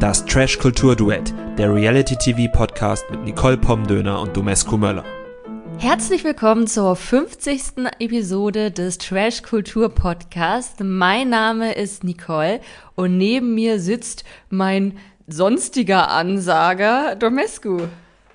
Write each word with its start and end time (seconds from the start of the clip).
Das 0.00 0.24
Trash 0.24 0.60
Kultur 0.60 0.94
Duett, 0.94 1.34
der 1.58 1.74
Reality 1.74 2.14
TV 2.14 2.48
Podcast 2.52 3.04
mit 3.10 3.24
Nicole 3.24 3.56
Pomdöner 3.58 4.20
und 4.20 4.36
Domescu 4.36 4.76
Möller. 4.76 5.02
Herzlich 5.78 6.22
willkommen 6.22 6.68
zur 6.68 6.94
50. 6.94 7.88
Episode 7.98 8.70
des 8.70 8.98
Trash 8.98 9.42
Kultur 9.42 9.88
Podcast. 9.88 10.84
Mein 10.84 11.30
Name 11.30 11.72
ist 11.72 12.04
Nicole 12.04 12.60
und 12.94 13.18
neben 13.18 13.56
mir 13.56 13.80
sitzt 13.80 14.22
mein 14.50 14.96
sonstiger 15.26 16.12
Ansager 16.12 17.16
Domescu. 17.16 17.88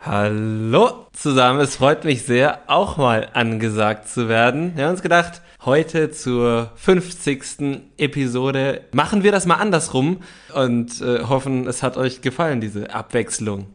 Hallo 0.05 1.07
zusammen, 1.13 1.61
es 1.61 1.77
freut 1.77 2.03
mich 2.03 2.23
sehr, 2.23 2.59
auch 2.67 2.97
mal 2.97 3.29
angesagt 3.31 4.09
zu 4.09 4.27
werden. 4.27 4.75
Wir 4.75 4.83
haben 4.83 4.91
uns 4.91 5.01
gedacht, 5.01 5.41
heute 5.63 6.11
zur 6.11 6.71
50. 6.75 7.93
Episode 7.97 8.81
machen 8.91 9.23
wir 9.23 9.31
das 9.31 9.45
mal 9.45 9.55
andersrum 9.55 10.17
und 10.53 10.99
äh, 10.99 11.23
hoffen, 11.23 11.67
es 11.67 11.83
hat 11.83 11.95
euch 11.95 12.19
gefallen, 12.19 12.59
diese 12.59 12.93
Abwechslung. 12.93 13.67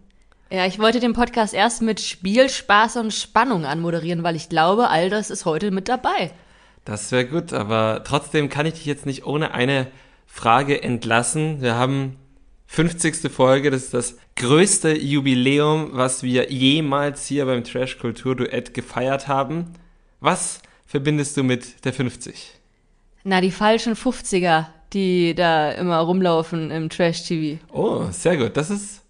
Ja, 0.51 0.67
ich 0.67 0.79
wollte 0.79 1.01
den 1.01 1.15
Podcast 1.15 1.55
erst 1.55 1.81
mit 1.81 1.99
Spiel, 1.99 2.51
Spaß 2.51 2.99
und 2.99 3.15
Spannung 3.15 3.65
anmoderieren, 3.65 4.23
weil 4.23 4.37
ich 4.37 4.51
glaube, 4.51 4.91
all 4.91 5.09
das 5.09 5.31
ist 5.31 5.47
heute 5.47 5.71
mit 5.71 5.89
dabei. 5.89 6.31
Das 6.85 7.11
wäre 7.11 7.25
gut, 7.25 7.55
aber 7.55 8.03
trotzdem 8.05 8.51
kann 8.51 8.67
ich 8.67 8.75
dich 8.75 8.85
jetzt 8.85 9.07
nicht 9.07 9.25
ohne 9.25 9.55
eine 9.55 9.87
Frage 10.27 10.83
entlassen. 10.83 11.63
Wir 11.63 11.77
haben 11.77 12.17
50. 12.69 13.33
Folge, 13.33 13.71
das 13.71 13.85
ist 13.85 13.95
das 13.95 14.17
größte 14.37 14.97
Jubiläum, 14.97 15.91
was 15.93 16.23
wir 16.23 16.53
jemals 16.53 17.27
hier 17.27 17.47
beim 17.47 17.65
Trash 17.65 17.99
Kultur 17.99 18.37
Duett 18.37 18.73
gefeiert 18.75 19.27
haben. 19.27 19.73
Was 20.21 20.61
verbindest 20.87 21.37
du 21.37 21.43
mit 21.43 21.85
der 21.85 21.93
50? 21.93 22.53
Na, 23.25 23.41
die 23.41 23.51
falschen 23.51 23.95
50er, 23.95 24.67
die 24.93 25.35
da 25.35 25.73
immer 25.73 25.99
rumlaufen 25.99 26.71
im 26.71 26.89
Trash 26.89 27.25
TV. 27.25 27.59
Oh, 27.73 28.07
sehr 28.13 28.37
gut. 28.37 28.57
Das 28.57 28.71
ist 28.71 29.03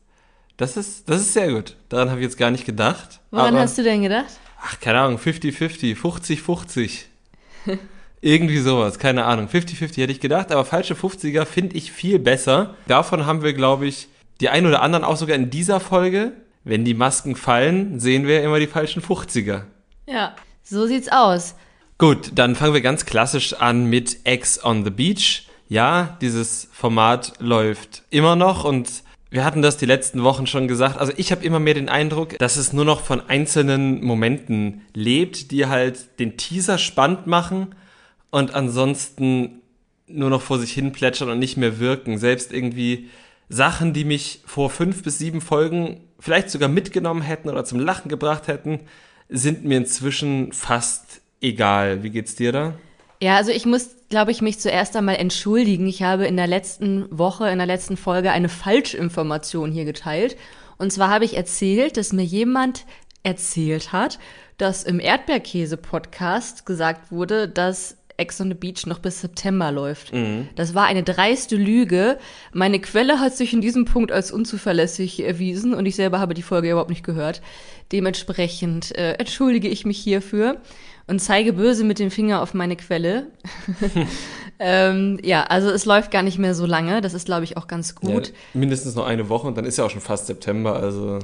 das 0.57 0.77
ist 0.77 1.09
das 1.09 1.21
ist 1.21 1.35
sehr 1.35 1.53
gut. 1.53 1.77
Daran 1.89 2.11
habe 2.11 2.21
ich 2.21 2.25
jetzt 2.25 2.39
gar 2.39 2.51
nicht 2.51 2.65
gedacht. 2.65 3.21
Woran 3.31 3.57
hast 3.57 3.77
du 3.77 3.83
denn 3.83 4.03
gedacht? 4.03 4.39
Ach, 4.63 4.81
keine 4.81 5.01
Ahnung, 5.01 5.19
50-50, 5.19 5.97
50-50. 5.97 7.05
Irgendwie 8.21 8.59
sowas, 8.59 8.99
keine 8.99 9.25
Ahnung. 9.25 9.47
50-50 9.47 10.01
hätte 10.01 10.13
ich 10.13 10.21
gedacht, 10.21 10.51
aber 10.51 10.65
falsche 10.65 10.95
50er 10.95 11.45
finde 11.45 11.77
ich 11.77 11.93
viel 11.93 12.19
besser. 12.19 12.75
Davon 12.87 13.27
haben 13.27 13.43
wir, 13.43 13.53
glaube 13.53 13.87
ich, 13.87 14.09
die 14.41 14.49
ein 14.49 14.67
oder 14.67 14.83
anderen 14.83 15.05
auch 15.05 15.17
sogar 15.17 15.37
in 15.37 15.51
dieser 15.51 15.81
Folge. 15.81 16.33
Wenn 16.65 16.85
die 16.85 16.95
Masken 16.95 17.37
fallen, 17.37 18.01
sehen 18.01 18.27
wir 18.27 18.43
immer 18.43 18.59
die 18.59 18.67
falschen 18.67 19.03
50er. 19.03 19.63
Ja, 20.07 20.35
so 20.63 20.87
sieht's 20.87 21.09
aus. 21.09 21.55
Gut, 21.97 22.33
dann 22.35 22.55
fangen 22.55 22.75
wir 22.75 22.81
ganz 22.81 23.07
klassisch 23.07 23.55
an 23.55 23.87
mit 23.87 24.19
X 24.25 24.63
on 24.65 24.85
the 24.85 24.91
Beach. 24.91 25.47
Ja, 25.69 26.17
dieses 26.21 26.69
Format 26.73 27.35
läuft 27.41 28.03
immer 28.11 28.37
noch 28.37 28.65
und 28.65 29.03
wir 29.31 29.45
hatten 29.45 29.63
das 29.63 29.77
die 29.77 29.87
letzten 29.87 30.23
Wochen 30.23 30.47
schon 30.47 30.69
gesagt. 30.69 30.99
Also 30.99 31.13
ich 31.17 31.31
habe 31.31 31.45
immer 31.45 31.59
mehr 31.59 31.75
den 31.75 31.89
Eindruck, 31.89 32.39
dass 32.39 32.57
es 32.57 32.73
nur 32.73 32.85
noch 32.85 33.03
von 33.03 33.21
einzelnen 33.29 34.03
Momenten 34.03 34.83
lebt, 34.95 35.51
die 35.51 35.67
halt 35.67 36.19
den 36.19 36.37
Teaser 36.37 36.79
spannend 36.79 37.27
machen 37.27 37.75
und 38.31 38.55
ansonsten 38.55 39.63
nur 40.07 40.31
noch 40.31 40.43
vor 40.43 40.59
sich 40.59 40.73
hin 40.73 40.93
plätschern 40.93 41.31
und 41.31 41.39
nicht 41.39 41.57
mehr 41.57 41.79
wirken. 41.79 42.19
Selbst 42.19 42.53
irgendwie 42.53 43.09
Sachen, 43.49 43.93
die 43.93 44.05
mich 44.05 44.41
vor 44.47 44.71
fünf 44.71 45.03
bis 45.03 45.19
sieben 45.19 45.41
Folgen 45.41 46.01
vielleicht 46.19 46.51
sogar 46.51 46.69
mitgenommen 46.69 47.23
hätten 47.23 47.49
oder 47.49 47.65
zum 47.65 47.81
Lachen 47.81 48.09
gebracht 48.09 48.49
hätten, 48.49 48.81
sind 49.29 49.65
mir 49.65 49.79
inzwischen 49.79 50.53
fast 50.53 51.21
egal. 51.41 52.03
Wie 52.03 52.11
geht's 52.11 52.35
dir 52.35 52.53
da? 52.53 52.75
Ja, 53.21 53.37
also 53.37 53.51
ich 53.51 53.67
muss, 53.67 53.91
glaube 54.09 54.31
ich, 54.31 54.43
mich 54.43 54.61
zuerst 54.61 54.97
einmal 54.97 55.17
entschuldigen. 55.17 55.87
Ich 55.87 56.03
habe 56.03 56.27
in 56.27 56.37
der 56.37 56.47
letzten 56.47 57.07
Woche, 57.11 57.49
in 57.51 57.59
der 57.59 57.67
letzten 57.67 57.97
Folge 57.97 58.31
eine 58.31 58.49
Falschinformation 58.49 59.73
hier 59.73 59.85
geteilt. 59.85 60.37
Und 60.79 60.93
zwar 60.93 61.11
habe 61.11 61.25
ich 61.25 61.37
erzählt, 61.37 61.97
dass 61.97 62.13
mir 62.13 62.25
jemand 62.25 62.85
erzählt 63.25 63.93
hat, 63.93 64.19
dass 64.57 64.85
im 64.85 65.01
Erdbeerkäse-Podcast 65.01 66.65
gesagt 66.65 67.11
wurde, 67.11 67.49
dass 67.49 67.98
Ex 68.19 68.41
on 68.41 68.49
the 68.49 68.55
Beach 68.55 68.87
noch 68.87 68.99
bis 68.99 69.21
September 69.21 69.73
läuft. 69.73 70.13
Mhm. 70.13 70.49
Das 70.57 70.75
war 70.75 70.85
eine 70.87 71.03
dreiste 71.03 71.57
Lüge. 71.57 72.19
Meine 72.53 72.81
Quelle 72.81 73.21
hat 73.21 73.35
sich 73.35 73.53
in 73.53 73.61
diesem 73.61 73.85
Punkt 73.85 74.13
als 74.13 74.31
unzuverlässig 74.31 75.25
erwiesen 75.25 75.73
und 75.73 75.87
ich 75.87 75.97
selber 75.97 76.21
habe 76.21 76.35
die 76.35 76.43
Folge 76.43 76.71
überhaupt 76.71 76.91
nicht 76.91 77.05
gehört. 77.05 77.41
Dementsprechend 77.93 78.95
äh, 78.97 79.15
entschuldige 79.15 79.69
ich 79.69 79.87
mich 79.87 79.99
hierfür 79.99 80.59
und 81.07 81.21
zeige 81.21 81.55
böse 81.55 81.85
mit 81.85 81.99
dem 81.99 82.11
Finger 82.11 82.43
auf 82.43 82.53
meine 82.53 82.77
Quelle. 82.77 83.29
ähm, 84.59 85.19
ja, 85.23 85.45
also 85.45 85.71
es 85.71 85.87
läuft 85.87 86.11
gar 86.11 86.23
nicht 86.23 86.39
mehr 86.39 86.55
so 86.55 86.67
lange. 86.67 87.01
Das 87.01 87.15
ist, 87.15 87.27
glaube 87.27 87.45
ich, 87.45 87.57
auch 87.57 87.67
ganz 87.67 87.95
gut. 87.95 88.29
Ja, 88.29 88.35
mindestens 88.55 88.95
noch 88.95 89.07
eine 89.07 89.29
Woche 89.29 89.47
und 89.47 89.57
dann 89.57 89.65
ist 89.65 89.79
ja 89.79 89.85
auch 89.85 89.91
schon 89.91 90.01
fast 90.01 90.27
September. 90.27 90.77
Also 90.77 91.21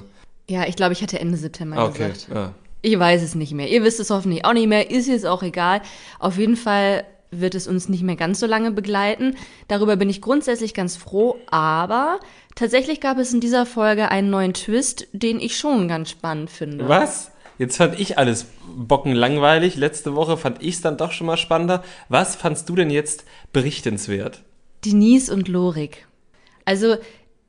ja, 0.48 0.66
ich 0.66 0.76
glaube, 0.76 0.92
ich 0.92 1.02
hatte 1.02 1.18
Ende 1.18 1.36
September 1.36 1.86
okay. 1.86 2.08
gesagt. 2.08 2.28
Ja. 2.32 2.54
Ich 2.84 2.98
weiß 2.98 3.22
es 3.22 3.34
nicht 3.34 3.52
mehr. 3.52 3.70
Ihr 3.70 3.82
wisst 3.82 3.98
es 3.98 4.10
hoffentlich 4.10 4.44
auch 4.44 4.52
nicht 4.52 4.68
mehr. 4.68 4.90
Ist 4.90 5.08
jetzt 5.08 5.24
auch 5.24 5.42
egal. 5.42 5.80
Auf 6.18 6.36
jeden 6.36 6.54
Fall 6.56 7.04
wird 7.30 7.54
es 7.54 7.66
uns 7.66 7.88
nicht 7.88 8.02
mehr 8.02 8.14
ganz 8.14 8.40
so 8.40 8.46
lange 8.46 8.72
begleiten. 8.72 9.36
Darüber 9.68 9.96
bin 9.96 10.10
ich 10.10 10.20
grundsätzlich 10.20 10.74
ganz 10.74 10.94
froh. 10.94 11.36
Aber 11.46 12.20
tatsächlich 12.54 13.00
gab 13.00 13.16
es 13.16 13.32
in 13.32 13.40
dieser 13.40 13.64
Folge 13.64 14.10
einen 14.10 14.28
neuen 14.28 14.52
Twist, 14.52 15.08
den 15.12 15.40
ich 15.40 15.56
schon 15.56 15.88
ganz 15.88 16.10
spannend 16.10 16.50
finde. 16.50 16.86
Was? 16.86 17.30
Jetzt 17.56 17.78
fand 17.78 17.98
ich 17.98 18.18
alles 18.18 18.48
bocken 18.76 19.14
langweilig. 19.14 19.76
Letzte 19.76 20.14
Woche 20.14 20.36
fand 20.36 20.62
ich 20.62 20.74
es 20.74 20.80
dann 20.82 20.98
doch 20.98 21.12
schon 21.12 21.26
mal 21.26 21.38
spannender. 21.38 21.82
Was 22.10 22.36
fandst 22.36 22.68
du 22.68 22.74
denn 22.74 22.90
jetzt 22.90 23.24
berichtenswert? 23.54 24.42
Denise 24.84 25.32
und 25.32 25.48
Lorik. 25.48 26.06
Also 26.66 26.96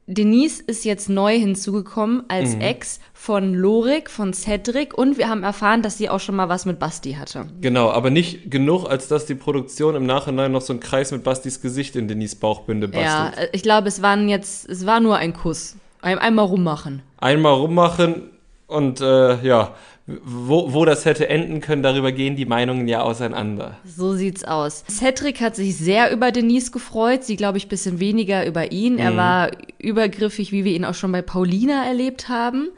Denise 0.08 0.62
ist 0.62 0.86
jetzt 0.86 1.10
neu 1.10 1.38
hinzugekommen 1.38 2.24
als 2.28 2.56
mhm. 2.56 2.62
Ex 2.62 3.00
von 3.14 3.56
Lorik, 3.56 4.12
von 4.12 4.34
Cedric 4.34 4.96
und 4.96 5.18
wir 5.18 5.30
haben 5.30 5.42
erfahren, 5.42 5.82
dass 5.82 5.98
sie 5.98 6.10
auch 6.10 6.20
schon 6.20 6.36
mal 6.36 6.48
was 6.48 6.68
mit 6.68 6.78
Basti 6.78 7.14
hatte. 7.14 7.48
Genau, 7.60 7.90
aber 7.90 8.12
nicht 8.12 8.52
genug, 8.52 8.86
als 8.86 9.08
dass 9.08 9.26
die 9.26 9.34
Produktion 9.34 9.96
im 9.96 10.06
Nachhinein 10.06 10.52
noch 10.52 10.62
so 10.62 10.74
einen 10.74 10.80
Kreis 10.80 11.12
mit 11.12 11.24
Bastis 11.24 11.60
Gesicht 11.60 11.96
in 11.96 12.08
Denise 12.08 12.36
Bauchbinde 12.36 12.88
bastelt. 12.88 13.36
Ja, 13.36 13.48
ich 13.52 13.64
glaube, 13.64 13.88
es 13.88 14.04
waren 14.04 14.30
jetzt, 14.30 14.70
es 14.70 14.86
war 14.86 15.00
nur 15.00 15.18
ein 15.18 15.34
Kuss. 15.34 15.76
Ein, 16.02 16.20
einmal 16.20 16.46
rummachen. 16.46 17.02
Einmal 17.18 17.54
rummachen 17.54 18.30
und 18.68 19.02
äh, 19.02 19.42
ja, 19.44 19.74
wo, 20.08 20.72
wo 20.74 20.86
das 20.86 21.06
hätte 21.06 21.30
enden 21.30 21.62
können, 21.62 21.82
darüber 21.82 22.12
gehen 22.12 22.36
die 22.36 22.46
Meinungen 22.46 22.88
ja 22.88 23.02
auseinander. 23.02 23.80
So 23.86 24.14
sieht's 24.14 24.44
aus. 24.44 24.84
Cedric 24.88 25.42
hat 25.42 25.56
sich 25.56 25.78
sehr 25.78 26.12
über 26.12 26.32
Denise 26.32 26.72
gefreut, 26.72 27.24
sie 27.24 27.36
glaube 27.36 27.58
ich 27.58 27.68
bisschen 27.68 28.00
weniger 28.00 28.46
über 28.46 28.72
ihn. 28.72 28.94
Mhm. 28.94 29.00
Er 29.00 29.18
war 29.18 29.52
übergriffig, 29.80 30.52
wie 30.52 30.64
wir 30.64 30.74
ihn 30.74 30.86
auch 30.86 30.94
schon 30.94 31.12
bei 31.12 31.24
Paulina 31.24 31.86
erlebt 31.86 32.30
haben. 32.30 32.70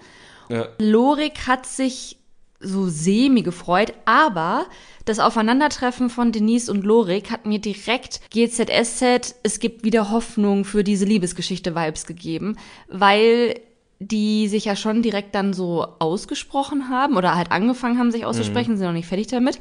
Ja. 0.50 0.70
Lorik 0.80 1.48
hat 1.48 1.66
sich 1.66 2.18
so 2.60 2.88
semi 2.88 3.42
gefreut, 3.44 3.94
aber 4.06 4.66
das 5.06 5.20
Aufeinandertreffen 5.20 6.10
von 6.10 6.32
Denise 6.32 6.70
und 6.70 6.84
Lorik 6.84 7.30
hat 7.30 7.46
mir 7.46 7.60
direkt 7.60 8.22
GZSZ, 8.32 9.36
es 9.44 9.60
gibt 9.60 9.84
wieder 9.84 10.12
Hoffnung 10.12 10.66
für 10.66 10.84
diese 10.84 11.06
Liebesgeschichte 11.06 11.76
Vibes 11.76 12.06
gegeben, 12.06 12.58
weil 12.88 13.60
die 14.00 14.48
sich 14.48 14.66
ja 14.66 14.76
schon 14.76 15.02
direkt 15.02 15.34
dann 15.34 15.54
so 15.54 15.88
ausgesprochen 16.00 16.90
haben 16.90 17.18
oder 17.18 17.36
halt 17.36 17.52
angefangen 17.52 17.98
haben, 17.98 18.12
sich 18.12 18.26
auszusprechen, 18.26 18.74
mhm. 18.74 18.78
sind 18.78 18.88
noch 18.88 18.94
nicht 18.94 19.08
fertig 19.08 19.28
damit. 19.28 19.60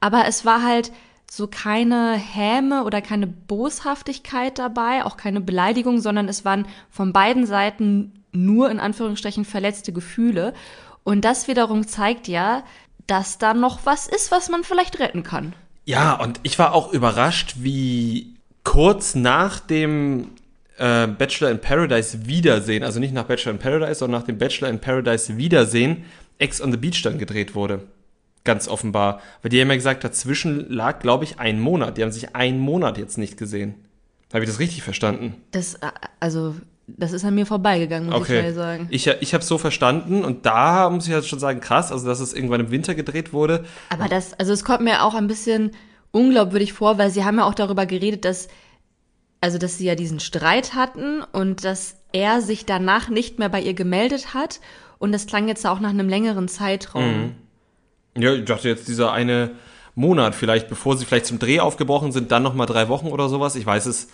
Aber 0.00 0.26
es 0.26 0.44
war 0.44 0.62
halt 0.62 0.92
so 1.30 1.46
keine 1.46 2.14
Häme 2.14 2.84
oder 2.84 3.02
keine 3.02 3.26
Boshaftigkeit 3.26 4.58
dabei, 4.58 5.04
auch 5.04 5.16
keine 5.16 5.40
Beleidigung, 5.40 6.00
sondern 6.00 6.28
es 6.28 6.44
waren 6.44 6.66
von 6.90 7.12
beiden 7.12 7.46
Seiten 7.46 8.24
nur 8.32 8.70
in 8.70 8.80
Anführungsstrichen 8.80 9.44
verletzte 9.44 9.92
Gefühle. 9.92 10.54
Und 11.04 11.24
das 11.24 11.48
wiederum 11.48 11.86
zeigt 11.86 12.28
ja, 12.28 12.64
dass 13.06 13.38
da 13.38 13.54
noch 13.54 13.80
was 13.84 14.06
ist, 14.06 14.30
was 14.30 14.48
man 14.50 14.64
vielleicht 14.64 14.98
retten 14.98 15.22
kann. 15.22 15.54
Ja, 15.84 16.14
und 16.14 16.40
ich 16.42 16.58
war 16.58 16.74
auch 16.74 16.92
überrascht, 16.92 17.56
wie 17.58 18.34
kurz 18.64 19.14
nach 19.14 19.60
dem 19.60 20.32
äh, 20.78 21.06
Bachelor 21.06 21.50
in 21.50 21.60
Paradise 21.60 22.26
Wiedersehen, 22.26 22.82
also 22.82 23.00
nicht 23.00 23.12
nach 23.12 23.24
Bachelor 23.24 23.52
in 23.52 23.58
Paradise, 23.58 23.96
sondern 23.96 24.20
nach 24.20 24.26
dem 24.26 24.38
Bachelor 24.38 24.68
in 24.68 24.78
Paradise 24.78 25.36
Wiedersehen, 25.36 26.04
Ex 26.38 26.60
on 26.60 26.70
the 26.70 26.78
Beach 26.78 27.02
dann 27.02 27.18
gedreht 27.18 27.54
wurde. 27.54 27.82
Ganz 28.44 28.68
offenbar. 28.68 29.20
Weil 29.42 29.50
die 29.50 29.60
haben 29.60 29.68
ja 29.68 29.74
gesagt, 29.74 30.04
dazwischen 30.04 30.70
lag, 30.70 31.00
glaube 31.00 31.24
ich, 31.24 31.38
ein 31.38 31.60
Monat. 31.60 31.98
Die 31.98 32.02
haben 32.02 32.12
sich 32.12 32.34
einen 32.34 32.58
Monat 32.58 32.96
jetzt 32.96 33.18
nicht 33.18 33.36
gesehen. 33.36 33.74
Habe 34.32 34.44
ich 34.44 34.50
das 34.50 34.58
richtig 34.58 34.82
verstanden? 34.82 35.34
Das, 35.50 35.74
äh, 35.74 35.88
also, 36.20 36.54
das 36.86 37.12
ist 37.12 37.24
an 37.24 37.34
mir 37.34 37.44
vorbeigegangen, 37.44 38.10
muss 38.10 38.20
okay. 38.22 38.48
ich 38.48 38.54
sagen. 38.54 38.86
Ich, 38.90 39.06
ich 39.06 39.34
habe 39.34 39.42
es 39.42 39.48
so 39.48 39.58
verstanden 39.58 40.24
und 40.24 40.46
da 40.46 40.88
muss 40.90 41.06
ich 41.06 41.12
halt 41.12 41.26
schon 41.26 41.38
sagen, 41.38 41.60
krass, 41.60 41.92
also 41.92 42.06
dass 42.06 42.20
es 42.20 42.32
irgendwann 42.32 42.60
im 42.60 42.70
Winter 42.70 42.94
gedreht 42.94 43.32
wurde. 43.32 43.64
Aber 43.90 44.08
das, 44.08 44.32
also 44.34 44.52
es 44.52 44.64
kommt 44.64 44.82
mir 44.82 45.02
auch 45.02 45.14
ein 45.14 45.26
bisschen 45.26 45.72
unglaubwürdig 46.10 46.72
vor, 46.72 46.98
weil 46.98 47.10
sie 47.10 47.24
haben 47.24 47.36
ja 47.36 47.44
auch 47.44 47.54
darüber 47.54 47.84
geredet, 47.84 48.24
dass 48.24 48.48
also 49.40 49.58
dass 49.58 49.78
sie 49.78 49.86
ja 49.86 49.94
diesen 49.94 50.20
Streit 50.20 50.74
hatten 50.74 51.22
und 51.32 51.64
dass 51.64 51.96
er 52.12 52.40
sich 52.40 52.66
danach 52.66 53.08
nicht 53.08 53.38
mehr 53.38 53.48
bei 53.48 53.60
ihr 53.60 53.74
gemeldet 53.74 54.34
hat. 54.34 54.60
Und 54.98 55.12
das 55.12 55.26
klang 55.26 55.46
jetzt 55.48 55.66
auch 55.66 55.80
nach 55.80 55.90
einem 55.90 56.08
längeren 56.08 56.48
Zeitraum. 56.48 57.34
Mhm. 58.14 58.22
Ja, 58.22 58.32
ich 58.34 58.44
dachte 58.44 58.68
jetzt 58.68 58.88
dieser 58.88 59.12
eine 59.12 59.52
Monat 59.94 60.34
vielleicht, 60.34 60.68
bevor 60.68 60.96
sie 60.96 61.04
vielleicht 61.04 61.26
zum 61.26 61.38
Dreh 61.38 61.60
aufgebrochen 61.60 62.12
sind, 62.12 62.32
dann 62.32 62.42
nochmal 62.42 62.66
drei 62.66 62.88
Wochen 62.88 63.08
oder 63.08 63.28
sowas. 63.28 63.54
Ich 63.54 63.66
weiß 63.66 63.86
es 63.86 64.08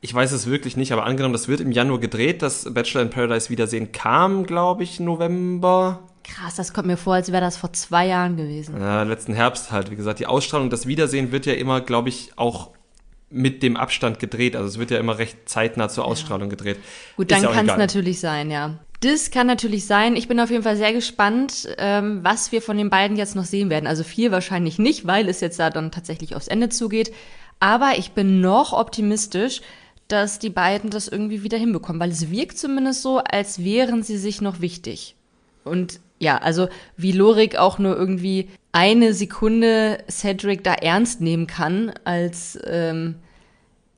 Ich 0.00 0.12
weiß 0.12 0.32
es 0.32 0.46
wirklich 0.46 0.76
nicht, 0.76 0.92
aber 0.92 1.04
angenommen, 1.04 1.32
das 1.32 1.48
wird 1.48 1.60
im 1.60 1.70
Januar 1.70 2.00
gedreht. 2.00 2.42
Das 2.42 2.72
Bachelor 2.72 3.02
in 3.02 3.10
Paradise 3.10 3.50
Wiedersehen 3.50 3.92
kam, 3.92 4.44
glaube 4.46 4.82
ich, 4.82 4.98
November. 4.98 6.00
Krass, 6.24 6.56
das 6.56 6.72
kommt 6.72 6.86
mir 6.86 6.96
vor, 6.96 7.14
als 7.14 7.30
wäre 7.30 7.40
das 7.40 7.56
vor 7.56 7.72
zwei 7.72 8.06
Jahren 8.06 8.36
gewesen. 8.36 8.80
Ja, 8.80 9.02
letzten 9.02 9.34
Herbst 9.34 9.70
halt. 9.70 9.90
Wie 9.90 9.96
gesagt, 9.96 10.18
die 10.18 10.26
Ausstrahlung, 10.26 10.70
das 10.70 10.86
Wiedersehen 10.86 11.30
wird 11.30 11.46
ja 11.46 11.54
immer, 11.54 11.80
glaube 11.80 12.08
ich, 12.08 12.32
auch 12.36 12.70
mit 13.32 13.62
dem 13.62 13.76
Abstand 13.76 14.18
gedreht. 14.18 14.54
Also 14.54 14.68
es 14.68 14.78
wird 14.78 14.90
ja 14.90 14.98
immer 14.98 15.18
recht 15.18 15.48
zeitnah 15.48 15.88
zur 15.88 16.04
Ausstrahlung 16.04 16.48
ja. 16.48 16.56
gedreht. 16.56 16.78
Gut, 17.16 17.30
dann 17.30 17.42
kann 17.42 17.68
es 17.68 17.76
natürlich 17.76 18.20
sein, 18.20 18.50
ja. 18.50 18.78
Das 19.00 19.32
kann 19.32 19.48
natürlich 19.48 19.86
sein. 19.86 20.14
Ich 20.14 20.28
bin 20.28 20.38
auf 20.38 20.50
jeden 20.50 20.62
Fall 20.62 20.76
sehr 20.76 20.92
gespannt, 20.92 21.68
ähm, 21.78 22.20
was 22.22 22.52
wir 22.52 22.62
von 22.62 22.76
den 22.76 22.88
beiden 22.88 23.16
jetzt 23.16 23.34
noch 23.34 23.44
sehen 23.44 23.68
werden. 23.68 23.88
Also 23.88 24.04
viel 24.04 24.30
wahrscheinlich 24.30 24.78
nicht, 24.78 25.06
weil 25.06 25.28
es 25.28 25.40
jetzt 25.40 25.58
da 25.58 25.70
dann 25.70 25.90
tatsächlich 25.90 26.36
aufs 26.36 26.46
Ende 26.46 26.68
zugeht. 26.68 27.12
Aber 27.58 27.92
ich 27.96 28.12
bin 28.12 28.40
noch 28.40 28.72
optimistisch, 28.72 29.60
dass 30.06 30.38
die 30.38 30.50
beiden 30.50 30.90
das 30.90 31.08
irgendwie 31.08 31.42
wieder 31.42 31.58
hinbekommen, 31.58 32.00
weil 32.00 32.10
es 32.10 32.30
wirkt 32.30 32.58
zumindest 32.58 33.02
so, 33.02 33.18
als 33.18 33.64
wären 33.64 34.02
sie 34.02 34.18
sich 34.18 34.40
noch 34.40 34.60
wichtig. 34.60 35.16
Und 35.64 36.00
ja, 36.22 36.38
also 36.38 36.68
wie 36.96 37.10
Lorik 37.10 37.56
auch 37.56 37.80
nur 37.80 37.96
irgendwie 37.96 38.48
eine 38.70 39.12
Sekunde 39.12 39.98
Cedric 40.08 40.62
da 40.62 40.72
ernst 40.72 41.20
nehmen 41.20 41.48
kann 41.48 41.92
als 42.04 42.56
ähm, 42.64 43.16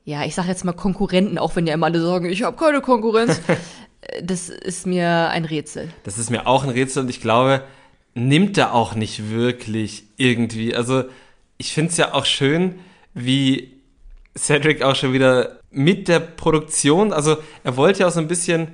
ja, 0.05 0.25
ich 0.25 0.33
sag 0.33 0.47
jetzt 0.47 0.65
mal 0.65 0.73
Konkurrenten, 0.73 1.37
auch 1.37 1.55
wenn 1.55 1.67
ja 1.67 1.75
immer 1.75 1.85
alle 1.85 2.01
sagen, 2.01 2.25
ich 2.25 2.41
habe 2.41 2.57
keine 2.57 2.81
Konkurrenz. 2.81 3.41
das 4.23 4.49
ist 4.49 4.87
mir 4.87 5.29
ein 5.29 5.45
Rätsel. 5.45 5.89
Das 6.03 6.17
ist 6.17 6.31
mir 6.31 6.47
auch 6.47 6.63
ein 6.63 6.71
Rätsel 6.71 7.03
und 7.03 7.09
ich 7.09 7.21
glaube, 7.21 7.63
nimmt 8.15 8.57
er 8.57 8.73
auch 8.73 8.95
nicht 8.95 9.29
wirklich 9.29 10.05
irgendwie. 10.17 10.75
Also 10.75 11.03
ich 11.57 11.73
finde 11.73 11.91
es 11.91 11.97
ja 11.97 12.15
auch 12.15 12.25
schön, 12.25 12.79
wie 13.13 13.71
Cedric 14.35 14.81
auch 14.81 14.95
schon 14.95 15.13
wieder 15.13 15.59
mit 15.69 16.07
der 16.07 16.19
Produktion, 16.19 17.13
also 17.13 17.37
er 17.63 17.77
wollte 17.77 17.99
ja 17.99 18.07
auch 18.07 18.11
so 18.11 18.19
ein 18.19 18.27
bisschen 18.27 18.69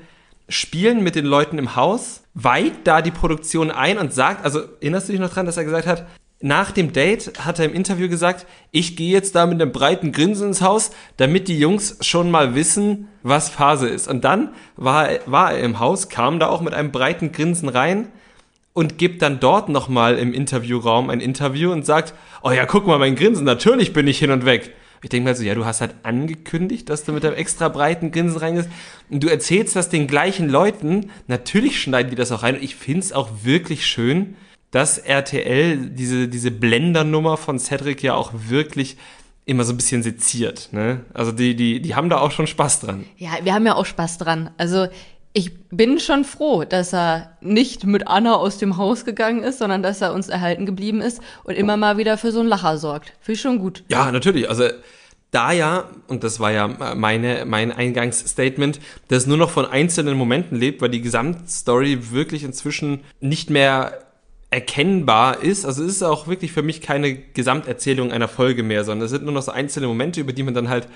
spielen 0.47 1.03
mit 1.03 1.15
den 1.15 1.25
Leuten 1.25 1.57
im 1.57 1.75
Haus, 1.75 2.20
weiht 2.33 2.85
da 2.85 3.01
die 3.01 3.11
Produktion 3.11 3.71
ein 3.71 3.97
und 3.97 4.13
sagt, 4.13 4.45
also 4.45 4.61
erinnerst 4.79 5.07
du 5.07 5.13
dich 5.13 5.21
noch 5.21 5.33
dran, 5.33 5.45
dass 5.45 5.57
er 5.57 5.65
gesagt 5.65 5.87
hat, 5.87 6.05
nach 6.43 6.71
dem 6.71 6.91
Date 6.91 7.33
hat 7.45 7.59
er 7.59 7.65
im 7.65 7.73
Interview 7.73 8.09
gesagt, 8.09 8.47
ich 8.71 8.95
gehe 8.95 9.11
jetzt 9.11 9.35
da 9.35 9.45
mit 9.45 9.61
einem 9.61 9.71
breiten 9.71 10.11
Grinsen 10.11 10.47
ins 10.47 10.61
Haus, 10.61 10.89
damit 11.17 11.47
die 11.47 11.59
Jungs 11.59 11.97
schon 12.01 12.31
mal 12.31 12.55
wissen, 12.55 13.07
was 13.21 13.49
Phase 13.49 13.87
ist. 13.87 14.07
Und 14.07 14.23
dann 14.23 14.49
war, 14.75 15.09
war 15.27 15.53
er 15.53 15.59
im 15.59 15.79
Haus, 15.79 16.09
kam 16.09 16.39
da 16.39 16.47
auch 16.47 16.61
mit 16.61 16.73
einem 16.73 16.91
breiten 16.91 17.31
Grinsen 17.31 17.69
rein 17.69 18.07
und 18.73 18.97
gibt 18.97 19.21
dann 19.21 19.39
dort 19.39 19.69
nochmal 19.69 20.17
im 20.17 20.33
Interviewraum 20.33 21.09
ein 21.11 21.19
Interview 21.19 21.71
und 21.71 21.85
sagt, 21.85 22.15
oh 22.41 22.51
ja, 22.51 22.65
guck 22.65 22.87
mal 22.87 22.97
mein 22.97 23.15
Grinsen, 23.15 23.45
natürlich 23.45 23.93
bin 23.93 24.07
ich 24.07 24.17
hin 24.17 24.31
und 24.31 24.45
weg. 24.45 24.73
Ich 25.03 25.09
denke 25.09 25.29
mir 25.29 25.35
so, 25.35 25.43
ja, 25.43 25.55
du 25.55 25.65
hast 25.65 25.81
halt 25.81 25.95
angekündigt, 26.03 26.89
dass 26.89 27.03
du 27.03 27.11
mit 27.11 27.25
einem 27.25 27.35
extra 27.35 27.69
breiten 27.69 28.11
Grinsen 28.11 28.37
reingehst 28.37 28.69
und 29.09 29.23
du 29.23 29.27
erzählst 29.27 29.75
das 29.75 29.89
den 29.89 30.07
gleichen 30.07 30.47
Leuten. 30.47 31.11
Natürlich 31.27 31.81
schneiden 31.81 32.11
die 32.11 32.15
das 32.15 32.31
auch 32.31 32.43
rein 32.43 32.55
und 32.55 32.63
ich 32.63 32.75
finde 32.75 33.01
es 33.01 33.13
auch 33.13 33.29
wirklich 33.43 33.85
schön, 33.85 34.35
dass 34.69 34.97
RTL 34.97 35.89
diese, 35.89 36.27
diese 36.27 36.51
Blender-Nummer 36.51 37.37
von 37.37 37.59
Cedric 37.59 38.03
ja 38.03 38.13
auch 38.13 38.31
wirklich 38.33 38.97
immer 39.45 39.63
so 39.63 39.73
ein 39.73 39.77
bisschen 39.77 40.03
seziert. 40.03 40.69
Ne? 40.71 41.03
Also 41.13 41.31
die, 41.31 41.55
die, 41.55 41.81
die 41.81 41.95
haben 41.95 42.09
da 42.09 42.19
auch 42.19 42.31
schon 42.31 42.47
Spaß 42.47 42.81
dran. 42.81 43.05
Ja, 43.17 43.31
wir 43.43 43.53
haben 43.53 43.65
ja 43.65 43.75
auch 43.75 43.85
Spaß 43.85 44.17
dran. 44.19 44.51
Also 44.57 44.87
ich 45.33 45.51
bin 45.69 45.99
schon 45.99 46.25
froh, 46.25 46.65
dass 46.65 46.93
er 46.93 47.37
nicht 47.39 47.85
mit 47.85 48.07
Anna 48.07 48.35
aus 48.35 48.57
dem 48.57 48.77
Haus 48.77 49.05
gegangen 49.05 49.43
ist, 49.43 49.59
sondern 49.59 49.81
dass 49.81 50.01
er 50.01 50.13
uns 50.13 50.27
erhalten 50.27 50.65
geblieben 50.65 51.01
ist 51.01 51.21
und 51.43 51.55
immer 51.55 51.77
mal 51.77 51.97
wieder 51.97 52.17
für 52.17 52.31
so 52.31 52.41
einen 52.41 52.49
Lacher 52.49 52.77
sorgt. 52.77 53.13
Finde 53.21 53.35
ich 53.35 53.41
schon 53.41 53.59
gut. 53.59 53.83
Ja, 53.87 54.11
natürlich. 54.11 54.49
Also 54.49 54.65
da 55.31 55.53
ja, 55.53 55.85
und 56.09 56.25
das 56.25 56.41
war 56.41 56.51
ja 56.51 56.67
meine, 56.67 57.45
mein 57.45 57.71
Eingangsstatement, 57.71 58.81
dass 59.07 59.25
nur 59.25 59.37
noch 59.37 59.49
von 59.49 59.65
einzelnen 59.65 60.17
Momenten 60.17 60.57
lebt, 60.57 60.81
weil 60.81 60.89
die 60.89 61.01
Gesamtstory 61.01 62.11
wirklich 62.11 62.43
inzwischen 62.43 62.99
nicht 63.21 63.49
mehr 63.49 63.99
erkennbar 64.49 65.41
ist. 65.41 65.65
Also 65.65 65.85
es 65.85 65.93
ist 65.93 66.03
auch 66.03 66.27
wirklich 66.27 66.51
für 66.51 66.61
mich 66.61 66.81
keine 66.81 67.15
Gesamterzählung 67.15 68.11
einer 68.11 68.27
Folge 68.27 68.63
mehr, 68.63 68.83
sondern 68.83 69.05
es 69.05 69.11
sind 69.11 69.23
nur 69.23 69.31
noch 69.31 69.43
so 69.43 69.53
einzelne 69.53 69.87
Momente, 69.87 70.19
über 70.19 70.33
die 70.33 70.43
man 70.43 70.53
dann 70.53 70.67
halt 70.67 70.89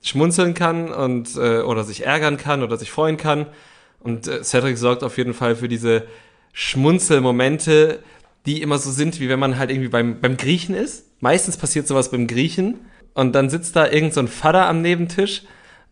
schmunzeln 0.00 0.54
kann 0.54 0.90
und 0.90 1.36
äh, 1.36 1.60
oder 1.60 1.84
sich 1.84 2.06
ärgern 2.06 2.38
kann 2.38 2.62
oder 2.62 2.78
sich 2.78 2.90
freuen 2.90 3.18
kann. 3.18 3.46
Und 4.04 4.28
äh, 4.28 4.44
Cedric 4.44 4.78
sorgt 4.78 5.02
auf 5.02 5.18
jeden 5.18 5.34
Fall 5.34 5.56
für 5.56 5.66
diese 5.66 6.04
Schmunzelmomente, 6.52 7.98
die 8.46 8.62
immer 8.62 8.78
so 8.78 8.92
sind, 8.92 9.18
wie 9.18 9.28
wenn 9.28 9.40
man 9.40 9.58
halt 9.58 9.70
irgendwie 9.70 9.88
beim, 9.88 10.20
beim 10.20 10.36
Griechen 10.36 10.76
ist. 10.76 11.06
Meistens 11.20 11.56
passiert 11.56 11.88
sowas 11.88 12.12
beim 12.12 12.28
Griechen. 12.28 12.76
Und 13.14 13.34
dann 13.34 13.50
sitzt 13.50 13.74
da 13.74 13.90
irgend 13.90 14.14
so 14.14 14.20
ein 14.20 14.28
Vater 14.28 14.68
am 14.68 14.82
Nebentisch 14.82 15.42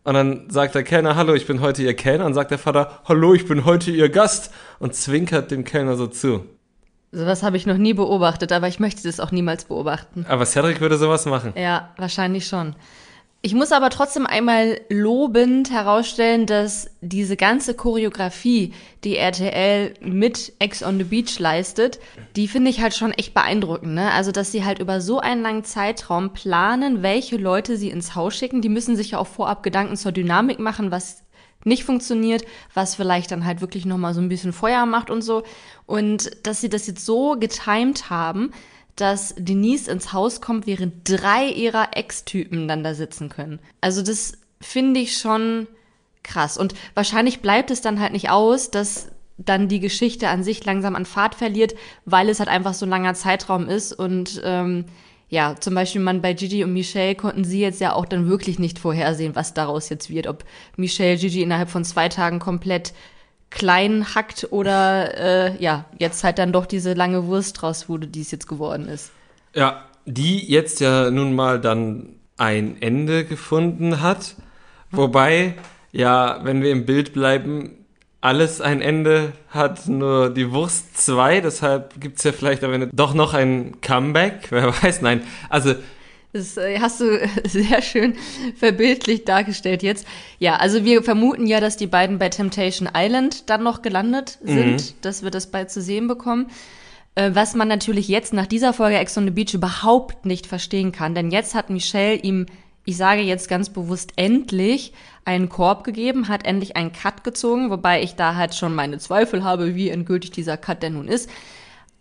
und 0.04 0.14
dann 0.14 0.50
sagt 0.50 0.74
der 0.74 0.82
Kellner, 0.82 1.14
hallo, 1.14 1.34
ich 1.34 1.46
bin 1.46 1.60
heute 1.60 1.82
Ihr 1.82 1.94
Kellner. 1.94 2.26
Und 2.26 2.34
sagt 2.34 2.50
der 2.50 2.58
Vater, 2.58 3.00
hallo, 3.04 3.34
ich 3.34 3.46
bin 3.46 3.64
heute 3.64 3.90
Ihr 3.90 4.08
Gast. 4.08 4.52
Und 4.78 4.94
zwinkert 4.94 5.50
dem 5.50 5.64
Kellner 5.64 5.96
so 5.96 6.08
zu. 6.08 6.44
Sowas 7.12 7.42
habe 7.42 7.56
ich 7.56 7.66
noch 7.66 7.76
nie 7.76 7.94
beobachtet, 7.94 8.52
aber 8.52 8.68
ich 8.68 8.80
möchte 8.80 9.02
das 9.04 9.20
auch 9.20 9.30
niemals 9.30 9.66
beobachten. 9.66 10.24
Aber 10.28 10.46
Cedric 10.46 10.80
würde 10.80 10.96
sowas 10.96 11.26
machen. 11.26 11.52
Ja, 11.56 11.90
wahrscheinlich 11.98 12.46
schon. 12.46 12.74
Ich 13.44 13.54
muss 13.54 13.72
aber 13.72 13.90
trotzdem 13.90 14.24
einmal 14.24 14.80
lobend 14.88 15.72
herausstellen, 15.72 16.46
dass 16.46 16.88
diese 17.00 17.36
ganze 17.36 17.74
Choreografie, 17.74 18.72
die 19.02 19.16
RTL 19.16 19.94
mit 20.00 20.52
Ex 20.60 20.84
on 20.84 20.96
the 20.98 21.02
Beach 21.02 21.40
leistet, 21.40 21.98
die 22.36 22.46
finde 22.46 22.70
ich 22.70 22.80
halt 22.80 22.94
schon 22.94 23.10
echt 23.10 23.34
beeindruckend. 23.34 23.94
Ne? 23.94 24.12
Also, 24.12 24.30
dass 24.30 24.52
sie 24.52 24.64
halt 24.64 24.78
über 24.78 25.00
so 25.00 25.18
einen 25.18 25.42
langen 25.42 25.64
Zeitraum 25.64 26.32
planen, 26.32 27.02
welche 27.02 27.36
Leute 27.36 27.76
sie 27.76 27.90
ins 27.90 28.14
Haus 28.14 28.36
schicken. 28.36 28.62
Die 28.62 28.68
müssen 28.68 28.94
sich 28.94 29.10
ja 29.10 29.18
auch 29.18 29.26
vorab 29.26 29.64
Gedanken 29.64 29.96
zur 29.96 30.12
Dynamik 30.12 30.60
machen, 30.60 30.92
was 30.92 31.24
nicht 31.64 31.82
funktioniert, 31.82 32.44
was 32.74 32.94
vielleicht 32.94 33.32
dann 33.32 33.44
halt 33.44 33.60
wirklich 33.60 33.86
nochmal 33.86 34.14
so 34.14 34.20
ein 34.20 34.28
bisschen 34.28 34.52
Feuer 34.52 34.86
macht 34.86 35.10
und 35.10 35.22
so. 35.22 35.42
Und 35.84 36.46
dass 36.46 36.60
sie 36.60 36.68
das 36.68 36.86
jetzt 36.86 37.04
so 37.04 37.36
getimed 37.38 38.08
haben, 38.08 38.52
dass 38.96 39.34
Denise 39.38 39.90
ins 39.90 40.12
Haus 40.12 40.40
kommt, 40.40 40.66
während 40.66 41.08
drei 41.08 41.48
ihrer 41.48 41.96
Ex-Typen 41.96 42.68
dann 42.68 42.84
da 42.84 42.94
sitzen 42.94 43.28
können. 43.28 43.58
Also 43.80 44.02
das 44.02 44.34
finde 44.60 45.00
ich 45.00 45.16
schon 45.16 45.66
krass. 46.22 46.58
Und 46.58 46.74
wahrscheinlich 46.94 47.40
bleibt 47.40 47.70
es 47.70 47.80
dann 47.80 48.00
halt 48.00 48.12
nicht 48.12 48.30
aus, 48.30 48.70
dass 48.70 49.08
dann 49.38 49.68
die 49.68 49.80
Geschichte 49.80 50.28
an 50.28 50.44
sich 50.44 50.64
langsam 50.64 50.94
an 50.94 51.06
Fahrt 51.06 51.34
verliert, 51.34 51.74
weil 52.04 52.28
es 52.28 52.38
halt 52.38 52.48
einfach 52.48 52.74
so 52.74 52.86
ein 52.86 52.90
langer 52.90 53.14
Zeitraum 53.14 53.68
ist. 53.68 53.92
Und 53.92 54.40
ähm, 54.44 54.84
ja, 55.28 55.56
zum 55.58 55.74
Beispiel 55.74 56.02
man 56.02 56.20
bei 56.20 56.34
Gigi 56.34 56.62
und 56.62 56.74
Michelle 56.74 57.14
konnten 57.14 57.44
sie 57.44 57.60
jetzt 57.60 57.80
ja 57.80 57.94
auch 57.94 58.04
dann 58.04 58.28
wirklich 58.28 58.58
nicht 58.58 58.78
vorhersehen, 58.78 59.34
was 59.34 59.54
daraus 59.54 59.88
jetzt 59.88 60.10
wird. 60.10 60.26
Ob 60.26 60.44
Michelle 60.76 61.16
Gigi 61.16 61.42
innerhalb 61.42 61.70
von 61.70 61.84
zwei 61.84 62.08
Tagen 62.08 62.38
komplett 62.38 62.92
klein 63.52 64.14
hackt 64.14 64.48
oder 64.50 65.52
äh, 65.54 65.62
ja, 65.62 65.84
jetzt 65.98 66.24
halt 66.24 66.38
dann 66.38 66.52
doch 66.52 66.66
diese 66.66 66.94
lange 66.94 67.26
Wurst 67.26 67.60
draus 67.60 67.88
wurde, 67.88 68.06
die 68.06 68.20
es 68.20 68.30
jetzt 68.30 68.48
geworden 68.48 68.88
ist. 68.88 69.12
Ja, 69.54 69.84
die 70.06 70.50
jetzt 70.50 70.80
ja 70.80 71.10
nun 71.10 71.34
mal 71.34 71.60
dann 71.60 72.16
ein 72.36 72.80
Ende 72.80 73.24
gefunden 73.24 74.00
hat. 74.00 74.36
Wobei, 74.90 75.54
ja, 75.92 76.40
wenn 76.42 76.62
wir 76.62 76.70
im 76.70 76.86
Bild 76.86 77.12
bleiben, 77.12 77.82
alles 78.20 78.60
ein 78.60 78.80
Ende 78.80 79.32
hat, 79.48 79.88
nur 79.88 80.30
die 80.30 80.52
Wurst 80.52 80.96
zwei. 80.96 81.40
Deshalb 81.40 82.00
gibt 82.00 82.18
es 82.18 82.24
ja 82.24 82.32
vielleicht 82.32 82.64
am 82.64 82.72
Ende 82.72 82.88
doch 82.92 83.14
noch 83.14 83.34
ein 83.34 83.80
Comeback. 83.80 84.46
Wer 84.50 84.68
weiß, 84.82 85.02
nein. 85.02 85.22
Also 85.48 85.74
das 86.32 86.56
äh, 86.56 86.78
hast 86.80 87.00
du 87.00 87.28
sehr 87.44 87.82
schön 87.82 88.14
verbildlich 88.56 89.24
dargestellt 89.24 89.82
jetzt. 89.82 90.06
Ja, 90.38 90.56
also 90.56 90.84
wir 90.84 91.02
vermuten 91.02 91.46
ja, 91.46 91.60
dass 91.60 91.76
die 91.76 91.86
beiden 91.86 92.18
bei 92.18 92.28
Temptation 92.28 92.88
Island 92.94 93.50
dann 93.50 93.62
noch 93.62 93.82
gelandet 93.82 94.38
sind, 94.42 94.76
mhm. 94.76 94.94
dass 95.02 95.22
wir 95.22 95.30
das 95.30 95.50
bald 95.50 95.70
zu 95.70 95.80
sehen 95.82 96.08
bekommen. 96.08 96.46
Äh, 97.14 97.30
was 97.34 97.54
man 97.54 97.68
natürlich 97.68 98.08
jetzt 98.08 98.32
nach 98.32 98.46
dieser 98.46 98.72
Folge 98.72 98.96
Ex 98.96 99.16
on 99.18 99.24
the 99.24 99.30
Beach 99.30 99.54
überhaupt 99.54 100.24
nicht 100.24 100.46
verstehen 100.46 100.92
kann, 100.92 101.14
denn 101.14 101.30
jetzt 101.30 101.54
hat 101.54 101.70
Michelle 101.70 102.16
ihm, 102.16 102.46
ich 102.84 102.96
sage 102.96 103.20
jetzt 103.20 103.48
ganz 103.48 103.70
bewusst 103.70 104.12
endlich, 104.16 104.92
einen 105.24 105.48
Korb 105.48 105.84
gegeben, 105.84 106.28
hat 106.28 106.46
endlich 106.46 106.76
einen 106.76 106.92
Cut 106.92 107.22
gezogen, 107.22 107.70
wobei 107.70 108.02
ich 108.02 108.16
da 108.16 108.34
halt 108.34 108.54
schon 108.54 108.74
meine 108.74 108.98
Zweifel 108.98 109.44
habe, 109.44 109.74
wie 109.74 109.88
endgültig 109.90 110.32
dieser 110.32 110.56
Cut 110.56 110.82
denn 110.82 110.94
nun 110.94 111.06
ist. 111.06 111.30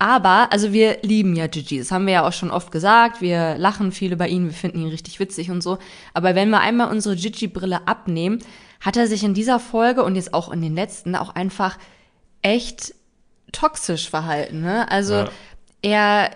Aber, 0.02 0.52
also 0.52 0.74
wir 0.74 0.98
lieben 1.04 1.36
ja 1.36 1.46
Gigi, 1.46 1.78
das 1.78 1.92
haben 1.92 2.08
wir 2.08 2.14
ja 2.14 2.28
auch 2.28 2.34
schon 2.34 2.50
oft 2.50 2.72
gesagt. 2.72 3.22
Wir 3.22 3.56
lachen 3.60 3.92
viel 3.92 4.14
über 4.14 4.28
ihn, 4.28 4.46
wir 4.46 4.54
finden 4.54 4.82
ihn 4.82 4.88
richtig 4.88 5.20
witzig 5.20 5.52
und 5.52 5.62
so. 5.62 5.78
Aber 6.16 6.34
wenn 6.34 6.50
wir 6.50 6.60
einmal 6.60 6.90
unsere 6.90 7.16
Gigi-Brille 7.16 7.88
abnehmen, 7.88 8.40
hat 8.80 8.98
er 8.98 9.06
sich 9.06 9.24
in 9.24 9.36
dieser 9.36 9.60
Folge 9.60 10.04
und 10.04 10.16
jetzt 10.16 10.34
auch 10.34 10.52
in 10.52 10.64
den 10.64 10.74
letzten 10.74 11.16
auch 11.16 11.36
einfach 11.36 11.78
echt 12.42 12.96
toxisch 13.52 14.10
verhalten. 14.10 14.62
Ne? 14.62 14.90
Also 14.90 15.14
ja. 15.14 15.30
er, 15.84 16.32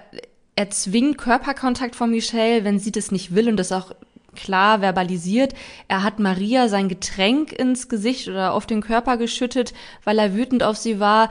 er 0.56 0.70
zwingt 0.70 1.18
Körperkontakt 1.18 1.96
von 1.96 2.12
Michelle, 2.12 2.66
wenn 2.66 2.78
sie 2.78 2.92
das 2.92 3.10
nicht 3.10 3.34
will 3.34 3.50
und 3.50 3.58
das 3.58 3.72
auch 3.72 3.96
klar 4.36 4.82
verbalisiert. 4.82 5.56
Er 5.88 6.04
hat 6.04 6.20
Maria 6.20 6.68
sein 6.68 6.88
Getränk 6.88 7.52
ins 7.52 7.90
Gesicht 7.90 8.28
oder 8.28 8.54
auf 8.54 8.68
den 8.68 8.82
Körper 8.82 9.18
geschüttet, 9.18 9.74
weil 10.04 10.20
er 10.20 10.36
wütend 10.36 10.62
auf 10.62 10.78
sie 10.78 11.00
war 11.00 11.30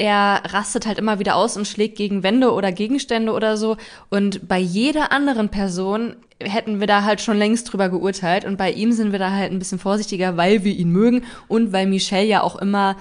er 0.00 0.40
rastet 0.54 0.86
halt 0.86 0.98
immer 0.98 1.18
wieder 1.18 1.36
aus 1.36 1.58
und 1.58 1.68
schlägt 1.68 1.98
gegen 1.98 2.22
Wände 2.22 2.52
oder 2.54 2.72
Gegenstände 2.72 3.32
oder 3.32 3.58
so. 3.58 3.76
Und 4.08 4.48
bei 4.48 4.58
jeder 4.58 5.12
anderen 5.12 5.50
Person 5.50 6.16
hätten 6.42 6.80
wir 6.80 6.86
da 6.86 7.04
halt 7.04 7.20
schon 7.20 7.36
längst 7.36 7.70
drüber 7.70 7.90
geurteilt. 7.90 8.46
Und 8.46 8.56
bei 8.56 8.72
ihm 8.72 8.92
sind 8.92 9.12
wir 9.12 9.18
da 9.18 9.30
halt 9.30 9.52
ein 9.52 9.58
bisschen 9.58 9.78
vorsichtiger, 9.78 10.38
weil 10.38 10.64
wir 10.64 10.72
ihn 10.72 10.90
mögen 10.90 11.24
und 11.48 11.74
weil 11.74 11.86
Michelle 11.86 12.24
ja 12.24 12.42
auch 12.42 12.56
immer 12.56 12.96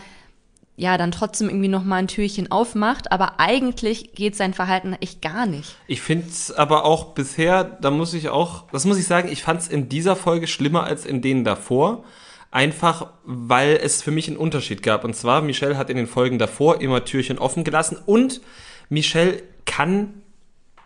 ja 0.76 0.98
dann 0.98 1.12
trotzdem 1.12 1.48
irgendwie 1.48 1.70
noch 1.70 1.86
mal 1.86 1.98
ein 1.98 2.08
Türchen 2.08 2.52
aufmacht, 2.52 3.12
aber 3.12 3.40
eigentlich 3.40 4.14
geht 4.14 4.36
sein 4.36 4.54
Verhalten 4.54 4.94
echt 5.00 5.22
gar 5.22 5.46
nicht. 5.46 5.76
Ich 5.88 6.02
finde 6.02 6.28
es 6.28 6.52
aber 6.52 6.86
auch 6.86 7.14
bisher, 7.14 7.64
da 7.66 7.92
muss 7.92 8.14
ich 8.14 8.30
auch, 8.30 8.64
das 8.72 8.86
muss 8.86 8.98
ich 8.98 9.06
sagen, 9.06 9.30
ich 9.30 9.44
fand 9.44 9.62
es 9.62 9.68
in 9.68 9.90
dieser 9.90 10.16
Folge 10.16 10.48
schlimmer 10.48 10.84
als 10.84 11.06
in 11.06 11.22
denen 11.22 11.44
davor. 11.44 12.06
Einfach, 12.52 13.14
weil 13.24 13.80
es 13.82 14.02
für 14.02 14.12
mich 14.12 14.28
einen 14.28 14.38
Unterschied 14.38 14.82
gab. 14.82 15.04
Und 15.04 15.16
zwar, 15.16 15.42
Michelle 15.42 15.78
hat 15.78 15.90
in 15.90 15.98
den 15.98 16.08
Folgen 16.08 16.40
davor 16.40 16.82
immer 16.82 17.06
Türchen 17.06 17.38
offen 17.38 17.64
gelassen 17.64 17.98
und 18.06 18.42
Michelle 18.90 19.44
kann, 19.66 20.24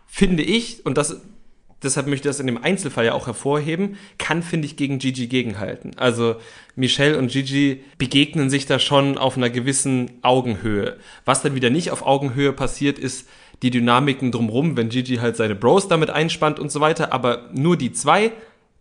finde 0.05 0.43
ich, 0.43 0.85
und 0.85 0.97
das 0.97 1.21
deshalb 1.83 2.07
möchte 2.07 2.27
ich 2.27 2.31
das 2.31 2.39
in 2.39 2.47
dem 2.47 2.63
Einzelfall 2.63 3.05
ja 3.05 3.13
auch 3.13 3.27
hervorheben, 3.27 3.97
kann, 4.17 4.41
finde 4.41 4.65
ich, 4.65 4.77
gegen 4.77 4.99
Gigi 4.99 5.27
gegenhalten. 5.27 5.91
Also 5.97 6.35
Michelle 6.75 7.17
und 7.17 7.31
Gigi 7.31 7.83
begegnen 7.97 8.49
sich 8.49 8.65
da 8.65 8.79
schon 8.79 9.17
auf 9.17 9.37
einer 9.37 9.49
gewissen 9.49 10.11
Augenhöhe. 10.21 10.97
Was 11.25 11.41
dann 11.41 11.55
wieder 11.55 11.69
nicht 11.69 11.91
auf 11.91 12.05
Augenhöhe 12.05 12.53
passiert, 12.53 12.97
ist 12.97 13.27
die 13.61 13.71
Dynamiken 13.71 14.31
drumrum, 14.31 14.75
wenn 14.77 14.89
Gigi 14.89 15.17
halt 15.17 15.35
seine 15.35 15.55
Bros 15.55 15.87
damit 15.87 16.09
einspannt 16.09 16.59
und 16.59 16.71
so 16.71 16.79
weiter. 16.79 17.13
Aber 17.13 17.49
nur 17.53 17.77
die 17.77 17.91
zwei 17.91 18.31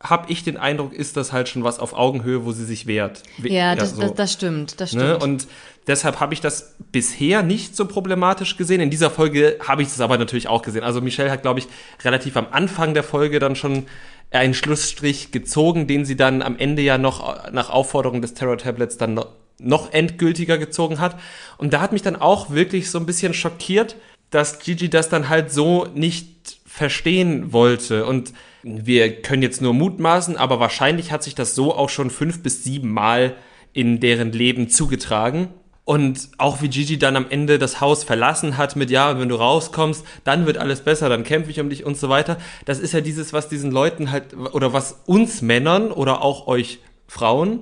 habe 0.03 0.31
ich 0.33 0.43
den 0.43 0.57
Eindruck, 0.57 0.93
ist 0.93 1.17
das 1.17 1.33
halt 1.33 1.49
schon 1.49 1.65
was 1.65 1.79
auf 1.79 1.95
Augenhöhe, 1.95 2.45
wo 2.45 2.53
sie 2.53 2.65
sich 2.65 2.87
wehrt. 2.87 3.23
Ja, 3.43 3.75
das, 3.75 3.95
so. 3.95 4.03
das, 4.03 4.15
das, 4.15 4.33
stimmt, 4.33 4.81
das 4.81 4.93
ne? 4.93 5.01
stimmt. 5.01 5.21
Ne? 5.21 5.25
Und 5.25 5.47
deshalb 5.87 6.21
habe 6.21 6.35
ich 6.35 6.41
das 6.41 6.75
bisher 6.91 7.43
nicht 7.43 7.77
so 7.77 7.87
problematisch 7.87 8.57
gesehen. 8.57 8.81
In 8.81 8.91
dieser 8.91 9.11
Folge 9.11 9.59
habe 9.67 9.83
ich 9.83 9.89
das 9.89 10.01
aber 10.01 10.19
natürlich 10.19 10.49
auch 10.49 10.63
gesehen. 10.63 10.83
Also 10.83 11.01
Michelle 11.01 11.31
hat, 11.31 11.43
glaube 11.43 11.61
ich, 11.61 11.69
relativ 12.05 12.37
am 12.37 12.49
Anfang 12.51 12.95
der 12.95 13.05
Folge 13.05 13.39
dann 13.39 13.55
schon 13.55 13.87
einen 14.33 14.55
Schlussstrich 14.55 15.31
gezogen, 15.31 15.87
den 15.87 16.05
sie 16.05 16.17
dann 16.17 16.43
am 16.43 16.57
Ende 16.59 16.83
ja 16.83 16.99
noch 16.99 17.53
nach 17.53 17.71
Aufforderung 17.71 18.23
des 18.23 18.35
Terror 18.35 18.59
Tablets 18.59 18.97
dann 18.97 19.21
noch 19.59 19.93
endgültiger 19.93 20.59
gezogen 20.59 20.99
hat. 20.99 21.17
Und 21.59 21.73
da 21.73 21.81
hat 21.81 21.93
mich 21.93 22.03
dann 22.03 22.17
auch 22.17 22.51
wirklich 22.51 22.91
so 22.91 22.99
ein 22.99 23.07
bisschen 23.07 23.35
schockiert, 23.35 23.97
dass 24.33 24.59
Gigi 24.59 24.91
das 24.91 25.09
dann 25.09 25.29
halt 25.29 25.53
so 25.53 25.87
nicht 25.95 26.59
verstehen 26.67 27.53
wollte. 27.53 28.07
Und 28.07 28.33
wir 28.65 29.23
können 29.23 29.43
jetzt 29.43 29.63
nur 29.63 29.75
mutmaßen, 29.75 30.37
aber 30.37 30.59
wahrscheinlich 30.59 31.13
hat 31.13 31.23
sich 31.23 31.35
das 31.35 31.55
so 31.55 31.75
auch 31.75 31.91
schon 31.91 32.11
fünf 32.11 32.43
bis 32.43 32.65
sieben 32.65 32.93
Mal 32.93 33.37
in 33.73 34.01
deren 34.01 34.33
Leben 34.33 34.69
zugetragen. 34.69 35.49
Und 35.85 36.29
auch 36.39 36.63
wie 36.63 36.69
Gigi 36.69 36.97
dann 36.97 37.17
am 37.17 37.27
Ende 37.29 37.59
das 37.59 37.81
Haus 37.81 38.05
verlassen 38.05 38.57
hat 38.57 38.77
mit, 38.77 38.91
ja, 38.91 39.19
wenn 39.19 39.29
du 39.29 39.35
rauskommst, 39.35 40.05
dann 40.25 40.47
wird 40.47 40.57
alles 40.57 40.81
besser, 40.81 41.09
dann 41.09 41.25
kämpfe 41.25 41.51
ich 41.51 41.61
um 41.61 41.69
dich 41.69 41.85
und 41.85 41.97
so 41.97 42.09
weiter. 42.09 42.39
Das 42.65 42.79
ist 42.79 42.95
ja 42.95 43.01
dieses, 43.01 43.33
was 43.33 43.49
diesen 43.49 43.73
Leuten 43.73 44.13
halt, 44.13 44.35
oder 44.35 44.73
was 44.73 45.03
uns 45.07 45.43
Männern 45.43 45.91
oder 45.91 46.23
auch 46.23 46.47
euch 46.47 46.79
Frauen 47.09 47.61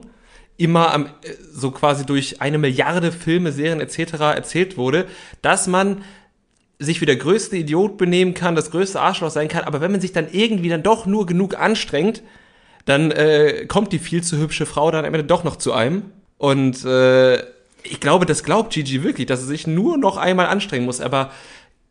immer 0.59 0.93
am, 0.93 1.09
so 1.50 1.71
quasi 1.71 2.05
durch 2.05 2.43
eine 2.43 2.59
Milliarde 2.59 3.11
Filme, 3.11 3.50
Serien 3.50 3.81
etc. 3.81 4.12
erzählt 4.21 4.77
wurde, 4.77 5.07
dass 5.41 5.67
man 5.67 6.03
sich 6.81 7.01
wie 7.01 7.07
der 7.07 7.17
größte 7.17 7.57
Idiot 7.57 7.99
benehmen 7.99 8.35
kann, 8.35 8.57
das 8.57 8.71
größte 8.71 9.01
Arschloch 9.01 9.31
sein 9.31 9.49
kann, 9.49 9.65
aber 9.65 9.81
wenn 9.81 9.93
man 9.93 10.01
sich 10.01 10.13
dann 10.13 10.27
irgendwie 10.33 10.71
dann 10.71 10.83
doch 10.83 11.07
nur 11.07 11.27
genug 11.27 11.57
anstrengt, 11.57 12.23
dann 12.87 13.11
äh, 13.11 13.67
kommt 13.67 13.93
die 13.93 13.99
viel 13.99 14.23
zu 14.23 14.39
hübsche 14.39 14.67
Frau 14.67 14.91
dann 14.91 15.05
am 15.05 15.13
Ende 15.15 15.27
doch 15.27 15.45
noch 15.45 15.57
zu 15.57 15.73
einem. 15.73 16.11
Und 16.39 16.85
äh, 16.87 17.39
ich 17.83 18.01
glaube, 18.01 18.25
das 18.25 18.45
glaubt 18.45 18.73
Gigi 18.73 19.03
wirklich, 19.03 19.27
dass 19.27 19.41
er 19.41 19.47
sich 19.47 19.67
nur 19.67 19.99
noch 19.99 20.17
einmal 20.17 20.47
anstrengen 20.47 20.87
muss, 20.87 21.01
aber. 21.01 21.31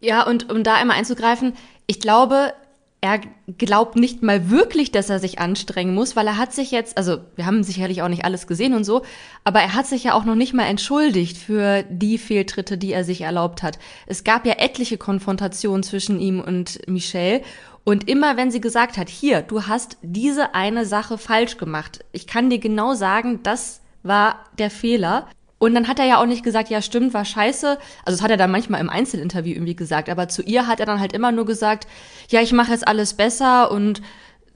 Ja, 0.02 0.26
und 0.26 0.50
um 0.52 0.64
da 0.64 0.76
einmal 0.76 0.98
einzugreifen, 0.98 1.54
ich 1.86 2.00
glaube, 2.00 2.54
er 3.02 3.22
glaubt 3.58 3.96
nicht 3.96 4.24
mal 4.24 4.50
wirklich, 4.50 4.92
dass 4.92 5.10
er 5.10 5.20
sich 5.20 5.40
anstrengen 5.40 5.94
muss, 5.94 6.16
weil 6.16 6.28
er 6.28 6.38
hat 6.38 6.54
sich 6.54 6.72
jetzt, 6.72 6.98
also 6.98 7.20
wir 7.36 7.46
haben 7.46 7.64
sicherlich 7.64 8.02
auch 8.02 8.10
nicht 8.10 8.26
alles 8.26 8.46
gesehen 8.46 8.74
und 8.74 8.84
so, 8.84 9.04
aber 9.46 9.62
er 9.62 9.74
hat 9.74 9.88
sich 9.88 10.04
ja 10.04 10.14
auch 10.14 10.26
noch 10.26 10.36
nicht 10.36 10.54
mal 10.54 10.66
entschuldigt 10.66 11.38
für 11.38 11.84
die 11.90 12.18
Fehltritte, 12.18 12.78
die 12.78 12.92
er 12.92 13.06
sich 13.06 13.22
erlaubt 13.22 13.64
hat. 13.64 13.80
Es 14.06 14.26
gab 14.26 14.46
ja 14.46 14.56
etliche 14.58 14.98
Konfrontationen 14.98 15.84
zwischen 15.84 16.20
ihm 16.20 16.42
und 16.42 16.88
Michelle 16.90 17.42
und 17.86 18.10
immer 18.10 18.36
wenn 18.36 18.52
sie 18.52 18.62
gesagt 18.62 18.98
hat, 18.98 19.08
hier, 19.08 19.44
du 19.44 19.66
hast 19.68 19.98
diese 20.02 20.54
eine 20.54 20.86
Sache 20.86 21.18
falsch 21.18 21.56
gemacht, 21.58 22.04
ich 22.12 22.28
kann 22.28 22.50
dir 22.50 22.60
genau 22.60 22.96
sagen, 22.96 23.40
das 23.44 23.82
war 24.04 24.46
der 24.58 24.70
Fehler, 24.70 25.28
und 25.60 25.76
dann 25.76 25.88
hat 25.90 26.00
er 26.00 26.06
ja 26.06 26.22
auch 26.22 26.26
nicht 26.26 26.44
gesagt, 26.44 26.70
ja 26.70 26.82
stimmt, 26.82 27.14
war 27.14 27.26
scheiße. 27.26 27.78
Also 28.06 28.18
das 28.18 28.22
hat 28.22 28.32
er 28.32 28.38
dann 28.38 28.50
manchmal 28.50 28.80
im 28.80 28.90
Einzelinterview 28.90 29.52
irgendwie 29.54 29.76
gesagt, 29.76 30.10
aber 30.10 30.30
zu 30.30 30.42
ihr 30.42 30.68
hat 30.68 30.80
er 30.80 30.86
dann 30.86 31.02
halt 31.02 31.14
immer 31.14 31.34
nur 31.34 31.46
gesagt, 31.46 31.86
ja, 32.30 32.42
ich 32.42 32.54
mache 32.54 32.72
jetzt 32.72 32.88
alles 32.88 33.14
besser 33.14 33.70
und 33.70 34.02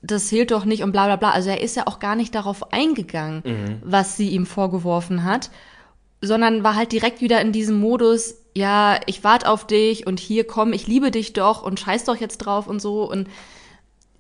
das 0.01 0.29
hielt 0.29 0.51
doch 0.51 0.63
nicht 0.63 0.81
und 0.81 0.93
bla 0.93 1.05
bla 1.05 1.17
bla. 1.17 1.31
Also 1.31 1.50
er 1.50 1.62
ist 1.62 1.75
ja 1.75 1.88
auch 1.88 2.00
gar 2.00 2.15
nicht 2.15 2.33
darauf 2.33 2.72
eingegangen, 2.72 3.43
mhm. 3.45 3.81
was 3.83 4.15
sie 4.15 4.29
ihm 4.29 4.45
vorgeworfen 4.45 5.25
hat, 5.25 5.51
sondern 6.22 6.63
war 6.63 6.75
halt 6.75 6.93
direkt 6.93 7.19
wieder 7.19 7.41
in 7.41 7.51
diesem 7.51 7.79
Modus, 7.81 8.36
ja, 8.55 8.98
ich 9.05 9.25
warte 9.25 9.50
auf 9.50 9.67
dich 9.67 10.07
und 10.07 10.22
hier 10.22 10.48
komm, 10.48 10.72
ich 10.72 10.88
liebe 10.88 11.12
dich 11.12 11.33
doch 11.33 11.63
und 11.63 11.81
scheiß 11.81 12.05
doch 12.05 12.15
jetzt 12.15 12.38
drauf 12.38 12.65
und 12.65 12.81
so. 12.81 13.10
Und 13.10 13.27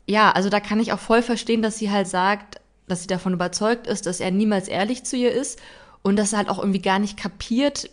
ja, 0.05 0.31
also 0.31 0.49
da 0.49 0.59
kann 0.59 0.81
ich 0.81 0.91
auch 0.91 0.99
voll 0.99 1.21
verstehen, 1.21 1.61
dass 1.61 1.77
sie 1.77 1.91
halt 1.91 2.07
sagt, 2.07 2.59
dass 2.89 3.03
sie 3.03 3.07
davon 3.07 3.31
überzeugt 3.31 3.87
ist, 3.87 4.05
dass 4.05 4.19
er 4.19 4.31
niemals 4.31 4.67
ehrlich 4.67 5.05
zu 5.05 5.15
ihr 5.15 5.31
ist 5.31 5.61
und 6.03 6.17
dass 6.17 6.33
er 6.33 6.39
halt 6.39 6.49
auch 6.49 6.59
irgendwie 6.59 6.81
gar 6.81 6.99
nicht 6.99 7.17
kapiert, 7.17 7.89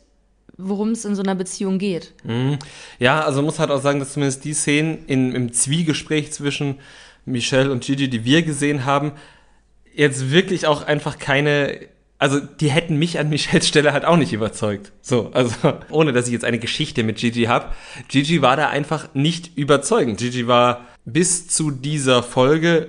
worum 0.58 0.90
es 0.90 1.04
in 1.04 1.14
so 1.14 1.22
einer 1.22 1.34
Beziehung 1.34 1.78
geht. 1.78 2.12
Mhm. 2.24 2.58
Ja, 2.98 3.22
also 3.22 3.40
muss 3.40 3.58
halt 3.58 3.70
auch 3.70 3.80
sagen, 3.80 3.98
dass 3.98 4.12
zumindest 4.12 4.44
die 4.44 4.52
Szenen 4.52 5.06
in, 5.06 5.34
im 5.34 5.52
Zwiegespräch 5.52 6.32
zwischen 6.32 6.78
Michelle 7.24 7.72
und 7.72 7.84
Gigi, 7.84 8.10
die 8.10 8.24
wir 8.24 8.42
gesehen 8.42 8.84
haben, 8.84 9.12
jetzt 9.94 10.30
wirklich 10.30 10.66
auch 10.66 10.82
einfach 10.82 11.18
keine 11.18 11.88
also 12.20 12.38
die 12.38 12.70
hätten 12.70 12.98
mich 12.98 13.18
an 13.18 13.28
Michelles 13.30 13.66
Stelle 13.66 13.92
halt 13.92 14.04
auch 14.04 14.18
nicht 14.18 14.32
überzeugt. 14.32 14.92
So, 15.00 15.30
also 15.32 15.54
ohne 15.90 16.12
dass 16.12 16.26
ich 16.26 16.32
jetzt 16.32 16.44
eine 16.44 16.60
Geschichte 16.60 17.02
mit 17.02 17.16
Gigi 17.16 17.44
habe. 17.44 17.72
Gigi 18.06 18.42
war 18.42 18.56
da 18.56 18.68
einfach 18.68 19.14
nicht 19.14 19.56
überzeugend. 19.56 20.18
Gigi 20.18 20.46
war 20.46 20.86
bis 21.04 21.48
zu 21.48 21.70
dieser 21.72 22.22
Folge 22.22 22.88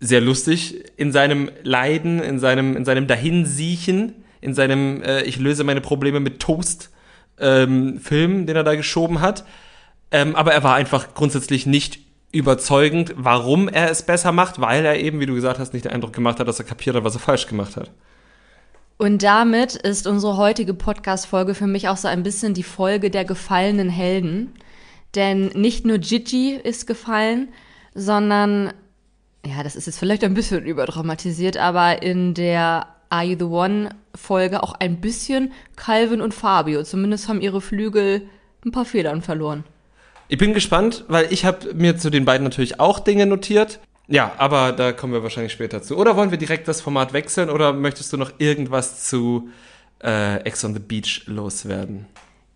sehr 0.00 0.20
lustig 0.20 0.82
in 0.96 1.12
seinem 1.12 1.50
Leiden, 1.62 2.20
in 2.20 2.40
seinem, 2.40 2.76
in 2.76 2.84
seinem 2.84 3.06
Dahinsiechen 3.06 4.14
in 4.42 4.52
seinem 4.52 5.02
äh, 5.02 5.22
Ich 5.22 5.38
löse 5.38 5.64
meine 5.64 5.80
Probleme 5.80 6.20
mit 6.20 6.40
Toast 6.40 6.90
ähm, 7.38 7.98
Film, 7.98 8.46
den 8.46 8.56
er 8.56 8.64
da 8.64 8.74
geschoben 8.74 9.22
hat. 9.22 9.44
Ähm, 10.10 10.36
aber 10.36 10.52
er 10.52 10.62
war 10.62 10.74
einfach 10.74 11.14
grundsätzlich 11.14 11.64
nicht 11.64 12.00
überzeugend, 12.32 13.14
warum 13.16 13.68
er 13.68 13.90
es 13.90 14.02
besser 14.02 14.32
macht, 14.32 14.60
weil 14.60 14.84
er 14.84 14.98
eben, 15.00 15.20
wie 15.20 15.26
du 15.26 15.34
gesagt 15.34 15.58
hast, 15.58 15.72
nicht 15.72 15.84
den 15.84 15.92
Eindruck 15.92 16.12
gemacht 16.12 16.40
hat, 16.40 16.48
dass 16.48 16.58
er 16.58 16.64
kapiert 16.66 16.96
hat, 16.96 17.04
was 17.04 17.14
er 17.14 17.20
falsch 17.20 17.46
gemacht 17.46 17.76
hat. 17.76 17.90
Und 18.98 19.22
damit 19.22 19.74
ist 19.74 20.06
unsere 20.06 20.36
heutige 20.36 20.74
Podcast-Folge 20.74 21.54
für 21.54 21.66
mich 21.66 21.88
auch 21.88 21.96
so 21.96 22.08
ein 22.08 22.22
bisschen 22.22 22.54
die 22.54 22.62
Folge 22.62 23.10
der 23.10 23.24
gefallenen 23.24 23.88
Helden. 23.88 24.52
Denn 25.14 25.46
nicht 25.48 25.84
nur 25.84 25.98
Gigi 25.98 26.54
ist 26.54 26.86
gefallen, 26.86 27.48
sondern, 27.94 28.72
ja, 29.44 29.62
das 29.62 29.76
ist 29.76 29.86
jetzt 29.86 29.98
vielleicht 29.98 30.24
ein 30.24 30.34
bisschen 30.34 30.64
überdramatisiert, 30.64 31.56
aber 31.56 32.02
in 32.02 32.32
der 32.34 32.86
Are 33.12 33.24
You 33.24 33.36
the 33.38 33.44
One 33.44 33.90
Folge 34.14 34.62
auch 34.62 34.72
ein 34.72 35.00
bisschen 35.00 35.52
Calvin 35.76 36.22
und 36.22 36.32
Fabio. 36.32 36.82
Zumindest 36.82 37.28
haben 37.28 37.40
ihre 37.40 37.60
Flügel 37.60 38.22
ein 38.64 38.72
paar 38.72 38.86
Federn 38.86 39.20
verloren. 39.20 39.64
Ich 40.28 40.38
bin 40.38 40.54
gespannt, 40.54 41.04
weil 41.08 41.30
ich 41.30 41.44
habe 41.44 41.74
mir 41.74 41.98
zu 41.98 42.08
den 42.08 42.24
beiden 42.24 42.44
natürlich 42.44 42.80
auch 42.80 43.00
Dinge 43.00 43.26
notiert. 43.26 43.80
Ja, 44.08 44.32
aber 44.38 44.72
da 44.72 44.92
kommen 44.92 45.12
wir 45.12 45.22
wahrscheinlich 45.22 45.52
später 45.52 45.82
zu. 45.82 45.96
Oder 45.98 46.16
wollen 46.16 46.30
wir 46.30 46.38
direkt 46.38 46.68
das 46.68 46.80
Format 46.80 47.12
wechseln 47.12 47.50
oder 47.50 47.72
möchtest 47.72 48.12
du 48.12 48.16
noch 48.16 48.32
irgendwas 48.38 49.04
zu 49.04 49.50
äh, 50.02 50.36
Ex 50.44 50.64
on 50.64 50.72
the 50.72 50.80
Beach 50.80 51.24
loswerden? 51.26 52.06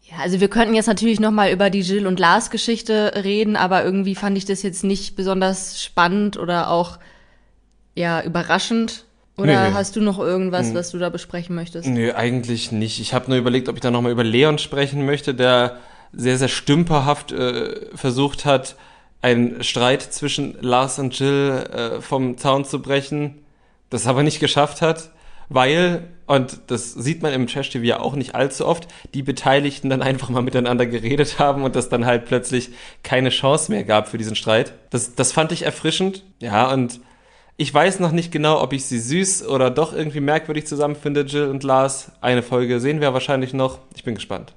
Ja, 0.03 0.19
also 0.19 0.41
wir 0.41 0.49
könnten 0.49 0.75
jetzt 0.75 0.87
natürlich 0.87 1.21
noch 1.21 1.33
mal 1.33 1.51
über 1.51 1.69
die 1.69 1.81
Jill 1.81 2.07
und 2.07 2.19
Lars 2.19 2.51
Geschichte 2.51 3.13
reden, 3.25 3.57
aber 3.57 3.85
irgendwie 3.85 4.15
fand 4.15 4.39
ich 4.39 4.45
das 4.45 4.63
jetzt 4.63 4.85
nicht 4.85 5.17
besonders 5.17 5.83
spannend 5.83 6.39
oder 6.39 6.71
auch 6.71 6.99
ja 7.95 8.23
überraschend. 8.23 9.05
Oder 9.37 9.69
nee, 9.69 9.75
hast 9.75 9.97
du 9.97 10.01
noch 10.01 10.19
irgendwas, 10.19 10.69
hm. 10.69 10.75
was 10.75 10.91
du 10.91 10.99
da 10.99 11.11
besprechen 11.11 11.55
möchtest? 11.55 11.89
Nö, 11.89 12.13
eigentlich 12.15 12.73
nicht. 12.73 13.01
Ich 13.01 13.13
habe 13.13 13.29
nur 13.29 13.39
überlegt, 13.39 13.69
ob 13.69 13.77
ich 13.77 13.83
da 13.83 13.91
nochmal 13.91 14.13
über 14.13 14.25
Leon 14.25 14.59
sprechen 14.59 15.05
möchte, 15.05 15.35
der 15.35 15.79
sehr, 16.13 16.39
sehr 16.39 16.49
stümperhaft 16.49 17.33
äh, 17.33 17.95
versucht 17.95 18.47
hat, 18.47 18.77
einen 19.21 19.63
Streit 19.63 20.03
zwischen 20.03 20.57
Lars 20.61 20.99
und 20.99 21.19
Jill 21.19 21.65
äh, 21.71 22.01
vom 22.01 22.39
Zaun 22.39 22.65
zu 22.65 22.81
brechen, 22.81 23.43
das 23.91 24.07
aber 24.07 24.23
nicht 24.23 24.41
geschafft 24.41 24.81
hat, 24.81 25.11
weil, 25.49 26.05
und 26.27 26.59
das 26.69 26.95
sieht 26.95 27.23
man 27.23 27.33
im 27.33 27.47
Trash-TV 27.47 27.85
ja 27.85 28.01
auch 28.01 28.15
nicht 28.15 28.35
allzu 28.35 28.67
oft, 28.67 28.89
die 29.15 29.23
Beteiligten 29.23 29.91
dann 29.91 30.03
einfach 30.03 30.29
mal 30.29 30.43
miteinander 30.43 30.87
geredet 30.87 31.39
haben 31.39 31.63
und 31.63 31.77
das 31.77 31.89
dann 31.89 32.07
halt 32.07 32.25
plötzlich 32.25 32.71
keine 33.03 33.31
Chance 33.31 33.71
mehr 33.71 33.85
gab 33.85 34.09
für 34.09 34.19
diesen 34.19 34.37
Streit. 34.37 34.73
Das, 34.91 35.15
das 35.15 35.33
fand 35.33 35.53
ich 35.53 35.63
erfrischend. 35.63 36.25
Ja, 36.41 36.73
und 36.73 37.01
ich 37.57 37.73
weiß 37.73 38.01
noch 38.01 38.13
nicht 38.13 38.31
genau, 38.31 38.61
ob 38.61 38.73
ich 38.73 38.85
sie 38.85 38.99
süß 38.99 39.47
oder 39.49 39.71
doch 39.71 39.93
irgendwie 39.95 40.21
merkwürdig 40.21 40.67
zusammenfinde, 40.67 41.23
Jill 41.23 41.49
und 41.49 41.63
Lars. 41.63 42.13
Eine 42.21 42.43
Folge 42.43 42.81
sehen 42.81 43.01
wir 43.01 43.15
wahrscheinlich 43.15 43.55
noch. 43.55 43.79
Ich 43.95 44.05
bin 44.05 44.15
gespannt. 44.15 44.55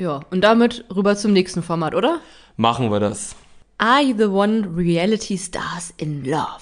Ja, 0.00 0.20
und 0.30 0.40
damit 0.42 0.84
rüber 0.94 1.14
zum 1.14 1.32
nächsten 1.32 1.62
Format, 1.62 1.94
oder? 1.94 2.20
Machen 2.56 2.90
wir 2.90 3.00
das. 3.00 3.36
Are 3.78 4.02
You 4.02 4.14
the 4.16 4.24
One 4.24 4.68
Reality 4.76 5.38
Stars 5.38 5.94
in 5.96 6.24
Love? 6.24 6.60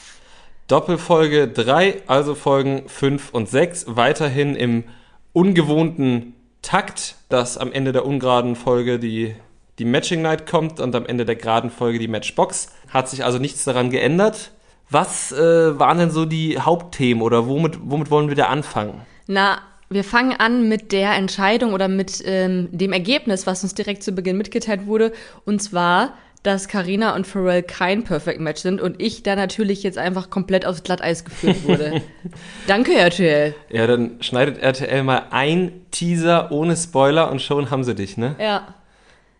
Doppelfolge 0.67 1.49
3, 1.49 2.03
also 2.07 2.35
Folgen 2.35 2.89
5 2.89 3.31
und 3.33 3.49
6, 3.49 3.87
weiterhin 3.89 4.55
im 4.55 4.85
ungewohnten 5.33 6.35
Takt, 6.61 7.17
dass 7.31 7.57
am 7.57 7.73
Ende 7.73 7.93
der 7.93 8.05
ungeraden 8.05 8.55
Folge 8.55 8.99
die, 8.99 9.35
die 9.79 9.87
Matching 9.87 10.21
Night 10.21 10.47
kommt 10.47 10.81
und 10.81 10.95
am 10.95 11.07
Ende 11.07 11.25
der 11.25 11.37
geraden 11.37 11.71
Folge 11.71 11.99
die 11.99 12.09
Matchbox. 12.09 12.73
Hat 12.89 13.09
sich 13.09 13.25
also 13.25 13.39
nichts 13.39 13.65
daran 13.65 13.91
geändert. 13.91 14.51
Was 14.91 15.33
äh, 15.33 15.79
waren 15.79 15.99
denn 15.99 16.11
so 16.11 16.25
die 16.25 16.59
Hauptthemen 16.59 17.23
oder 17.23 17.47
womit, 17.47 17.79
womit 17.83 18.11
wollen 18.11 18.29
wir 18.29 18.37
da 18.37 18.47
anfangen? 18.47 19.03
Na, 19.27 19.59
wir 19.91 20.05
fangen 20.05 20.33
an 20.39 20.69
mit 20.69 20.93
der 20.93 21.15
Entscheidung 21.15 21.73
oder 21.73 21.89
mit 21.89 22.23
ähm, 22.25 22.69
dem 22.73 22.93
Ergebnis, 22.93 23.47
was 23.47 23.63
uns 23.63 23.75
direkt 23.75 24.03
zu 24.03 24.13
Beginn 24.13 24.37
mitgeteilt 24.37 24.87
wurde. 24.87 25.13
Und 25.45 25.63
zwar, 25.63 26.15
dass 26.43 26.69
Karina 26.69 27.15
und 27.15 27.27
Pharrell 27.27 27.63
kein 27.63 28.05
Perfect 28.05 28.41
Match 28.41 28.63
sind 28.63 28.81
und 28.81 29.01
ich 29.01 29.23
da 29.23 29.37
natürlich 29.37 29.83
jetzt 29.83 29.99
einfach 29.99 30.31
komplett 30.31 30.67
aufs 30.67 30.83
Glatteis 30.83 31.25
geführt 31.25 31.65
wurde. 31.67 32.03
Danke, 32.67 32.95
RTL. 32.95 33.55
Ja, 33.71 33.87
dann 33.87 34.23
schneidet 34.23 34.59
RTL 34.59 35.03
mal 35.03 35.27
ein 35.31 35.73
Teaser 35.91 36.53
ohne 36.53 36.77
Spoiler 36.77 37.31
und 37.31 37.43
schon 37.43 37.71
haben 37.71 37.85
sie 37.85 37.95
dich, 37.95 38.17
ne? 38.17 38.37
Ja. 38.39 38.75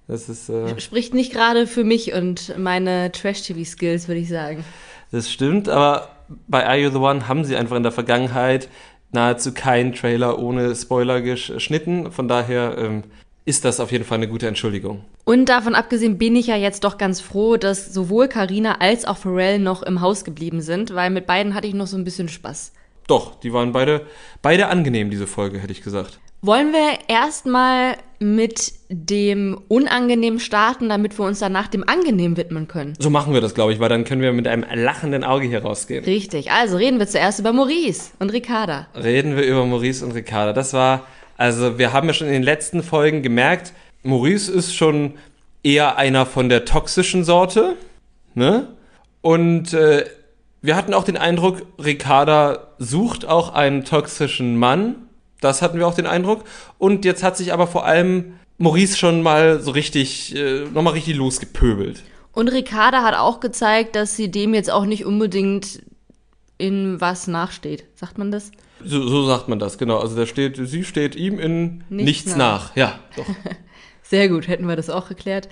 Das 0.07 0.31
ist. 0.31 0.49
Äh 0.49 0.81
Spricht 0.81 1.13
nicht 1.13 1.33
gerade 1.33 1.67
für 1.67 1.85
mich 1.85 2.15
und 2.15 2.57
meine 2.59 3.13
Trash-TV-Skills, 3.13 4.09
würde 4.09 4.21
ich 4.21 4.29
sagen. 4.29 4.65
Das 5.11 5.31
stimmt, 5.31 5.69
aber 5.69 6.09
bei 6.47 6.67
Are 6.67 6.77
You 6.77 6.91
the 6.91 6.99
One 6.99 7.29
haben 7.29 7.45
sie 7.45 7.57
einfach 7.57 7.77
in 7.77 7.83
der 7.83 7.93
Vergangenheit 7.93 8.69
nahezu 9.13 9.53
keinen 9.55 9.95
Trailer 9.95 10.39
ohne 10.39 10.75
Spoiler 10.75 11.23
geschnitten. 11.23 12.13
Von 12.13 12.29
daher 12.29 12.77
ähm, 12.77 13.05
ist 13.45 13.65
das 13.65 13.81
auf 13.81 13.91
jeden 13.91 14.05
Fall 14.05 14.19
eine 14.19 14.29
gute 14.29 14.47
Entschuldigung. 14.47 15.05
Und 15.25 15.47
davon 15.47 15.75
abgesehen 15.75 16.19
bin 16.19 16.37
ich 16.37 16.49
ja 16.49 16.57
jetzt 16.57 16.85
doch 16.85 16.99
ganz 16.99 17.21
froh, 17.21 17.57
dass 17.57 17.93
sowohl 17.93 18.29
Karina 18.29 18.77
als 18.81 19.07
auch 19.07 19.17
Pharrell 19.17 19.59
noch 19.59 19.83
im 19.83 20.03
Haus 20.03 20.25
geblieben 20.25 20.61
sind, 20.61 20.95
weil 20.95 21.09
mit 21.11 21.27
beiden 21.27 21.55
hatte 21.55 21.67
ich 21.67 21.75
noch 21.75 21.87
so 21.87 21.97
ein 21.97 22.05
bisschen 22.05 22.29
Spaß. 22.29 22.73
Doch, 23.07 23.41
die 23.41 23.55
waren 23.55 23.73
beide, 23.73 24.03
beide 24.43 24.69
angenehm, 24.69 25.09
diese 25.09 25.27
Folge, 25.27 25.59
hätte 25.59 25.73
ich 25.73 25.83
gesagt. 25.83 26.21
Wollen 26.41 26.73
wir 26.73 26.99
erstmal 27.09 27.97
mit 28.21 28.73
dem 28.89 29.61
Unangenehm 29.67 30.39
starten, 30.39 30.89
damit 30.89 31.19
wir 31.19 31.25
uns 31.25 31.41
danach 31.41 31.67
dem 31.67 31.83
Angenehm 31.89 32.37
widmen 32.37 32.69
können? 32.69 32.95
So 33.01 33.11
machen 33.11 33.35
wir 33.35 33.41
das, 33.41 33.55
glaube 33.55 33.73
ich, 33.73 33.81
weil 33.81 33.89
dann 33.89 34.05
können 34.05 34.23
wir 34.23 34.33
mit 34.33 34.47
einem 34.47 34.65
lachenden 34.73 35.25
Auge 35.25 35.47
hier 35.47 35.63
rausgehen. 35.63 36.05
Richtig, 36.05 36.53
also 36.53 36.77
reden 36.77 37.01
wir 37.01 37.09
zuerst 37.09 37.41
über 37.41 37.53
Maurice 37.53 38.13
und 38.21 38.33
Ricarda. 38.33 38.87
Reden 38.95 39.37
wir 39.37 39.45
über 39.45 39.67
Maurice 39.67 40.05
und 40.05 40.13
Ricarda. 40.13 40.53
Das 40.53 40.73
war, 40.73 41.07
also 41.37 41.77
wir 41.77 41.93
haben 41.93 42.07
ja 42.07 42.15
schon 42.15 42.29
in 42.29 42.35
den 42.35 42.45
letzten 42.45 42.85
Folgen 42.85 43.23
gemerkt, 43.23 43.73
Maurice 44.05 44.53
ist 44.53 44.77
schon 44.77 45.15
eher 45.65 45.97
einer 45.97 46.25
von 46.25 46.49
der 46.49 46.65
toxischen 46.65 47.25
Sorte, 47.25 47.75
ne? 48.35 48.69
Und 49.23 49.75
äh, 49.75 50.05
wir 50.63 50.77
hatten 50.77 50.95
auch 50.95 51.03
den 51.03 51.17
Eindruck, 51.17 51.63
Ricarda 51.85 52.69
sucht 52.79 53.27
auch 53.27 53.53
einen 53.55 53.85
toxischen 53.85 54.57
Mann 54.57 55.08
das 55.41 55.63
hatten 55.63 55.79
wir 55.79 55.87
auch 55.87 55.95
den 55.95 56.07
Eindruck. 56.07 56.45
Und 56.79 57.05
jetzt 57.05 57.23
hat 57.23 57.37
sich 57.37 57.53
aber 57.53 57.67
vor 57.67 57.85
allem 57.85 58.35
Maurice 58.59 58.97
schon 58.97 59.23
mal 59.23 59.61
so 59.61 59.71
richtig, 59.71 60.35
äh, 60.35 60.65
nochmal 60.73 60.95
richtig 60.95 61.17
losgepöbelt. 61.17 62.03
Und 62.33 62.49
Ricarda 62.49 63.03
hat 63.03 63.15
auch 63.15 63.41
gezeigt, 63.41 63.97
dass 63.97 64.17
sie 64.17 64.31
dem 64.31 64.55
jetzt 64.55 64.71
auch 64.71 64.85
nicht 64.85 65.05
unbedingt 65.05 65.83
in 66.59 67.01
was 67.01 67.27
nachsteht. 67.27 67.85
Sagt 67.95 68.19
man 68.19 68.31
das? 68.31 68.51
So, 68.85 69.07
so 69.09 69.27
sagt 69.27 69.49
man 69.49 69.59
das, 69.59 69.79
genau. 69.79 69.99
Also 69.99 70.17
da 70.17 70.27
steht, 70.27 70.57
sie 70.57 70.85
steht 70.85 71.17
ihm 71.17 71.39
in 71.39 71.85
nichts, 71.89 72.27
nichts 72.27 72.37
nach. 72.37 72.71
nach. 72.71 72.77
Ja, 72.77 72.99
doch. 73.17 73.27
Sehr 74.03 74.29
gut, 74.29 74.49
hätten 74.49 74.67
wir 74.69 74.77
das 74.77 74.91
auch 74.91 75.09
geklärt. 75.09 75.49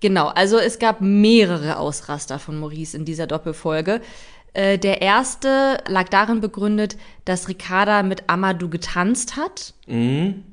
Genau, 0.00 0.26
also 0.26 0.58
es 0.58 0.78
gab 0.78 1.00
mehrere 1.00 1.78
Ausraster 1.78 2.38
von 2.38 2.58
Maurice 2.58 2.96
in 2.96 3.04
dieser 3.04 3.26
Doppelfolge. 3.26 4.00
Äh, 4.54 4.78
der 4.78 5.02
erste 5.02 5.78
lag 5.86 6.08
darin 6.08 6.40
begründet, 6.40 6.96
dass 7.24 7.48
Ricarda 7.48 8.02
mit 8.02 8.24
Amadou 8.28 8.68
getanzt 8.68 9.36
hat. 9.36 9.74
Mhm. 9.86 10.44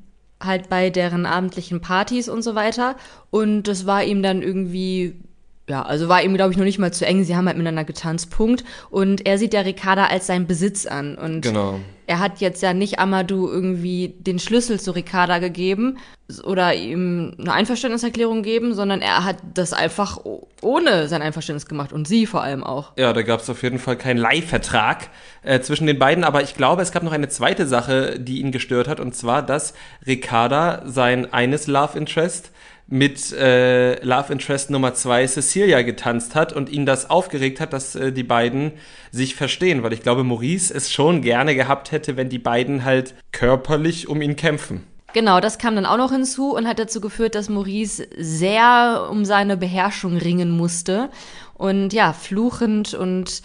Halt 0.42 0.68
bei 0.68 0.90
deren 0.90 1.24
abendlichen 1.24 1.80
Partys 1.80 2.28
und 2.28 2.42
so 2.42 2.54
weiter. 2.54 2.96
Und 3.30 3.62
das 3.64 3.86
war 3.86 4.02
ihm 4.02 4.22
dann 4.22 4.42
irgendwie 4.42 5.20
ja, 5.68 5.82
also 5.82 6.08
war 6.08 6.22
ihm, 6.22 6.34
glaube 6.34 6.50
ich, 6.52 6.58
noch 6.58 6.64
nicht 6.64 6.80
mal 6.80 6.92
zu 6.92 7.06
eng. 7.06 7.22
Sie 7.22 7.36
haben 7.36 7.46
halt 7.46 7.56
miteinander 7.56 7.84
getanzt, 7.84 8.30
Punkt. 8.30 8.64
Und 8.90 9.26
er 9.26 9.38
sieht 9.38 9.54
ja 9.54 9.60
Ricarda 9.60 10.06
als 10.06 10.26
seinen 10.26 10.48
Besitz 10.48 10.86
an. 10.86 11.16
Und 11.16 11.42
genau. 11.42 11.78
er 12.08 12.18
hat 12.18 12.40
jetzt 12.40 12.62
ja 12.62 12.74
nicht 12.74 12.98
Amadou 12.98 13.48
irgendwie 13.48 14.14
den 14.18 14.40
Schlüssel 14.40 14.80
zu 14.80 14.90
Ricarda 14.90 15.38
gegeben 15.38 15.98
oder 16.44 16.74
ihm 16.74 17.34
eine 17.38 17.52
Einverständniserklärung 17.52 18.42
gegeben, 18.42 18.74
sondern 18.74 19.02
er 19.02 19.24
hat 19.24 19.36
das 19.54 19.72
einfach 19.72 20.18
ohne 20.62 21.06
sein 21.06 21.22
Einverständnis 21.22 21.66
gemacht 21.66 21.92
und 21.92 22.08
sie 22.08 22.26
vor 22.26 22.42
allem 22.42 22.64
auch. 22.64 22.92
Ja, 22.96 23.12
da 23.12 23.22
gab 23.22 23.40
es 23.40 23.48
auf 23.48 23.62
jeden 23.62 23.78
Fall 23.78 23.96
keinen 23.96 24.18
Leihvertrag 24.18 25.10
äh, 25.42 25.60
zwischen 25.60 25.86
den 25.86 25.98
beiden. 25.98 26.24
Aber 26.24 26.42
ich 26.42 26.56
glaube, 26.56 26.82
es 26.82 26.90
gab 26.90 27.04
noch 27.04 27.12
eine 27.12 27.28
zweite 27.28 27.66
Sache, 27.66 28.18
die 28.18 28.40
ihn 28.40 28.50
gestört 28.50 28.88
hat. 28.88 28.98
Und 28.98 29.14
zwar, 29.14 29.42
dass 29.42 29.74
Ricarda 30.06 30.82
sein 30.86 31.32
eines 31.32 31.68
Love 31.68 31.96
Interest 31.96 32.50
mit 32.92 33.32
äh, 33.32 34.04
Love 34.04 34.34
Interest 34.34 34.68
Nummer 34.68 34.92
zwei 34.92 35.26
Cecilia 35.26 35.80
getanzt 35.80 36.34
hat 36.34 36.52
und 36.52 36.68
ihn 36.68 36.84
das 36.84 37.08
aufgeregt 37.08 37.58
hat, 37.58 37.72
dass 37.72 37.94
äh, 37.94 38.12
die 38.12 38.22
beiden 38.22 38.72
sich 39.10 39.34
verstehen, 39.34 39.82
weil 39.82 39.94
ich 39.94 40.02
glaube, 40.02 40.24
Maurice 40.24 40.74
es 40.74 40.92
schon 40.92 41.22
gerne 41.22 41.54
gehabt 41.54 41.90
hätte, 41.90 42.18
wenn 42.18 42.28
die 42.28 42.38
beiden 42.38 42.84
halt 42.84 43.14
körperlich 43.32 44.08
um 44.08 44.20
ihn 44.20 44.36
kämpfen. 44.36 44.86
Genau, 45.14 45.40
das 45.40 45.56
kam 45.56 45.74
dann 45.74 45.86
auch 45.86 45.96
noch 45.96 46.12
hinzu 46.12 46.54
und 46.54 46.68
hat 46.68 46.78
dazu 46.78 47.00
geführt, 47.00 47.34
dass 47.34 47.48
Maurice 47.48 48.06
sehr 48.18 49.08
um 49.10 49.24
seine 49.24 49.56
Beherrschung 49.56 50.18
ringen 50.18 50.50
musste 50.50 51.08
und 51.54 51.94
ja, 51.94 52.12
fluchend 52.12 52.92
und 52.92 53.40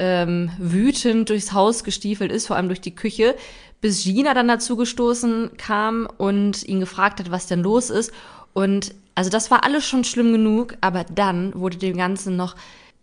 ähm, 0.00 0.50
wütend 0.58 1.28
durchs 1.28 1.52
Haus 1.52 1.84
gestiefelt 1.84 2.32
ist, 2.32 2.48
vor 2.48 2.56
allem 2.56 2.66
durch 2.66 2.80
die 2.80 2.96
Küche, 2.96 3.36
bis 3.80 4.02
Gina 4.02 4.34
dann 4.34 4.48
dazu 4.48 4.76
gestoßen 4.76 5.52
kam 5.58 6.08
und 6.18 6.64
ihn 6.64 6.80
gefragt 6.80 7.20
hat, 7.20 7.30
was 7.30 7.46
denn 7.46 7.62
los 7.62 7.88
ist. 7.88 8.12
Und 8.52 8.94
also 9.14 9.30
das 9.30 9.50
war 9.50 9.64
alles 9.64 9.86
schon 9.86 10.04
schlimm 10.04 10.32
genug, 10.32 10.76
aber 10.80 11.04
dann 11.04 11.54
wurde 11.54 11.76
dem 11.76 11.96
Ganzen 11.96 12.36
noch 12.36 12.56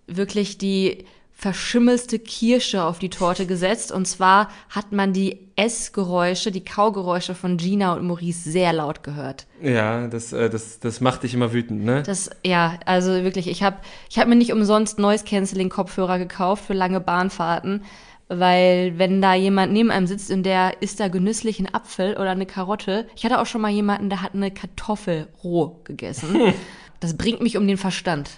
wirklich 0.08 0.58
die 0.58 1.06
verschimmelste 1.38 2.18
Kirsche 2.18 2.84
auf 2.84 2.98
die 2.98 3.10
Torte 3.10 3.46
gesetzt. 3.46 3.92
Und 3.92 4.08
zwar 4.08 4.50
hat 4.70 4.92
man 4.92 5.14
die 5.14 5.38
Essgeräusche, 5.56 6.52
die 6.52 6.66
Kaugeräusche 6.66 7.36
von 7.36 7.58
Gina 7.58 7.94
und 7.94 8.08
Maurice 8.08 8.50
sehr 8.50 8.74
laut 8.74 9.04
gehört. 9.04 9.46
Ja, 9.62 10.08
das, 10.08 10.34
äh, 10.34 10.50
das, 10.50 10.80
das 10.80 11.00
macht 11.00 11.22
dich 11.22 11.36
immer 11.36 11.54
wütend, 11.54 11.86
ne? 11.86 12.02
Das, 12.02 12.32
ja, 12.44 12.80
also 12.86 13.12
wirklich, 13.24 13.48
ich 13.48 13.62
habe 13.62 13.78
ich 14.10 14.18
hab 14.18 14.28
mir 14.28 14.36
nicht 14.36 14.52
umsonst 14.52 14.98
Noise-Canceling-Kopfhörer 14.98 16.18
gekauft 16.18 16.66
für 16.66 16.74
lange 16.74 17.00
Bahnfahrten, 17.00 17.84
weil 18.30 18.98
wenn 18.98 19.22
da 19.22 19.34
jemand 19.34 19.72
neben 19.72 19.92
einem 19.92 20.08
sitzt 20.08 20.32
und 20.32 20.44
der 20.44 20.82
isst 20.82 21.00
da 21.00 21.08
genüsslich 21.08 21.60
einen 21.60 21.74
Apfel 21.74 22.14
oder 22.14 22.32
eine 22.32 22.46
Karotte. 22.46 23.08
Ich 23.16 23.24
hatte 23.24 23.40
auch 23.40 23.46
schon 23.46 23.62
mal 23.62 23.72
jemanden, 23.72 24.10
der 24.10 24.22
hat 24.22 24.34
eine 24.34 24.52
Kartoffel 24.52 25.28
roh 25.44 25.80
gegessen. 25.84 26.54
das 27.00 27.16
bringt 27.16 27.42
mich 27.42 27.58
um 27.58 27.68
den 27.68 27.78
Verstand. 27.78 28.30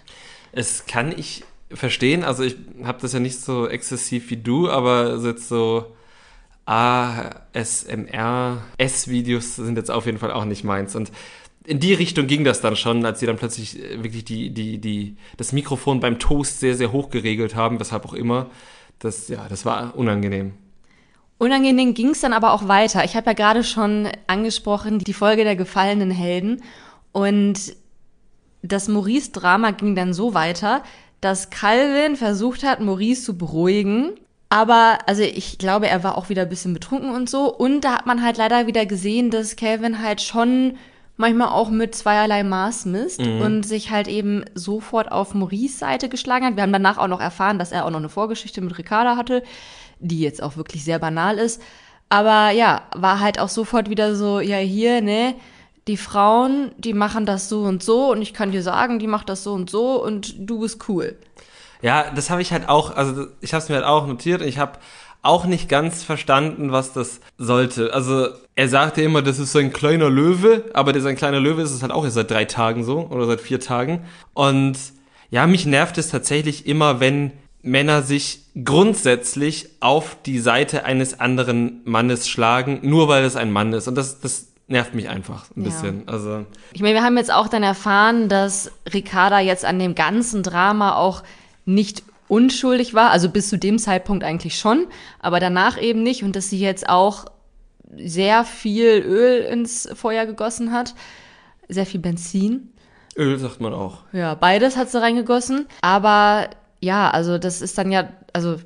Es 0.52 0.86
kann 0.86 1.12
ich 1.18 1.44
verstehen. 1.72 2.24
Also 2.24 2.44
ich 2.44 2.56
habe 2.84 3.00
das 3.02 3.14
ja 3.14 3.20
nicht 3.20 3.40
so 3.40 3.68
exzessiv 3.68 4.30
wie 4.30 4.38
du, 4.38 4.70
aber 4.70 5.20
jetzt 5.24 5.48
so 5.48 5.86
ASMR, 6.66 8.62
S-Videos 8.78 9.56
sind 9.56 9.76
jetzt 9.76 9.90
auf 9.90 10.06
jeden 10.06 10.20
Fall 10.20 10.32
auch 10.32 10.46
nicht 10.46 10.64
meins. 10.64 10.96
Und 10.96 11.12
in 11.66 11.80
die 11.80 11.94
Richtung 11.94 12.28
ging 12.28 12.44
das 12.44 12.62
dann 12.62 12.76
schon, 12.76 13.04
als 13.06 13.20
sie 13.20 13.26
dann 13.26 13.38
plötzlich 13.38 13.78
wirklich 14.02 14.24
die, 14.24 14.52
die, 14.52 14.78
die, 14.78 15.18
das 15.38 15.52
Mikrofon 15.52 16.00
beim 16.00 16.20
Toast 16.20 16.60
sehr, 16.60 16.76
sehr 16.76 16.92
hoch 16.92 17.10
geregelt 17.10 17.56
haben, 17.56 17.80
weshalb 17.80 18.06
auch 18.06 18.14
immer 18.14 18.52
das, 19.00 19.28
ja, 19.28 19.48
das 19.50 19.66
war 19.66 19.96
unangenehm. 19.96 20.54
Unangenehm 21.38 21.94
ging 21.94 22.10
es 22.10 22.22
dann 22.22 22.34
aber 22.34 22.52
auch 22.54 22.68
weiter. 22.68 23.06
Ich 23.06 23.16
habe 23.16 23.28
ja 23.28 23.34
gerade 23.34 23.64
schon 23.64 24.10
angesprochen, 24.28 25.00
die 25.00 25.14
Folge 25.14 25.46
der 25.46 25.56
gefallenen 25.56 26.12
Helden. 26.12 26.62
Und 27.14 27.76
das 28.62 28.90
Maurice-Drama 28.90 29.72
ging 29.72 29.96
dann 29.96 30.14
so 30.14 30.34
weiter, 30.34 30.84
dass 31.22 31.50
Calvin 31.50 32.18
versucht 32.18 32.64
hat, 32.64 32.82
Maurice 32.82 33.24
zu 33.24 33.38
beruhigen. 33.38 34.12
Aber, 34.50 34.98
also 35.06 35.22
ich 35.22 35.58
glaube, 35.58 35.88
er 35.88 36.04
war 36.04 36.18
auch 36.18 36.30
wieder 36.30 36.42
ein 36.42 36.50
bisschen 36.50 36.74
betrunken 36.74 37.12
und 37.12 37.30
so. 37.30 37.54
Und 37.54 37.82
da 37.82 37.94
hat 37.94 38.06
man 38.06 38.22
halt 38.22 38.38
leider 38.38 38.68
wieder 38.68 38.86
gesehen, 38.86 39.30
dass 39.30 39.56
Calvin 39.56 40.02
halt 40.02 40.22
schon 40.22 40.78
manchmal 41.20 41.50
auch 41.50 41.70
mit 41.70 41.94
zweierlei 41.94 42.44
Maß 42.44 42.86
misst 42.86 43.20
mhm. 43.20 43.42
und 43.42 43.64
sich 43.64 43.92
halt 43.92 44.08
eben 44.08 44.46
sofort 44.56 45.12
auf 45.12 45.34
Maurice 45.34 45.78
Seite 45.78 46.08
geschlagen 46.08 46.46
hat. 46.46 46.56
Wir 46.56 46.64
haben 46.64 46.72
danach 46.72 46.98
auch 46.98 47.10
noch 47.10 47.20
erfahren, 47.20 47.60
dass 47.60 47.74
er 47.74 47.86
auch 47.86 47.90
noch 47.90 48.00
eine 48.00 48.08
Vorgeschichte 48.08 48.62
mit 48.62 48.78
Ricarda 48.78 49.18
hatte, 49.18 49.44
die 50.00 50.22
jetzt 50.22 50.42
auch 50.42 50.56
wirklich 50.56 50.86
sehr 50.86 50.98
banal 50.98 51.38
ist. 51.38 51.62
Aber 52.08 52.52
ja, 52.52 52.84
war 52.96 53.20
halt 53.20 53.38
auch 53.38 53.50
sofort 53.50 53.90
wieder 53.90 54.16
so, 54.16 54.40
ja 54.40 54.58
hier, 54.58 55.02
ne, 55.02 55.36
die 55.88 55.98
Frauen, 55.98 56.72
die 56.78 56.94
machen 56.94 57.26
das 57.26 57.50
so 57.50 57.64
und 57.64 57.84
so 57.84 58.12
und 58.12 58.22
ich 58.22 58.34
kann 58.34 58.52
dir 58.52 58.64
sagen, 58.64 58.98
die 58.98 59.08
macht 59.08 59.28
das 59.28 59.44
so 59.44 59.54
und 59.54 59.70
so 59.70 60.02
und 60.02 60.36
du 60.38 60.62
bist 60.62 60.88
cool. 60.88 61.18
Ja, 61.82 62.12
das 62.12 62.30
habe 62.30 62.42
ich 62.42 62.54
halt 62.54 62.70
auch, 62.70 62.96
also 62.96 63.28
ich 63.42 63.54
habe 63.54 63.62
es 63.62 63.68
mir 63.68 63.76
halt 63.76 63.86
auch 63.86 64.08
notiert 64.08 64.42
ich 64.42 64.58
habe 64.58 64.80
auch 65.22 65.46
nicht 65.46 65.68
ganz 65.68 66.04
verstanden, 66.04 66.72
was 66.72 66.94
das 66.94 67.20
sollte. 67.38 67.94
Also 67.94 68.30
er 68.56 68.70
sagte 68.70 69.02
immer, 69.02 69.22
das 69.22 69.40
ist 69.40 69.52
so 69.52 69.60
ein 69.60 69.74
kleiner 69.74 70.10
Löwe, 70.10 70.66
aber 70.74 70.94
der 70.94 71.02
sein 71.02 71.16
kleiner 71.16 71.40
Löwe 71.40 71.62
ist 71.62 71.72
es 71.72 71.82
halt 71.82 71.92
auch 71.92 72.04
erst 72.04 72.16
seit 72.16 72.32
drei 72.32 72.46
Tagen 72.46 72.84
so 72.84 73.08
oder 73.10 73.26
seit 73.26 73.42
vier 73.42 73.60
Tagen. 73.60 74.06
Und 74.34 74.78
ja, 75.30 75.46
mich 75.46 75.66
nervt 75.66 75.98
es 75.98 76.10
tatsächlich 76.10 76.66
immer, 76.66 77.00
wenn 77.00 77.32
Männer 77.62 78.02
sich 78.02 78.46
grundsätzlich 78.64 79.70
auf 79.82 80.18
die 80.26 80.40
Seite 80.40 80.86
eines 80.86 81.20
anderen 81.20 81.82
Mannes 81.84 82.30
schlagen, 82.30 82.80
nur 82.84 83.08
weil 83.10 83.24
es 83.26 83.36
ein 83.36 83.52
Mann 83.52 83.74
ist. 83.74 83.88
Und 83.88 83.96
das, 83.96 84.22
das 84.22 84.48
nervt 84.68 84.94
mich 84.94 85.10
einfach 85.10 85.46
ein 85.56 85.64
ja. 85.64 85.70
bisschen. 85.70 86.04
Also 86.08 86.46
ich 86.72 86.82
meine, 86.82 86.96
wir 86.96 87.04
haben 87.04 87.18
jetzt 87.18 87.34
auch 87.34 87.50
dann 87.50 87.64
erfahren, 87.64 88.30
dass 88.30 88.72
Ricarda 88.94 89.40
jetzt 89.40 89.66
an 89.66 89.80
dem 89.80 89.96
ganzen 89.96 90.44
Drama 90.44 90.96
auch 90.96 91.24
nicht 91.66 92.04
unschuldig 92.30 92.94
war, 92.94 93.10
also 93.10 93.30
bis 93.30 93.50
zu 93.50 93.58
dem 93.58 93.78
Zeitpunkt 93.78 94.24
eigentlich 94.24 94.58
schon, 94.58 94.88
aber 95.20 95.40
danach 95.40 95.82
eben 95.82 96.04
nicht 96.04 96.24
und 96.24 96.36
dass 96.36 96.50
sie 96.50 96.60
jetzt 96.60 96.88
auch 96.88 97.26
sehr 97.98 98.46
viel 98.46 99.02
Öl 99.06 99.42
ins 99.42 99.90
Feuer 99.94 100.26
gegossen 100.26 100.72
hat, 100.72 100.96
sehr 101.68 101.86
viel 101.86 102.00
Benzin. 102.00 102.72
Öl 103.18 103.38
sagt 103.38 103.60
man 103.60 103.74
auch. 103.74 104.04
Ja, 104.14 104.36
beides 104.36 104.78
hat 104.78 104.90
sie 104.90 105.02
reingegossen, 105.02 105.68
aber 105.82 106.50
ja, 106.80 107.10
also 107.10 107.38
das 107.38 107.62
ist 107.62 107.78
dann 107.78 107.92
ja, 107.92 108.10
also 108.32 108.58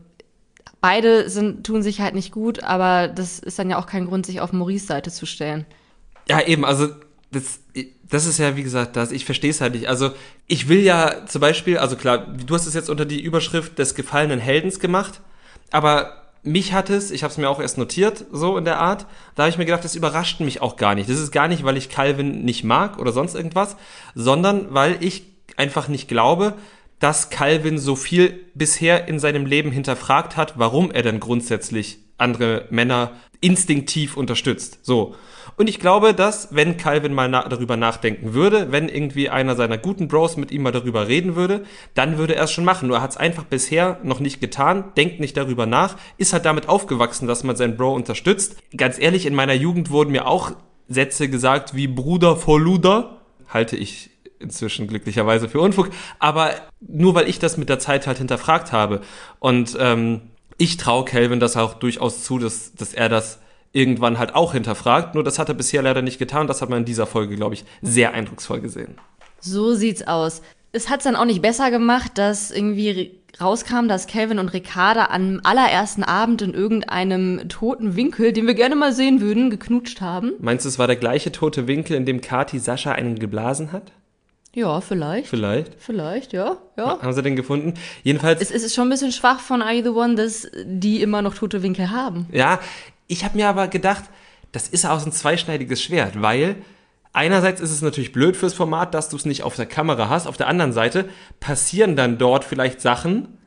beide 0.82 1.30
sind, 1.30 1.66
tun 1.66 1.82
sich 1.82 2.02
halt 2.02 2.14
nicht 2.14 2.34
gut, 2.34 2.64
aber 2.64 3.08
das 3.08 3.40
ist 3.40 3.58
dann 3.58 3.70
ja 3.70 3.80
auch 3.80 3.88
kein 3.88 4.06
Grund, 4.06 4.26
sich 4.26 4.42
auf 4.42 4.52
Maurice 4.52 4.86
Seite 4.86 5.10
zu 5.10 5.26
stellen. 5.26 5.66
Ja, 6.28 6.42
eben, 6.42 6.66
also 6.66 6.90
das, 7.34 7.60
das 8.10 8.26
ist 8.26 8.40
ja, 8.40 8.56
wie 8.56 8.64
gesagt, 8.64 8.96
das, 8.96 9.12
ich 9.12 9.26
verstehe 9.26 9.50
es 9.50 9.62
halt 9.62 9.74
nicht. 9.74 9.88
Also, 9.88 10.12
ich 10.48 10.70
will 10.70 10.80
ja 10.80 11.26
zum 11.26 11.42
Beispiel, 11.42 11.78
also 11.78 11.96
klar, 11.96 12.20
du 12.20 12.54
hast 12.54 12.66
es 12.66 12.74
jetzt 12.74 12.90
unter 12.90 13.06
die 13.06 13.22
Überschrift 13.22 13.78
des 13.80 13.96
gefallenen 13.96 14.40
Heldens 14.40 14.80
gemacht, 14.80 15.22
aber 15.72 16.24
mich 16.44 16.74
hat 16.74 16.90
es, 16.90 17.10
ich 17.10 17.24
habe 17.24 17.32
es 17.32 17.38
mir 17.38 17.50
auch 17.50 17.60
erst 17.60 17.78
notiert, 17.78 18.26
so 18.32 18.58
in 18.58 18.66
der 18.66 18.80
Art, 18.80 19.06
da 19.36 19.44
habe 19.44 19.50
ich 19.50 19.58
mir 19.58 19.66
gedacht, 19.66 19.86
das 19.86 19.96
überrascht 19.96 20.42
mich 20.42 20.62
auch 20.62 20.76
gar 20.76 20.94
nicht. 20.94 21.10
Das 21.10 21.20
ist 21.20 21.32
gar 21.32 21.48
nicht, 21.48 21.64
weil 21.64 21.78
ich 21.78 21.90
Calvin 21.90 22.44
nicht 22.44 22.64
mag 22.64 23.00
oder 23.00 23.14
sonst 23.14 23.34
irgendwas, 23.34 23.78
sondern 24.14 24.74
weil 24.74 24.98
ich 25.00 25.24
einfach 25.56 25.88
nicht 25.88 26.08
glaube, 26.08 26.54
dass 27.00 27.30
Calvin 27.30 27.78
so 27.78 27.96
viel 27.96 28.46
bisher 28.56 29.08
in 29.08 29.20
seinem 29.20 29.46
Leben 29.46 29.72
hinterfragt 29.72 30.38
hat, 30.38 30.58
warum 30.58 30.92
er 30.92 31.02
denn 31.02 31.20
grundsätzlich 31.20 32.00
andere 32.18 32.66
Männer 32.70 33.12
instinktiv 33.42 34.16
unterstützt. 34.18 34.80
So. 34.84 35.16
Und 35.56 35.70
ich 35.70 35.80
glaube, 35.80 36.14
dass, 36.14 36.54
wenn 36.56 36.78
Calvin 36.78 37.14
mal 37.14 37.30
na 37.30 37.48
darüber 37.48 37.78
nachdenken 37.78 38.34
würde, 38.34 38.72
wenn 38.72 38.90
irgendwie 38.90 39.30
einer 39.30 39.56
seiner 39.56 39.78
guten 39.78 40.08
Bros 40.08 40.38
mit 40.38 40.52
ihm 40.52 40.64
mal 40.64 40.72
darüber 40.72 41.08
reden 41.08 41.36
würde, 41.36 41.64
dann 41.94 42.18
würde 42.18 42.36
er 42.36 42.46
es 42.46 42.52
schon 42.52 42.66
machen. 42.66 42.88
Nur 42.88 42.98
er 42.98 43.04
hat 43.04 43.12
es 43.12 43.18
einfach 43.18 43.44
bisher 43.44 44.00
noch 44.04 44.20
nicht 44.20 44.42
getan, 44.42 44.92
denkt 44.98 45.20
nicht 45.20 45.38
darüber 45.38 45.66
nach, 45.66 45.98
ist 46.18 46.34
halt 46.34 46.46
damit 46.46 46.70
aufgewachsen, 46.70 47.28
dass 47.28 47.44
man 47.44 47.56
seinen 47.56 47.78
Bro 47.78 47.94
unterstützt. 47.94 48.58
Ganz 48.76 49.00
ehrlich, 49.00 49.26
in 49.26 49.36
meiner 49.36 49.54
Jugend 49.54 49.90
wurden 49.90 50.12
mir 50.12 50.28
auch 50.28 50.52
Sätze 50.88 51.30
gesagt 51.30 51.76
wie 51.76 51.88
Bruder 51.88 52.36
vor 52.36 52.60
Luder. 52.60 53.22
Halte 53.48 53.78
ich 53.78 54.10
inzwischen 54.40 54.88
glücklicherweise 54.88 55.50
für 55.50 55.62
Unfug. 55.62 55.90
Aber 56.20 56.52
nur 56.82 57.16
weil 57.16 57.30
ich 57.30 57.40
das 57.40 57.58
mit 57.58 57.70
der 57.70 57.80
Zeit 57.80 58.08
halt 58.08 58.18
hinterfragt 58.18 58.72
habe. 58.72 59.02
Und 59.40 59.78
ähm, 59.80 60.22
ich 60.58 60.78
traue 60.78 61.06
Calvin 61.06 61.40
das 61.40 61.58
auch 61.58 61.76
durchaus 61.76 62.24
zu, 62.24 62.38
dass, 62.38 62.74
dass 62.76 62.94
er 62.94 63.10
das 63.10 63.40
irgendwann 63.74 64.20
halt 64.20 64.36
auch 64.36 64.54
hinterfragt. 64.54 65.16
Nur 65.16 65.24
das 65.24 65.40
hat 65.40 65.50
er 65.50 65.56
bisher 65.56 65.82
leider 65.82 66.02
nicht 66.02 66.20
getan. 66.20 66.48
Das 66.48 66.62
hat 66.62 66.70
man 66.70 66.80
in 66.80 66.86
dieser 66.86 67.08
Folge, 67.08 67.36
glaube 67.36 67.56
ich, 67.56 67.66
sehr 67.82 68.14
eindrucksvoll 68.14 68.62
gesehen. 68.62 68.96
So 69.40 69.74
sieht's 69.74 70.08
aus. 70.08 70.42
Es 70.72 70.90
hat's 70.90 71.04
dann 71.04 71.16
auch 71.16 71.26
nicht 71.26 71.42
besser 71.42 71.70
gemacht, 71.70 72.18
dass 72.18 72.50
irgendwie 72.50 73.20
rauskam, 73.42 73.88
dass 73.88 74.08
Calvin 74.08 74.40
und 74.40 74.54
Ricarda 74.54 75.08
am 75.08 75.42
allerersten 75.44 76.04
Abend 76.04 76.42
in 76.42 76.54
irgendeinem 76.54 77.50
toten 77.50 77.96
Winkel, 77.96 78.32
den 78.32 78.48
wir 78.48 78.54
gerne 78.54 78.76
mal 78.76 78.94
sehen 78.94 79.22
würden, 79.22 79.50
geknutscht 79.50 80.02
haben. 80.02 80.34
Meinst 80.40 80.66
du, 80.66 80.70
es 80.70 80.80
war 80.80 80.88
der 80.88 80.96
gleiche 80.96 81.32
tote 81.32 81.68
Winkel, 81.68 81.96
in 81.96 82.06
dem 82.06 82.22
Kati 82.22 82.60
Sascha 82.60 82.92
einen 82.92 83.20
geblasen 83.20 83.72
hat? 83.72 83.92
Ja, 84.56 84.82
vielleicht. 84.82 85.28
Vielleicht. 85.28 85.74
Vielleicht, 85.80 86.32
ja. 86.32 86.58
ja. 86.78 87.02
Haben 87.02 87.14
sie 87.14 87.24
den 87.24 87.36
gefunden? 87.36 87.74
Jedenfalls. 88.04 88.40
Es 88.40 88.52
ist 88.52 88.76
schon 88.76 88.88
ein 88.88 88.92
bisschen 88.92 89.12
schwach 89.12 89.40
von 89.40 89.64
Are 89.64 89.74
You 89.74 89.82
the 89.82 89.90
One, 89.90 90.14
dass 90.14 90.48
die 90.64 91.02
immer 91.02 91.24
noch 91.24 91.34
tote 91.34 91.64
Winkel 91.64 91.90
haben. 91.90 92.28
Ja, 92.32 92.60
ich 93.08 93.24
habe 93.24 93.38
mir 93.38 93.48
aber 93.48 93.68
gedacht, 93.68 94.04
das 94.52 94.68
ist 94.68 94.86
auch 94.86 95.06
ein 95.06 95.12
zweischneidiges 95.12 95.82
Schwert, 95.82 96.22
weil 96.22 96.56
einerseits 97.12 97.62
ist 97.62 97.72
es 97.72 97.82
natürlich 97.82 98.12
blöd 98.12 98.38
fürs 98.38 98.54
Format, 98.54 98.94
dass 98.94 99.10
du 99.10 99.18
es 99.18 99.26
nicht 99.26 99.44
auf 99.44 99.56
der 99.56 99.66
Kamera 99.66 100.10
hast. 100.10 100.28
Auf 100.28 100.38
der 100.38 100.48
anderen 100.48 100.74
Seite 100.74 101.10
passieren 101.40 101.96
dann 101.96 102.18
dort 102.18 102.44
vielleicht 102.44 102.82
Sachen, 102.82 103.38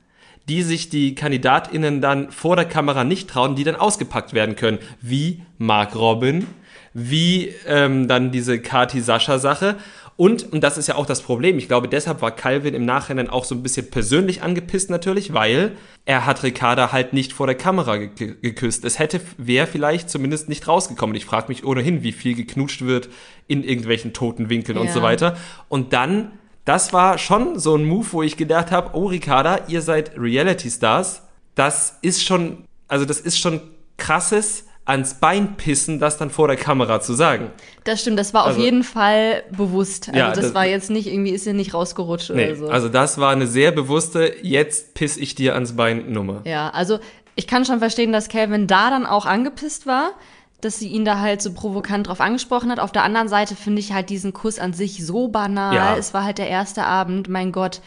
die 0.48 0.62
sich 0.62 0.88
die 0.88 1.14
KandidatInnen 1.14 2.00
dann 2.00 2.30
vor 2.30 2.56
der 2.56 2.64
Kamera 2.64 3.04
nicht 3.04 3.28
trauen, 3.28 3.56
die 3.56 3.64
dann 3.64 3.76
ausgepackt 3.76 4.32
werden 4.32 4.56
können. 4.56 4.78
Wie 5.00 5.42
Mark 5.58 5.96
Robin, 5.96 6.46
wie 6.94 7.52
ähm, 7.66 8.08
dann 8.08 8.30
diese 8.30 8.60
Kati-Sascha-Sache. 8.60 9.76
Und, 10.16 10.50
und 10.50 10.62
das 10.62 10.78
ist 10.78 10.86
ja 10.86 10.94
auch 10.94 11.04
das 11.04 11.20
Problem, 11.20 11.58
ich 11.58 11.68
glaube, 11.68 11.88
deshalb 11.88 12.22
war 12.22 12.30
Calvin 12.30 12.74
im 12.74 12.86
Nachhinein 12.86 13.28
auch 13.28 13.44
so 13.44 13.54
ein 13.54 13.62
bisschen 13.62 13.90
persönlich 13.90 14.42
angepisst 14.42 14.88
natürlich, 14.88 15.34
weil 15.34 15.72
er 16.06 16.24
hat 16.24 16.42
Ricarda 16.42 16.90
halt 16.90 17.12
nicht 17.12 17.34
vor 17.34 17.46
der 17.46 17.56
Kamera 17.56 17.98
ge 17.98 18.36
geküsst. 18.40 18.86
Es 18.86 18.98
hätte, 18.98 19.20
wäre 19.36 19.66
vielleicht 19.66 20.08
zumindest 20.08 20.48
nicht 20.48 20.66
rausgekommen. 20.66 21.14
Ich 21.16 21.26
frage 21.26 21.48
mich 21.48 21.66
ohnehin, 21.66 22.02
wie 22.02 22.12
viel 22.12 22.34
geknutscht 22.34 22.82
wird 22.82 23.10
in 23.46 23.62
irgendwelchen 23.62 24.14
toten 24.14 24.48
Winkeln 24.48 24.78
ja. 24.78 24.82
und 24.82 24.90
so 24.90 25.02
weiter. 25.02 25.36
Und 25.68 25.92
dann, 25.92 26.32
das 26.64 26.94
war 26.94 27.18
schon 27.18 27.58
so 27.58 27.76
ein 27.76 27.84
Move, 27.84 28.06
wo 28.12 28.22
ich 28.22 28.38
gedacht 28.38 28.70
habe, 28.70 28.96
oh 28.96 29.06
Ricarda, 29.06 29.66
ihr 29.68 29.82
seid 29.82 30.12
Reality 30.16 30.70
Stars. 30.70 31.24
Das 31.54 31.98
ist 32.00 32.24
schon, 32.24 32.64
also 32.88 33.04
das 33.04 33.20
ist 33.20 33.38
schon 33.38 33.60
krasses 33.98 34.65
ans 34.86 35.14
Bein 35.14 35.56
pissen, 35.56 35.98
das 35.98 36.16
dann 36.16 36.30
vor 36.30 36.46
der 36.46 36.56
Kamera 36.56 37.00
zu 37.00 37.12
sagen. 37.12 37.50
Das 37.84 38.00
stimmt, 38.00 38.18
das 38.18 38.32
war 38.32 38.44
also, 38.44 38.58
auf 38.58 38.64
jeden 38.64 38.84
Fall 38.84 39.42
bewusst. 39.50 40.08
Also 40.08 40.18
ja, 40.18 40.28
das, 40.28 40.46
das, 40.46 40.54
war 40.54 40.64
jetzt 40.64 40.90
nicht, 40.90 41.08
irgendwie 41.08 41.32
ist 41.32 41.44
ja 41.44 41.52
nicht 41.52 41.74
rausgerutscht 41.74 42.30
nee, 42.30 42.46
oder 42.46 42.56
so. 42.56 42.68
Also 42.68 42.88
das 42.88 43.18
war 43.18 43.32
eine 43.32 43.48
sehr 43.48 43.72
bewusste, 43.72 44.32
jetzt 44.42 44.94
piss 44.94 45.16
ich 45.16 45.34
dir 45.34 45.54
ans 45.54 45.74
Bein 45.74 46.12
Nummer. 46.12 46.40
Ja, 46.44 46.70
also 46.70 47.00
ich 47.34 47.48
kann 47.48 47.64
schon 47.64 47.80
verstehen, 47.80 48.12
dass 48.12 48.28
Calvin 48.28 48.68
da 48.68 48.90
dann 48.90 49.06
auch 49.06 49.26
angepisst 49.26 49.86
war, 49.86 50.12
dass 50.60 50.78
sie 50.78 50.88
ihn 50.88 51.04
da 51.04 51.18
halt 51.18 51.42
so 51.42 51.52
provokant 51.52 52.06
drauf 52.06 52.20
angesprochen 52.20 52.70
hat. 52.70 52.78
Auf 52.78 52.92
der 52.92 53.02
anderen 53.02 53.28
Seite 53.28 53.56
finde 53.56 53.80
ich 53.80 53.92
halt 53.92 54.08
diesen 54.08 54.32
Kuss 54.32 54.58
an 54.58 54.72
sich 54.72 55.04
so 55.04 55.28
banal. 55.28 55.74
Ja. 55.74 55.96
Es 55.96 56.14
war 56.14 56.24
halt 56.24 56.38
der 56.38 56.48
erste 56.48 56.84
Abend, 56.84 57.28
mein 57.28 57.52
Gott 57.52 57.80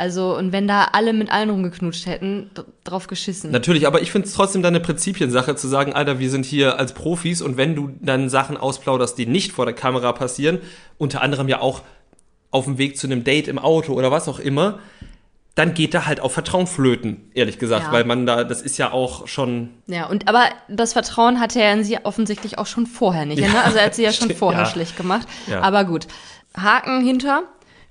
also, 0.00 0.34
und 0.34 0.50
wenn 0.50 0.66
da 0.66 0.84
alle 0.92 1.12
mit 1.12 1.30
allen 1.30 1.50
rumgeknutscht 1.50 2.06
hätten, 2.06 2.50
drauf 2.84 3.06
geschissen. 3.06 3.50
Natürlich, 3.50 3.86
aber 3.86 4.00
ich 4.00 4.10
finde 4.10 4.28
es 4.28 4.32
trotzdem 4.32 4.62
dann 4.62 4.74
eine 4.74 4.82
Prinzipiensache 4.82 5.56
zu 5.56 5.68
sagen, 5.68 5.92
Alter, 5.92 6.18
wir 6.18 6.30
sind 6.30 6.46
hier 6.46 6.78
als 6.78 6.94
Profis 6.94 7.42
und 7.42 7.58
wenn 7.58 7.74
du 7.74 7.90
dann 8.00 8.30
Sachen 8.30 8.56
ausplauderst, 8.56 9.18
die 9.18 9.26
nicht 9.26 9.52
vor 9.52 9.66
der 9.66 9.74
Kamera 9.74 10.12
passieren, 10.14 10.58
unter 10.96 11.20
anderem 11.20 11.48
ja 11.48 11.60
auch 11.60 11.82
auf 12.50 12.64
dem 12.64 12.78
Weg 12.78 12.96
zu 12.96 13.08
einem 13.08 13.24
Date 13.24 13.46
im 13.46 13.58
Auto 13.58 13.92
oder 13.92 14.10
was 14.10 14.26
auch 14.26 14.38
immer, 14.38 14.78
dann 15.54 15.74
geht 15.74 15.92
da 15.92 16.06
halt 16.06 16.20
auch 16.20 16.30
Vertrauen 16.30 16.66
flöten, 16.66 17.30
ehrlich 17.34 17.58
gesagt, 17.58 17.88
ja. 17.88 17.92
weil 17.92 18.04
man 18.04 18.24
da, 18.24 18.44
das 18.44 18.62
ist 18.62 18.78
ja 18.78 18.92
auch 18.92 19.28
schon. 19.28 19.68
Ja, 19.86 20.06
und 20.06 20.28
aber 20.28 20.44
das 20.68 20.94
Vertrauen 20.94 21.40
hatte 21.40 21.60
er 21.60 21.74
in 21.74 21.84
sie 21.84 21.98
offensichtlich 22.02 22.56
auch 22.56 22.66
schon 22.66 22.86
vorher 22.86 23.26
nicht. 23.26 23.40
Ja, 23.40 23.48
ne? 23.48 23.64
Also 23.64 23.76
er 23.76 23.84
hat 23.84 23.94
sie 23.94 24.04
ja 24.04 24.12
schon 24.14 24.30
vorher 24.34 24.62
ja. 24.62 24.66
schlecht 24.66 24.96
gemacht. 24.96 25.28
Aber 25.60 25.84
gut. 25.84 26.06
Haken 26.56 27.04
hinter. 27.04 27.42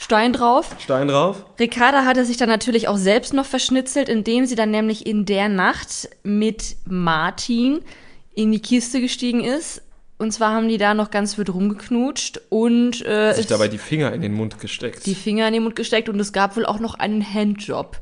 Stein 0.02 0.32
drauf. 0.32 0.76
Stein 0.80 1.10
drauf. 1.10 1.46
Ricarda 1.60 2.06
hatte 2.06 2.24
sich 2.24 2.38
dann 2.38 2.48
natürlich 2.48 2.88
auch 2.88 2.96
selbst 2.98 3.34
noch 3.34 3.46
verschnitzelt, 3.46 4.08
indem 4.08 4.46
sie 4.46 4.56
dann 4.56 4.72
nämlich 4.72 5.06
in 5.06 5.26
der 5.26 5.50
Nacht 5.50 6.10
mit 6.24 6.78
Martin 6.86 7.82
in 8.34 8.52
die 8.54 8.62
Kiste 8.62 9.02
gestiegen 9.02 9.44
ist. 9.44 9.82
Und 10.18 10.32
zwar 10.32 10.54
haben 10.54 10.70
die 10.70 10.78
da 10.78 10.94
noch 10.94 11.12
ganz 11.12 11.38
wild 11.38 11.54
rumgeknutscht 11.54 12.42
und 12.50 13.06
äh, 13.06 13.34
sich 13.34 13.48
dabei 13.48 13.68
die 13.68 13.78
Finger 13.78 14.14
in 14.14 14.22
den 14.22 14.34
Mund 14.34 14.60
gesteckt. 14.60 15.06
Die 15.06 15.16
Finger 15.16 15.48
in 15.48 15.54
den 15.54 15.64
Mund 15.64 15.76
gesteckt 15.76 16.08
und 16.08 16.20
es 16.20 16.32
gab 16.32 16.56
wohl 16.56 16.66
auch 16.66 16.80
noch 16.80 16.96
einen 16.96 17.22
Handjob. 17.22 17.98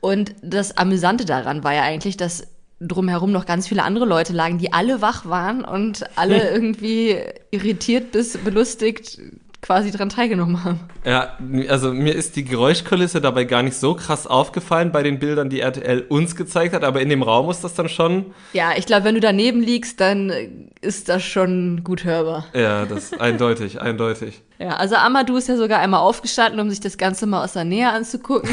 Und 0.00 0.34
das 0.42 0.76
Amüsante 0.76 1.26
daran 1.26 1.64
war 1.64 1.74
ja 1.74 1.82
eigentlich, 1.82 2.16
dass 2.16 2.46
drumherum 2.80 3.32
noch 3.32 3.46
ganz 3.46 3.68
viele 3.68 3.82
andere 3.82 4.04
Leute 4.04 4.32
lagen, 4.32 4.58
die 4.58 4.72
alle 4.72 5.00
wach 5.00 5.26
waren 5.26 5.64
und 5.64 6.04
alle 6.16 6.50
irgendwie 6.52 7.16
irritiert 7.50 8.12
bis 8.12 8.36
belustigt 8.38 9.18
quasi 9.62 9.90
daran 9.90 10.08
teilgenommen 10.08 10.64
haben. 10.64 10.80
Ja, 11.04 11.36
also 11.68 11.92
mir 11.92 12.14
ist 12.14 12.36
die 12.36 12.44
Geräuschkulisse 12.44 13.20
dabei 13.20 13.44
gar 13.44 13.62
nicht 13.62 13.76
so 13.76 13.94
krass 13.94 14.26
aufgefallen 14.26 14.92
bei 14.92 15.02
den 15.02 15.18
Bildern, 15.18 15.50
die 15.50 15.60
RTL 15.60 16.02
uns 16.08 16.36
gezeigt 16.36 16.74
hat, 16.74 16.84
aber 16.84 17.00
in 17.00 17.08
dem 17.08 17.22
Raum 17.22 17.50
ist 17.50 17.64
das 17.64 17.74
dann 17.74 17.88
schon. 17.88 18.26
Ja, 18.52 18.70
ich 18.76 18.86
glaube, 18.86 19.04
wenn 19.04 19.14
du 19.14 19.20
daneben 19.20 19.60
liegst, 19.60 20.00
dann 20.00 20.32
ist 20.80 21.08
das 21.08 21.24
schon 21.24 21.82
gut 21.84 22.04
hörbar. 22.04 22.46
Ja, 22.54 22.84
das 22.86 23.12
eindeutig, 23.12 23.80
eindeutig. 23.80 24.42
Ja, 24.58 24.76
also 24.76 24.94
Amadou 24.96 25.36
ist 25.36 25.48
ja 25.48 25.56
sogar 25.56 25.80
einmal 25.80 26.00
aufgestanden, 26.00 26.60
um 26.60 26.70
sich 26.70 26.80
das 26.80 26.98
Ganze 26.98 27.26
mal 27.26 27.44
aus 27.44 27.54
der 27.54 27.64
Nähe 27.64 27.90
anzugucken. 27.90 28.50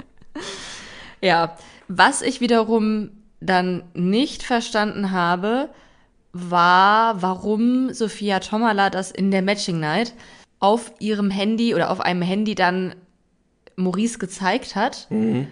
ja, 1.20 1.56
was 1.86 2.22
ich 2.22 2.40
wiederum 2.40 3.10
dann 3.40 3.84
nicht 3.94 4.42
verstanden 4.42 5.12
habe, 5.12 5.68
war, 6.50 7.22
warum 7.22 7.92
Sophia 7.92 8.40
Tomala 8.40 8.90
das 8.90 9.10
in 9.10 9.30
der 9.30 9.42
Matching 9.42 9.80
Night 9.80 10.14
auf 10.60 10.92
ihrem 10.98 11.30
Handy 11.30 11.74
oder 11.74 11.90
auf 11.90 12.00
einem 12.00 12.22
Handy 12.22 12.54
dann 12.54 12.94
Maurice 13.76 14.18
gezeigt 14.18 14.74
hat. 14.76 15.06
Mhm. 15.10 15.48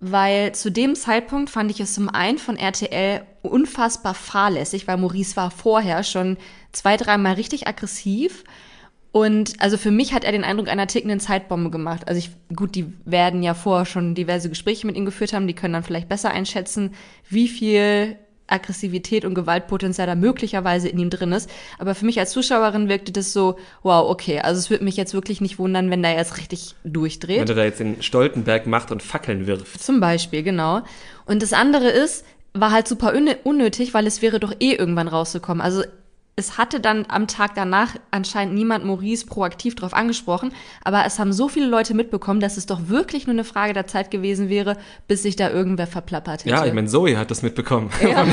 weil 0.00 0.52
zu 0.54 0.70
dem 0.70 0.94
Zeitpunkt 0.94 1.50
fand 1.50 1.70
ich 1.70 1.78
es 1.78 1.92
zum 1.92 2.08
einen 2.08 2.38
von 2.38 2.56
RTL 2.56 3.22
unfassbar 3.42 4.14
fahrlässig, 4.14 4.88
weil 4.88 4.96
Maurice 4.96 5.36
war 5.36 5.50
vorher 5.50 6.02
schon 6.04 6.38
zwei, 6.72 6.96
dreimal 6.96 7.34
richtig 7.34 7.68
aggressiv. 7.68 8.44
Und 9.12 9.60
also 9.60 9.76
für 9.76 9.90
mich 9.90 10.14
hat 10.14 10.24
er 10.24 10.32
den 10.32 10.44
Eindruck 10.44 10.68
einer 10.68 10.86
tickenden 10.86 11.20
Zeitbombe 11.20 11.70
gemacht. 11.70 12.08
Also 12.08 12.18
ich, 12.18 12.30
gut, 12.54 12.74
die 12.76 12.92
werden 13.04 13.42
ja 13.42 13.54
vorher 13.54 13.84
schon 13.84 14.14
diverse 14.14 14.48
Gespräche 14.48 14.86
mit 14.86 14.96
ihm 14.96 15.04
geführt 15.04 15.32
haben, 15.32 15.46
die 15.48 15.54
können 15.54 15.74
dann 15.74 15.82
vielleicht 15.82 16.08
besser 16.08 16.30
einschätzen, 16.30 16.94
wie 17.28 17.48
viel 17.48 18.16
Aggressivität 18.50 19.24
und 19.24 19.34
Gewaltpotenzial 19.34 20.06
da 20.06 20.14
möglicherweise 20.14 20.88
in 20.88 20.98
ihm 20.98 21.10
drin 21.10 21.32
ist. 21.32 21.50
Aber 21.78 21.94
für 21.94 22.04
mich 22.04 22.18
als 22.18 22.32
Zuschauerin 22.32 22.88
wirkte 22.88 23.12
das 23.12 23.32
so, 23.32 23.56
wow, 23.82 24.08
okay, 24.10 24.40
also 24.40 24.58
es 24.58 24.70
würde 24.70 24.84
mich 24.84 24.96
jetzt 24.96 25.14
wirklich 25.14 25.40
nicht 25.40 25.58
wundern, 25.58 25.90
wenn 25.90 26.02
der 26.02 26.14
jetzt 26.14 26.38
richtig 26.38 26.74
durchdreht. 26.84 27.40
Wenn 27.40 27.48
er 27.48 27.54
da 27.54 27.64
jetzt 27.64 27.80
den 27.80 28.02
Stoltenberg 28.02 28.66
macht 28.66 28.90
und 28.90 29.02
Fackeln 29.02 29.46
wirft. 29.46 29.82
Zum 29.82 30.00
Beispiel, 30.00 30.42
genau. 30.42 30.82
Und 31.26 31.42
das 31.42 31.52
andere 31.52 31.88
ist, 31.88 32.24
war 32.52 32.72
halt 32.72 32.88
super 32.88 33.12
unnötig, 33.44 33.94
weil 33.94 34.06
es 34.06 34.22
wäre 34.22 34.40
doch 34.40 34.52
eh 34.58 34.72
irgendwann 34.72 35.08
rausgekommen. 35.08 35.60
Also 35.60 35.82
es 36.40 36.58
hatte 36.58 36.80
dann 36.80 37.04
am 37.08 37.26
Tag 37.26 37.54
danach 37.54 37.94
anscheinend 38.10 38.54
niemand 38.54 38.84
Maurice 38.84 39.26
proaktiv 39.26 39.74
darauf 39.76 39.94
angesprochen, 39.94 40.52
aber 40.82 41.04
es 41.04 41.18
haben 41.18 41.32
so 41.32 41.48
viele 41.48 41.66
Leute 41.66 41.94
mitbekommen, 41.94 42.40
dass 42.40 42.56
es 42.56 42.66
doch 42.66 42.88
wirklich 42.88 43.26
nur 43.26 43.34
eine 43.34 43.44
Frage 43.44 43.74
der 43.74 43.86
Zeit 43.86 44.10
gewesen 44.10 44.48
wäre, 44.48 44.76
bis 45.06 45.22
sich 45.22 45.36
da 45.36 45.50
irgendwer 45.50 45.86
verplappert 45.86 46.44
hätte. 46.44 46.50
Ja, 46.50 46.64
ich 46.64 46.72
meine, 46.72 46.88
Zoe 46.88 47.16
hat 47.16 47.30
das 47.30 47.42
mitbekommen. 47.42 47.90
Ja. 48.00 48.26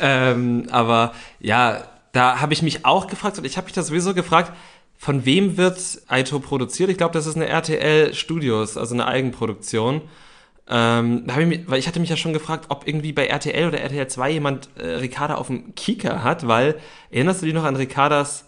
ähm, 0.00 0.66
aber 0.70 1.14
ja, 1.38 1.84
da 2.12 2.40
habe 2.40 2.52
ich 2.52 2.62
mich 2.62 2.84
auch 2.84 3.06
gefragt 3.06 3.38
und 3.38 3.44
ich 3.44 3.56
habe 3.56 3.66
mich 3.66 3.72
das 3.72 3.86
sowieso 3.86 4.12
gefragt, 4.12 4.52
von 4.98 5.24
wem 5.24 5.56
wird 5.56 5.78
Aito 6.08 6.40
produziert? 6.40 6.90
Ich 6.90 6.98
glaube, 6.98 7.14
das 7.14 7.26
ist 7.26 7.36
eine 7.36 7.46
RTL 7.46 8.12
Studios, 8.12 8.76
also 8.76 8.94
eine 8.94 9.06
Eigenproduktion. 9.06 10.02
Ähm, 10.72 11.24
da 11.26 11.34
hab 11.34 11.40
ich 11.40 11.48
mich, 11.48 11.60
weil 11.66 11.80
ich 11.80 11.88
hatte 11.88 11.98
mich 11.98 12.10
ja 12.10 12.16
schon 12.16 12.32
gefragt, 12.32 12.66
ob 12.68 12.86
irgendwie 12.86 13.12
bei 13.12 13.26
RTL 13.26 13.66
oder 13.68 13.80
RTL 13.80 14.06
2 14.06 14.30
jemand 14.30 14.68
äh, 14.78 14.86
Ricarda 14.86 15.34
auf 15.34 15.48
dem 15.48 15.74
Kika 15.74 16.22
hat, 16.22 16.46
weil 16.46 16.76
erinnerst 17.10 17.42
du 17.42 17.46
dich 17.46 17.54
noch 17.54 17.64
an 17.64 17.74
Ricardas 17.74 18.46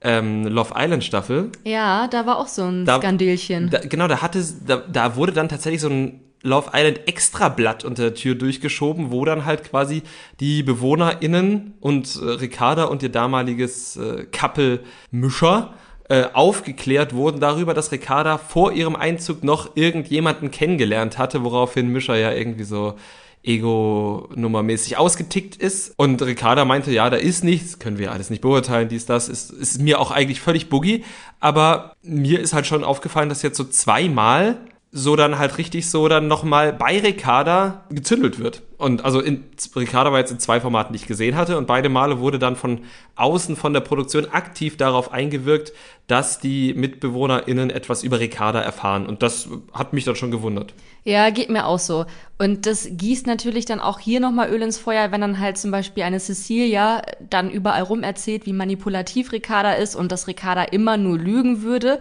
ähm, 0.00 0.46
Love 0.46 0.72
Island 0.76 1.04
Staffel? 1.04 1.52
Ja, 1.64 2.08
da 2.08 2.24
war 2.24 2.38
auch 2.38 2.48
so 2.48 2.64
ein 2.64 2.86
da, 2.86 2.98
Skandelchen. 2.98 3.68
Da, 3.68 3.80
genau, 3.80 4.08
da 4.08 4.22
hatte, 4.22 4.42
da, 4.66 4.76
da 4.76 5.16
wurde 5.16 5.32
dann 5.32 5.50
tatsächlich 5.50 5.82
so 5.82 5.90
ein 5.90 6.20
Love 6.42 6.70
Island 6.72 7.06
Extrablatt 7.06 7.84
unter 7.84 8.04
der 8.04 8.14
Tür 8.14 8.34
durchgeschoben, 8.34 9.10
wo 9.10 9.26
dann 9.26 9.44
halt 9.44 9.64
quasi 9.64 10.02
die 10.40 10.62
BewohnerInnen 10.62 11.74
und 11.80 12.16
äh, 12.16 12.24
Ricarda 12.24 12.84
und 12.84 13.02
ihr 13.02 13.10
damaliges 13.10 13.96
äh, 13.96 14.24
Couple 14.26 14.80
Mischer 15.10 15.74
äh, 16.08 16.24
aufgeklärt 16.32 17.14
wurden 17.14 17.40
darüber, 17.40 17.74
dass 17.74 17.92
Ricarda 17.92 18.38
vor 18.38 18.72
ihrem 18.72 18.96
Einzug 18.96 19.44
noch 19.44 19.76
irgendjemanden 19.76 20.50
kennengelernt 20.50 21.18
hatte, 21.18 21.44
woraufhin 21.44 21.88
Mischer 21.88 22.16
ja 22.16 22.32
irgendwie 22.32 22.64
so 22.64 22.94
Ego-Nummermäßig 23.42 24.96
ausgetickt 24.96 25.56
ist. 25.56 25.92
Und 25.96 26.20
Ricarda 26.22 26.64
meinte, 26.64 26.92
ja, 26.92 27.08
da 27.10 27.16
ist 27.16 27.44
nichts, 27.44 27.78
können 27.78 27.98
wir 27.98 28.12
alles 28.12 28.30
nicht 28.30 28.40
beurteilen, 28.40 28.88
dies, 28.88 29.06
das, 29.06 29.28
ist, 29.28 29.50
ist 29.50 29.80
mir 29.80 30.00
auch 30.00 30.10
eigentlich 30.10 30.40
völlig 30.40 30.68
boogie. 30.68 31.04
Aber 31.40 31.94
mir 32.02 32.40
ist 32.40 32.52
halt 32.52 32.66
schon 32.66 32.84
aufgefallen, 32.84 33.28
dass 33.28 33.42
jetzt 33.42 33.56
so 33.56 33.64
zweimal 33.64 34.58
so 34.90 35.16
dann 35.16 35.38
halt 35.38 35.58
richtig 35.58 35.90
so 35.90 36.08
dann 36.08 36.28
nochmal 36.28 36.72
bei 36.72 36.98
Ricarda 36.98 37.84
gezündelt 37.90 38.38
wird. 38.38 38.62
Und 38.78 39.04
also 39.04 39.20
in, 39.20 39.44
Ricarda 39.76 40.12
war 40.12 40.18
jetzt 40.18 40.30
in 40.30 40.38
zwei 40.38 40.60
Formaten, 40.60 40.94
die 40.94 40.98
ich 40.98 41.06
gesehen 41.06 41.36
hatte 41.36 41.58
und 41.58 41.66
beide 41.66 41.90
Male 41.90 42.20
wurde 42.20 42.38
dann 42.38 42.56
von 42.56 42.80
außen 43.16 43.56
von 43.56 43.74
der 43.74 43.80
Produktion 43.80 44.26
aktiv 44.30 44.78
darauf 44.78 45.12
eingewirkt, 45.12 45.72
dass 46.06 46.40
die 46.40 46.72
MitbewohnerInnen 46.72 47.68
etwas 47.68 48.02
über 48.02 48.18
Ricarda 48.18 48.60
erfahren. 48.60 49.06
Und 49.06 49.22
das 49.22 49.48
hat 49.74 49.92
mich 49.92 50.04
dann 50.04 50.16
schon 50.16 50.30
gewundert. 50.30 50.72
Ja, 51.04 51.28
geht 51.30 51.50
mir 51.50 51.66
auch 51.66 51.78
so. 51.78 52.06
Und 52.38 52.64
das 52.64 52.88
gießt 52.90 53.26
natürlich 53.26 53.66
dann 53.66 53.80
auch 53.80 53.98
hier 53.98 54.20
nochmal 54.20 54.48
Öl 54.50 54.62
ins 54.62 54.78
Feuer, 54.78 55.12
wenn 55.12 55.20
dann 55.20 55.38
halt 55.38 55.58
zum 55.58 55.70
Beispiel 55.70 56.04
eine 56.04 56.18
Cecilia 56.18 57.02
dann 57.28 57.50
überall 57.50 57.82
rum 57.82 58.02
erzählt, 58.02 58.46
wie 58.46 58.52
manipulativ 58.54 59.32
Ricarda 59.32 59.72
ist 59.72 59.96
und 59.96 60.12
dass 60.12 60.28
Ricarda 60.28 60.62
immer 60.62 60.96
nur 60.96 61.18
lügen 61.18 61.62
würde. 61.62 62.00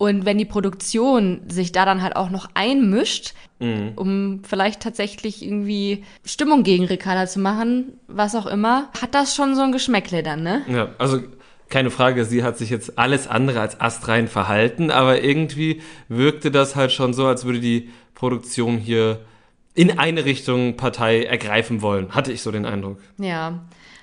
Und 0.00 0.24
wenn 0.24 0.38
die 0.38 0.46
Produktion 0.46 1.42
sich 1.46 1.72
da 1.72 1.84
dann 1.84 2.00
halt 2.00 2.16
auch 2.16 2.30
noch 2.30 2.48
einmischt, 2.54 3.34
mhm. 3.58 3.92
um 3.96 4.40
vielleicht 4.44 4.80
tatsächlich 4.80 5.44
irgendwie 5.44 6.04
Stimmung 6.24 6.62
gegen 6.62 6.86
Ricarda 6.86 7.26
zu 7.26 7.38
machen, 7.38 7.98
was 8.08 8.34
auch 8.34 8.46
immer, 8.46 8.88
hat 8.98 9.14
das 9.14 9.36
schon 9.36 9.54
so 9.54 9.60
ein 9.60 9.72
Geschmäckle 9.72 10.22
dann, 10.22 10.42
ne? 10.42 10.62
Ja, 10.68 10.88
also 10.96 11.20
keine 11.68 11.90
Frage, 11.90 12.24
sie 12.24 12.42
hat 12.42 12.56
sich 12.56 12.70
jetzt 12.70 12.98
alles 12.98 13.28
andere 13.28 13.60
als 13.60 13.78
astrein 13.78 14.26
verhalten, 14.26 14.90
aber 14.90 15.22
irgendwie 15.22 15.82
wirkte 16.08 16.50
das 16.50 16.76
halt 16.76 16.92
schon 16.92 17.12
so, 17.12 17.26
als 17.26 17.44
würde 17.44 17.60
die 17.60 17.90
Produktion 18.14 18.78
hier 18.78 19.20
in 19.74 19.98
eine 19.98 20.24
Richtung 20.24 20.78
Partei 20.78 21.24
ergreifen 21.24 21.82
wollen. 21.82 22.14
Hatte 22.14 22.32
ich 22.32 22.40
so 22.40 22.50
den 22.50 22.64
Eindruck. 22.64 23.00
Ja 23.18 23.60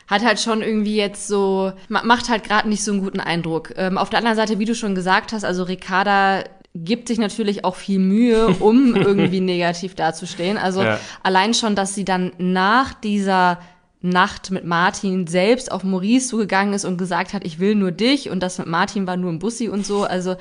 hat 0.08 0.24
halt 0.24 0.40
schon 0.40 0.62
irgendwie 0.62 0.96
jetzt 0.96 1.28
so, 1.28 1.74
macht 1.90 2.30
halt 2.30 2.44
gerade 2.46 2.70
nicht 2.70 2.84
so 2.84 2.92
einen 2.92 3.02
guten 3.02 3.20
Eindruck. 3.20 3.74
Ähm, 3.76 3.98
auf 3.98 4.10
der 4.10 4.20
anderen 4.20 4.38
Seite, 4.38 4.58
wie 4.58 4.66
du 4.66 4.74
schon 4.74 4.96
gesagt 4.96 5.34
hast, 5.34 5.44
also 5.44 5.64
Ricarda 5.64 6.44
gibt 6.74 7.08
sich 7.08 7.18
natürlich 7.18 7.66
auch 7.66 7.76
viel 7.76 8.00
Mühe, 8.00 8.48
um 8.60 8.96
irgendwie 8.96 9.42
negativ 9.42 9.96
dazustehen. 9.96 10.58
Also 10.58 10.82
ja. 10.82 11.00
allein 11.24 11.54
schon, 11.54 11.76
dass 11.76 11.94
sie 11.94 12.06
dann 12.06 12.32
nach 12.38 12.94
dieser 12.94 13.60
Nacht 14.02 14.52
mit 14.52 14.64
Martin 14.64 15.28
selbst 15.28 15.72
auf 15.72 15.84
Maurice 15.84 16.30
zugegangen 16.30 16.74
ist 16.74 16.86
und 16.86 16.98
gesagt 16.98 17.34
hat, 17.34 17.46
ich 17.46 17.60
will 17.60 17.76
nur 17.76 17.92
dich 17.92 18.30
und 18.30 18.42
das 18.42 18.60
mit 18.60 18.68
Martin 18.68 19.08
war 19.08 19.18
nur 19.18 19.32
ein 19.32 19.40
Bussi 19.40 19.68
und 19.68 19.86
so. 19.86 20.04
Also 20.04 20.36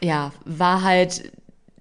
ja, 0.00 0.32
war 0.44 0.82
halt 0.82 1.32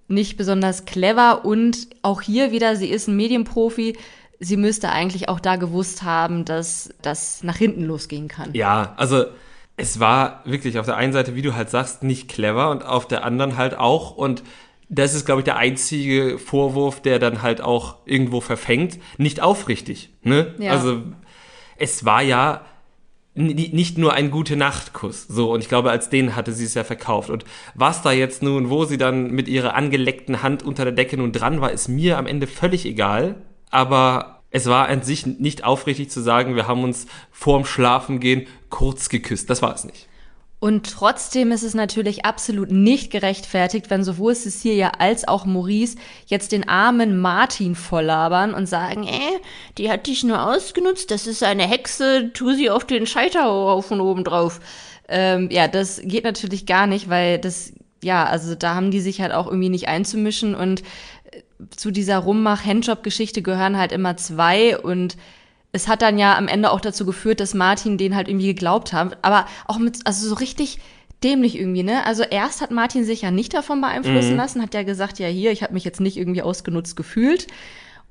nicht 0.08 0.38
besonders 0.38 0.86
clever 0.86 1.46
und 1.46 1.88
auch 2.02 2.22
hier 2.22 2.52
wieder, 2.52 2.76
sie 2.76 2.88
ist 2.88 3.08
ein 3.08 3.16
Medienprofi, 3.16 3.96
sie 4.40 4.58
müsste 4.58 4.90
eigentlich 4.90 5.30
auch 5.30 5.40
da 5.40 5.56
gewusst 5.56 6.04
haben, 6.04 6.46
dass 6.46 6.94
das 7.02 7.44
nach 7.44 7.58
hinten 7.58 7.84
losgehen 7.84 8.28
kann. 8.28 8.54
Ja, 8.54 8.94
also 8.98 9.26
es 9.78 10.00
war 10.00 10.42
wirklich 10.46 10.80
auf 10.80 10.86
der 10.86 10.98
einen 10.98 11.14
Seite, 11.14 11.36
wie 11.36 11.42
du 11.42 11.56
halt 11.56 11.70
sagst, 11.70 12.04
nicht 12.04 12.28
clever 12.28 12.72
und 12.72 12.84
auf 12.84 13.08
der 13.08 13.24
anderen 13.24 13.58
halt 13.58 13.78
auch 13.78 14.16
und 14.16 14.44
das 14.90 15.14
ist, 15.14 15.26
glaube 15.26 15.42
ich, 15.42 15.46
der 15.46 15.58
einzige 15.58 16.40
Vorwurf, 16.40 17.02
der 17.02 17.20
dann 17.20 17.42
halt 17.42 17.60
auch 17.60 17.98
irgendwo 18.06 18.40
verfängt, 18.40 19.00
nicht 19.18 19.42
aufrichtig. 19.42 20.12
Ne? 20.24 20.56
Ja. 20.60 20.72
Also 20.72 21.02
es 21.78 22.06
war 22.06 22.22
ja 22.22 22.62
nicht 23.36 24.00
nur 24.00 24.14
ein 24.14 24.32
gute 24.32 24.56
Nachtkuss, 24.56 25.28
so 25.28 25.52
und 25.52 25.60
ich 25.60 25.70
glaube, 25.70 25.92
als 25.92 26.10
den 26.10 26.36
hatte 26.36 26.54
sie 26.54 26.66
es 26.66 26.74
ja 26.74 26.84
verkauft 26.84 27.30
und 27.30 27.46
was 27.76 28.02
da 28.02 28.12
jetzt 28.12 28.42
nun, 28.42 28.72
wo 28.72 28.86
sie 28.86 28.98
dann 28.98 29.30
mit 29.30 29.48
ihrer 29.48 29.76
angeleckten 29.76 30.42
Hand 30.42 30.64
unter 30.64 30.86
der 30.86 30.94
Decke 30.94 31.18
nun 31.18 31.34
dran 31.34 31.62
war, 31.62 31.72
ist 31.72 31.88
mir 31.88 32.18
am 32.18 32.26
Ende 32.26 32.48
völlig 32.48 32.84
egal 32.88 33.36
aber 33.70 34.42
es 34.50 34.66
war 34.68 34.88
an 34.88 35.02
sich 35.04 35.26
nicht 35.26 35.64
aufrichtig 35.64 36.10
zu 36.10 36.22
sagen, 36.22 36.56
wir 36.56 36.68
haben 36.68 36.84
uns 36.84 37.06
vorm 37.32 37.66
Schlafengehen 37.66 38.48
kurz 38.70 39.10
geküsst. 39.10 39.50
Das 39.50 39.62
war 39.62 39.74
es 39.76 39.84
nicht. 39.84 40.08
Und 40.60 40.92
trotzdem 40.92 41.52
ist 41.52 41.62
es 41.62 41.76
natürlich 41.76 42.26
absolut 42.26 42.72
nicht 42.72 43.12
gerechtfertigt, 43.12 43.92
wenn 43.92 44.04
sowohl 44.04 44.34
Cecilia 44.34 44.94
als 44.98 45.28
auch 45.28 45.46
Maurice 45.46 45.98
jetzt 46.26 46.52
den 46.52 46.68
armen 46.68 47.20
Martin 47.20 47.76
volllabern 47.76 48.56
und 48.56 48.66
sagen, 48.66 49.04
äh, 49.04 49.40
die 49.78 49.92
hat 49.92 50.08
dich 50.08 50.24
nur 50.24 50.42
ausgenutzt, 50.42 51.12
das 51.12 51.28
ist 51.28 51.44
eine 51.44 51.68
Hexe, 51.68 52.32
tu 52.34 52.54
sie 52.54 52.72
auf 52.72 52.86
den 52.86 53.06
Scheiterhaufen 53.06 54.02
oben 54.02 54.24
drauf. 54.24 54.60
Ähm, 55.08 55.50
ja, 55.52 55.68
das 55.68 56.02
geht 56.04 56.24
natürlich 56.24 56.66
gar 56.66 56.88
nicht, 56.88 57.08
weil 57.08 57.38
das, 57.38 57.74
ja, 58.04 58.26
also 58.26 58.56
da 58.56 58.74
haben 58.74 58.90
die 58.90 59.00
sich 59.00 59.22
halt 59.22 59.34
auch 59.34 59.46
irgendwie 59.46 59.70
nicht 59.70 59.88
einzumischen 59.88 60.56
und 60.56 60.82
zu 61.76 61.92
dieser 61.92 62.20
Rummach-Handjob-Geschichte 62.20 63.42
gehören 63.42 63.78
halt 63.78 63.92
immer 63.92 64.18
zwei 64.18 64.78
und 64.78 65.18
es 65.72 65.88
hat 65.88 66.02
dann 66.02 66.18
ja 66.18 66.38
am 66.38 66.48
Ende 66.48 66.72
auch 66.72 66.82
dazu 66.82 67.06
geführt, 67.06 67.40
dass 67.40 67.54
Martin 67.54 67.98
den 67.98 68.16
halt 68.16 68.28
irgendwie 68.28 68.48
geglaubt 68.48 68.94
hat, 68.94 69.18
aber 69.22 69.48
auch 69.68 69.78
mit, 69.78 70.06
also 70.06 70.28
so 70.28 70.36
richtig 70.36 70.80
dämlich 71.24 71.58
irgendwie, 71.58 71.84
ne? 71.84 72.06
Also 72.06 72.24
erst 72.24 72.62
hat 72.62 72.72
Martin 72.72 73.04
sich 73.04 73.24
ja 73.24 73.32
nicht 73.32 73.54
davon 73.54 73.82
beeinflussen 73.82 74.32
mhm. 74.32 74.38
lassen, 74.38 74.62
hat 74.62 74.74
ja 74.74 74.84
gesagt, 74.84 75.20
ja 75.20 75.28
hier, 75.28 75.52
ich 75.52 75.64
habe 75.64 75.74
mich 75.74 75.84
jetzt 75.84 76.00
nicht 76.00 76.18
irgendwie 76.18 76.42
ausgenutzt 76.42 76.96
gefühlt. 76.96 77.48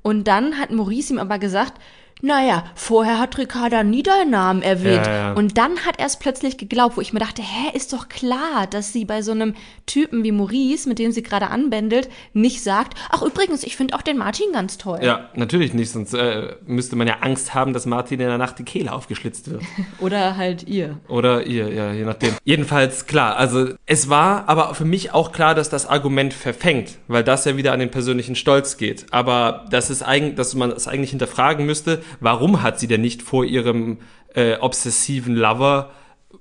Und 0.01 0.27
dann 0.27 0.59
hat 0.59 0.71
Maurice 0.71 1.13
ihm 1.13 1.19
aber 1.19 1.39
gesagt, 1.39 1.81
naja, 2.21 2.63
vorher 2.75 3.19
hat 3.19 3.37
Ricarda 3.37 3.83
nie 3.83 4.03
deinen 4.03 4.31
Namen 4.31 4.61
erwähnt. 4.61 5.05
Ja, 5.05 5.13
ja. 5.13 5.33
Und 5.33 5.57
dann 5.57 5.85
hat 5.85 5.99
er 5.99 6.07
es 6.07 6.17
plötzlich 6.17 6.57
geglaubt, 6.57 6.97
wo 6.97 7.01
ich 7.01 7.13
mir 7.13 7.19
dachte, 7.19 7.41
hä, 7.41 7.75
ist 7.75 7.93
doch 7.93 8.09
klar, 8.09 8.67
dass 8.69 8.91
sie 8.91 9.05
bei 9.05 9.21
so 9.21 9.31
einem 9.31 9.53
Typen 9.85 10.23
wie 10.23 10.31
Maurice, 10.31 10.89
mit 10.89 10.99
dem 10.99 11.11
sie 11.11 11.21
gerade 11.21 11.47
anbändelt, 11.49 12.09
nicht 12.33 12.63
sagt, 12.63 12.97
ach 13.09 13.21
übrigens, 13.21 13.63
ich 13.63 13.75
finde 13.75 13.95
auch 13.95 14.01
den 14.01 14.17
Martin 14.17 14.51
ganz 14.51 14.77
toll. 14.77 14.99
Ja, 15.01 15.29
natürlich 15.35 15.73
nicht, 15.73 15.91
sonst 15.91 16.13
äh, 16.13 16.55
müsste 16.65 16.95
man 16.95 17.07
ja 17.07 17.17
Angst 17.21 17.53
haben, 17.53 17.73
dass 17.73 17.85
Martin 17.85 18.19
in 18.19 18.27
der 18.27 18.37
Nacht 18.37 18.57
die 18.59 18.63
Kehle 18.63 18.91
aufgeschlitzt 18.91 19.51
wird. 19.51 19.61
Oder 19.99 20.37
halt 20.37 20.67
ihr. 20.67 20.97
Oder 21.07 21.45
ihr, 21.45 21.71
ja, 21.71 21.93
je 21.93 22.03
nachdem. 22.03 22.33
Jedenfalls, 22.43 23.05
klar, 23.05 23.37
also 23.37 23.69
es 23.85 24.09
war 24.09 24.49
aber 24.49 24.73
für 24.73 24.85
mich 24.85 25.13
auch 25.13 25.31
klar, 25.31 25.53
dass 25.53 25.69
das 25.69 25.85
Argument 25.87 26.33
verfängt, 26.33 26.97
weil 27.07 27.23
das 27.23 27.45
ja 27.45 27.57
wieder 27.57 27.73
an 27.73 27.79
den 27.79 27.91
persönlichen 27.91 28.35
Stolz 28.35 28.77
geht. 28.77 29.05
Aber 29.11 29.65
das 29.69 29.89
ist 29.89 30.01
eigentlich, 30.01 30.35
dass 30.35 30.55
man 30.55 30.71
es 30.71 30.87
eigentlich 30.87 31.11
hinterfragen 31.11 31.65
müsste, 31.65 32.01
warum 32.19 32.61
hat 32.61 32.79
sie 32.79 32.87
denn 32.87 33.01
nicht 33.01 33.21
vor 33.21 33.45
ihrem 33.45 33.99
äh, 34.33 34.57
obsessiven 34.57 35.35
Lover 35.35 35.91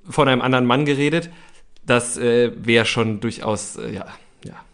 von 0.09 0.29
einem 0.29 0.43
anderen 0.43 0.67
Mann 0.67 0.85
geredet? 0.85 1.31
Das 1.85 2.17
äh, 2.17 2.53
wäre 2.57 2.85
schon 2.85 3.21
durchaus, 3.21 3.77
äh, 3.77 3.95
ja, 3.95 4.07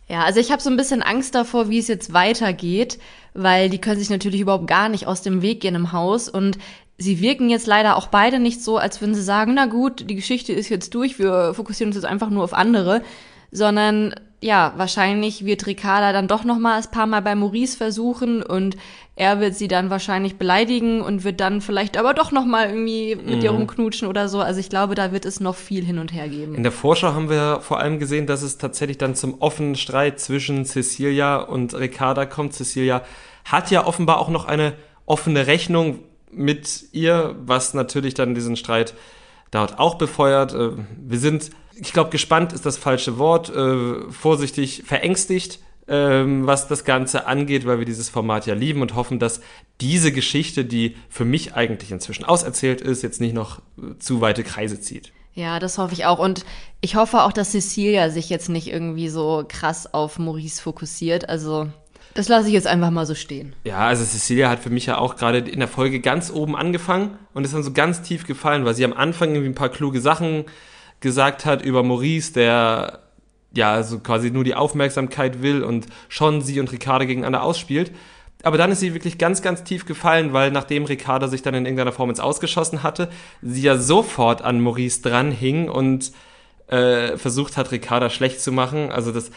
ja. 0.08 0.24
Also 0.24 0.40
ich 0.40 0.52
habe 0.52 0.60
so 0.60 0.68
ein 0.68 0.76
bisschen 0.76 1.02
Angst 1.02 1.34
davor, 1.34 1.70
wie 1.70 1.78
es 1.78 1.88
jetzt 1.88 2.12
weitergeht, 2.12 2.98
weil 3.34 3.70
die 3.70 3.80
können 3.80 3.98
sich 3.98 4.10
natürlich 4.10 4.40
überhaupt 4.40 4.66
gar 4.66 4.90
nicht 4.90 5.06
aus 5.06 5.22
dem 5.22 5.40
Weg 5.40 5.60
gehen 5.60 5.74
im 5.74 5.92
Haus 5.92 6.28
und 6.28 6.58
sie 6.98 7.20
wirken 7.20 7.48
jetzt 7.48 7.66
leider 7.66 7.96
auch 7.96 8.08
beide 8.08 8.38
nicht 8.38 8.62
so, 8.62 8.78
als 8.78 9.00
würden 9.00 9.14
sie 9.14 9.22
sagen, 9.22 9.54
na 9.54 9.66
gut, 9.66 10.08
die 10.10 10.14
Geschichte 10.14 10.52
ist 10.52 10.68
jetzt 10.68 10.94
durch, 10.94 11.18
wir 11.18 11.54
fokussieren 11.54 11.88
uns 11.88 11.96
jetzt 11.96 12.04
einfach 12.04 12.30
nur 12.30 12.44
auf 12.44 12.52
andere, 12.52 13.02
sondern 13.50 14.14
ja, 14.42 14.72
wahrscheinlich 14.76 15.44
wird 15.44 15.66
Ricarda 15.66 16.12
dann 16.12 16.28
doch 16.28 16.44
noch 16.44 16.58
mal 16.58 16.76
ein 16.76 16.90
paar 16.90 17.06
Mal 17.06 17.22
bei 17.22 17.34
Maurice 17.34 17.76
versuchen 17.76 18.42
und 18.42 18.76
er 19.14 19.40
wird 19.40 19.54
sie 19.54 19.68
dann 19.68 19.90
wahrscheinlich 19.90 20.36
beleidigen 20.36 21.02
und 21.02 21.22
wird 21.22 21.40
dann 21.40 21.60
vielleicht 21.60 21.98
aber 21.98 22.14
doch 22.14 22.32
noch 22.32 22.46
mal 22.46 22.68
irgendwie 22.68 23.14
mit 23.14 23.36
mhm. 23.36 23.42
ihr 23.42 23.50
rumknutschen 23.50 24.08
oder 24.08 24.28
so. 24.28 24.40
Also 24.40 24.58
ich 24.58 24.70
glaube, 24.70 24.94
da 24.94 25.12
wird 25.12 25.26
es 25.26 25.38
noch 25.38 25.54
viel 25.54 25.84
hin 25.84 25.98
und 25.98 26.12
her 26.12 26.28
geben. 26.28 26.54
In 26.54 26.62
der 26.62 26.72
Vorschau 26.72 27.12
haben 27.12 27.28
wir 27.28 27.60
vor 27.60 27.78
allem 27.78 27.98
gesehen, 27.98 28.26
dass 28.26 28.42
es 28.42 28.56
tatsächlich 28.56 28.96
dann 28.96 29.14
zum 29.14 29.40
offenen 29.40 29.76
Streit 29.76 30.18
zwischen 30.18 30.64
Cecilia 30.64 31.36
und 31.36 31.74
Ricarda 31.74 32.24
kommt. 32.24 32.54
Cecilia 32.54 33.02
hat 33.44 33.70
ja 33.70 33.86
offenbar 33.86 34.18
auch 34.18 34.30
noch 34.30 34.46
eine 34.46 34.72
offene 35.04 35.46
Rechnung 35.46 35.98
mit 36.30 36.84
ihr, 36.92 37.36
was 37.44 37.74
natürlich 37.74 38.14
dann 38.14 38.34
diesen 38.34 38.56
Streit 38.56 38.94
dort 39.50 39.78
auch 39.78 39.96
befeuert. 39.96 40.54
Äh, 40.54 40.70
wir 40.96 41.18
sind 41.18 41.50
ich 41.74 41.92
glaube, 41.92 42.10
gespannt 42.10 42.52
ist 42.52 42.66
das 42.66 42.76
falsche 42.76 43.18
Wort, 43.18 43.54
äh, 43.54 44.10
vorsichtig 44.10 44.84
verängstigt, 44.86 45.58
ähm, 45.88 46.46
was 46.46 46.68
das 46.68 46.84
Ganze 46.84 47.26
angeht, 47.26 47.66
weil 47.66 47.78
wir 47.78 47.86
dieses 47.86 48.08
Format 48.08 48.46
ja 48.46 48.54
lieben 48.54 48.82
und 48.82 48.94
hoffen, 48.94 49.18
dass 49.18 49.40
diese 49.80 50.12
Geschichte, 50.12 50.64
die 50.64 50.96
für 51.08 51.24
mich 51.24 51.54
eigentlich 51.54 51.90
inzwischen 51.90 52.24
auserzählt 52.24 52.80
ist, 52.80 53.02
jetzt 53.02 53.20
nicht 53.20 53.34
noch 53.34 53.58
äh, 53.78 53.98
zu 53.98 54.20
weite 54.20 54.44
Kreise 54.44 54.80
zieht. 54.80 55.12
Ja, 55.34 55.58
das 55.58 55.78
hoffe 55.78 55.94
ich 55.94 56.04
auch. 56.04 56.18
Und 56.18 56.44
ich 56.80 56.94
hoffe 56.94 57.22
auch, 57.22 57.32
dass 57.32 57.52
Cecilia 57.52 58.10
sich 58.10 58.28
jetzt 58.28 58.48
nicht 58.48 58.68
irgendwie 58.68 59.08
so 59.08 59.44
krass 59.48 59.92
auf 59.92 60.18
Maurice 60.18 60.60
fokussiert. 60.60 61.28
Also, 61.28 61.68
das 62.14 62.28
lasse 62.28 62.48
ich 62.48 62.54
jetzt 62.54 62.66
einfach 62.66 62.90
mal 62.90 63.06
so 63.06 63.14
stehen. 63.14 63.54
Ja, 63.64 63.78
also 63.78 64.04
Cecilia 64.04 64.50
hat 64.50 64.60
für 64.60 64.68
mich 64.68 64.86
ja 64.86 64.98
auch 64.98 65.16
gerade 65.16 65.38
in 65.38 65.58
der 65.58 65.68
Folge 65.68 66.00
ganz 66.00 66.30
oben 66.30 66.54
angefangen 66.54 67.16
und 67.32 67.44
ist 67.44 67.54
dann 67.54 67.62
so 67.62 67.72
ganz 67.72 68.02
tief 68.02 68.26
gefallen, 68.26 68.66
weil 68.66 68.74
sie 68.74 68.84
am 68.84 68.92
Anfang 68.92 69.30
irgendwie 69.30 69.48
ein 69.48 69.54
paar 69.54 69.70
kluge 69.70 70.02
Sachen 70.02 70.44
gesagt 71.00 71.46
hat 71.46 71.62
über 71.62 71.82
Maurice, 71.82 72.34
der 72.34 73.00
ja 73.54 73.72
also 73.72 73.98
quasi 73.98 74.30
nur 74.30 74.44
die 74.44 74.54
Aufmerksamkeit 74.54 75.42
will 75.42 75.62
und 75.62 75.86
schon 76.08 76.40
sie 76.40 76.60
und 76.60 76.72
Ricarda 76.72 77.04
gegeneinander 77.04 77.42
ausspielt. 77.42 77.92
Aber 78.42 78.58
dann 78.58 78.72
ist 78.72 78.80
sie 78.80 78.92
wirklich 78.92 79.18
ganz, 79.18 79.40
ganz 79.40 79.62
tief 79.62 79.86
gefallen, 79.86 80.32
weil 80.32 80.50
nachdem 80.50 80.84
Ricarda 80.84 81.28
sich 81.28 81.42
dann 81.42 81.54
in 81.54 81.64
irgendeiner 81.64 81.92
Form 81.92 82.10
ins 82.10 82.20
Ausgeschossen 82.20 82.82
hatte, 82.82 83.08
sie 83.40 83.62
ja 83.62 83.76
sofort 83.76 84.42
an 84.42 84.60
Maurice 84.60 85.00
dranhing 85.02 85.68
und 85.68 86.12
äh, 86.66 87.16
versucht 87.16 87.56
hat, 87.56 87.70
Ricarda 87.70 88.10
schlecht 88.10 88.40
zu 88.40 88.50
machen. 88.50 88.90
Also 88.90 89.12
das, 89.12 89.30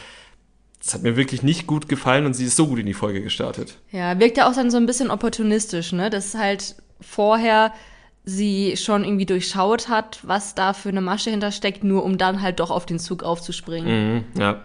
das 0.82 0.94
hat 0.94 1.02
mir 1.02 1.16
wirklich 1.16 1.42
nicht 1.42 1.66
gut 1.66 1.88
gefallen 1.88 2.26
und 2.26 2.34
sie 2.34 2.46
ist 2.46 2.56
so 2.56 2.66
gut 2.66 2.80
in 2.80 2.86
die 2.86 2.94
Folge 2.94 3.22
gestartet. 3.22 3.78
Ja, 3.92 4.18
wirkt 4.18 4.38
ja 4.38 4.48
auch 4.48 4.54
dann 4.54 4.70
so 4.70 4.76
ein 4.76 4.86
bisschen 4.86 5.10
opportunistisch, 5.10 5.92
ne? 5.92 6.10
Das 6.10 6.26
ist 6.26 6.38
halt 6.38 6.76
vorher 7.00 7.72
sie 8.26 8.76
schon 8.76 9.04
irgendwie 9.04 9.24
durchschaut 9.24 9.88
hat, 9.88 10.18
was 10.22 10.54
da 10.54 10.72
für 10.72 10.88
eine 10.90 11.00
Masche 11.00 11.30
hintersteckt, 11.30 11.84
nur 11.84 12.04
um 12.04 12.18
dann 12.18 12.42
halt 12.42 12.60
doch 12.60 12.70
auf 12.70 12.84
den 12.84 12.98
Zug 12.98 13.22
aufzuspringen. 13.22 14.24
Mhm, 14.34 14.40
ja. 14.40 14.60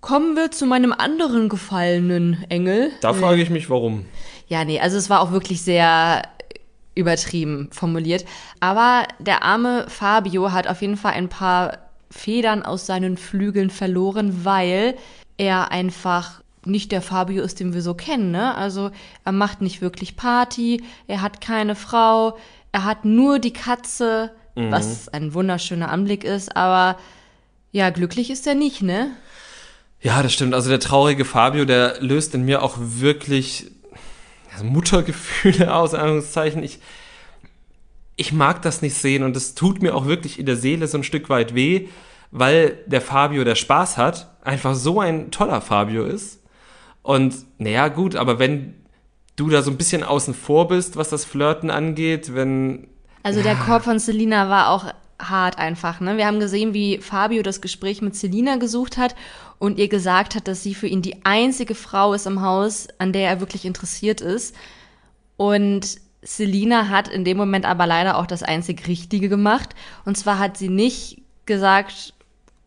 Kommen 0.00 0.36
wir 0.36 0.50
zu 0.50 0.66
meinem 0.66 0.92
anderen 0.92 1.48
gefallenen 1.48 2.44
Engel. 2.50 2.90
Da 3.00 3.14
frage 3.14 3.40
ich 3.40 3.48
mich, 3.48 3.70
warum. 3.70 4.04
Ja, 4.48 4.64
nee, 4.64 4.78
also 4.78 4.98
es 4.98 5.08
war 5.08 5.22
auch 5.22 5.32
wirklich 5.32 5.62
sehr 5.62 6.22
übertrieben 6.94 7.68
formuliert. 7.72 8.24
Aber 8.60 9.04
der 9.18 9.42
arme 9.42 9.86
Fabio 9.88 10.52
hat 10.52 10.68
auf 10.68 10.82
jeden 10.82 10.96
Fall 10.96 11.12
ein 11.12 11.28
paar 11.28 11.78
Federn 12.10 12.62
aus 12.62 12.84
seinen 12.84 13.16
Flügeln 13.16 13.70
verloren, 13.70 14.44
weil 14.44 14.94
er 15.36 15.72
einfach 15.72 16.42
nicht 16.66 16.92
der 16.92 17.02
Fabio 17.02 17.42
ist, 17.42 17.60
den 17.60 17.74
wir 17.74 17.82
so 17.82 17.94
kennen. 17.94 18.30
Ne? 18.30 18.54
Also 18.54 18.90
er 19.24 19.32
macht 19.32 19.60
nicht 19.62 19.80
wirklich 19.80 20.16
Party, 20.16 20.82
er 21.06 21.22
hat 21.22 21.40
keine 21.40 21.74
Frau, 21.74 22.36
er 22.74 22.84
hat 22.84 23.04
nur 23.04 23.38
die 23.38 23.52
Katze, 23.52 24.32
mhm. 24.56 24.72
was 24.72 25.08
ein 25.08 25.32
wunderschöner 25.32 25.90
Anblick 25.90 26.24
ist, 26.24 26.56
aber 26.56 26.98
ja, 27.70 27.90
glücklich 27.90 28.30
ist 28.30 28.48
er 28.48 28.56
nicht, 28.56 28.82
ne? 28.82 29.12
Ja, 30.00 30.24
das 30.24 30.32
stimmt. 30.32 30.54
Also 30.54 30.70
der 30.70 30.80
traurige 30.80 31.24
Fabio, 31.24 31.66
der 31.66 32.02
löst 32.02 32.34
in 32.34 32.44
mir 32.44 32.64
auch 32.64 32.74
wirklich 32.76 33.70
Muttergefühle 34.60 35.72
aus, 35.72 35.94
Anführungszeichen. 35.94 36.64
Ich, 36.64 36.80
ich 38.16 38.32
mag 38.32 38.60
das 38.62 38.82
nicht 38.82 38.94
sehen 38.94 39.22
und 39.22 39.36
es 39.36 39.54
tut 39.54 39.80
mir 39.80 39.94
auch 39.94 40.06
wirklich 40.06 40.40
in 40.40 40.46
der 40.46 40.56
Seele 40.56 40.88
so 40.88 40.98
ein 40.98 41.04
Stück 41.04 41.28
weit 41.28 41.54
weh, 41.54 41.86
weil 42.32 42.78
der 42.86 43.00
Fabio, 43.00 43.44
der 43.44 43.54
Spaß 43.54 43.98
hat, 43.98 44.34
einfach 44.42 44.74
so 44.74 44.98
ein 44.98 45.30
toller 45.30 45.60
Fabio 45.60 46.04
ist. 46.04 46.42
Und 47.02 47.36
naja, 47.58 47.86
gut, 47.86 48.16
aber 48.16 48.40
wenn 48.40 48.83
du 49.36 49.48
da 49.48 49.62
so 49.62 49.70
ein 49.70 49.76
bisschen 49.76 50.02
außen 50.02 50.34
vor 50.34 50.68
bist, 50.68 50.96
was 50.96 51.08
das 51.10 51.24
Flirten 51.24 51.70
angeht, 51.70 52.34
wenn. 52.34 52.88
Also 53.22 53.42
der 53.42 53.54
Korb 53.66 53.84
von 53.84 53.98
Selina 53.98 54.48
war 54.48 54.68
auch 54.70 54.92
hart 55.18 55.58
einfach. 55.58 56.00
Ne? 56.00 56.16
Wir 56.16 56.26
haben 56.26 56.40
gesehen, 56.40 56.74
wie 56.74 56.98
Fabio 56.98 57.42
das 57.42 57.60
Gespräch 57.60 58.02
mit 58.02 58.16
Selina 58.16 58.56
gesucht 58.56 58.96
hat 58.96 59.14
und 59.58 59.78
ihr 59.78 59.88
gesagt 59.88 60.34
hat, 60.34 60.48
dass 60.48 60.62
sie 60.62 60.74
für 60.74 60.86
ihn 60.86 61.02
die 61.02 61.24
einzige 61.24 61.74
Frau 61.74 62.14
ist 62.14 62.26
im 62.26 62.42
Haus, 62.42 62.88
an 62.98 63.12
der 63.12 63.28
er 63.28 63.40
wirklich 63.40 63.64
interessiert 63.64 64.20
ist. 64.20 64.54
Und 65.36 65.98
Selina 66.22 66.88
hat 66.88 67.08
in 67.08 67.24
dem 67.24 67.36
Moment 67.36 67.66
aber 67.66 67.86
leider 67.86 68.18
auch 68.18 68.26
das 68.26 68.42
einzig 68.42 68.86
Richtige 68.88 69.28
gemacht. 69.28 69.74
Und 70.04 70.16
zwar 70.16 70.38
hat 70.38 70.56
sie 70.56 70.68
nicht 70.68 71.22
gesagt, 71.46 72.13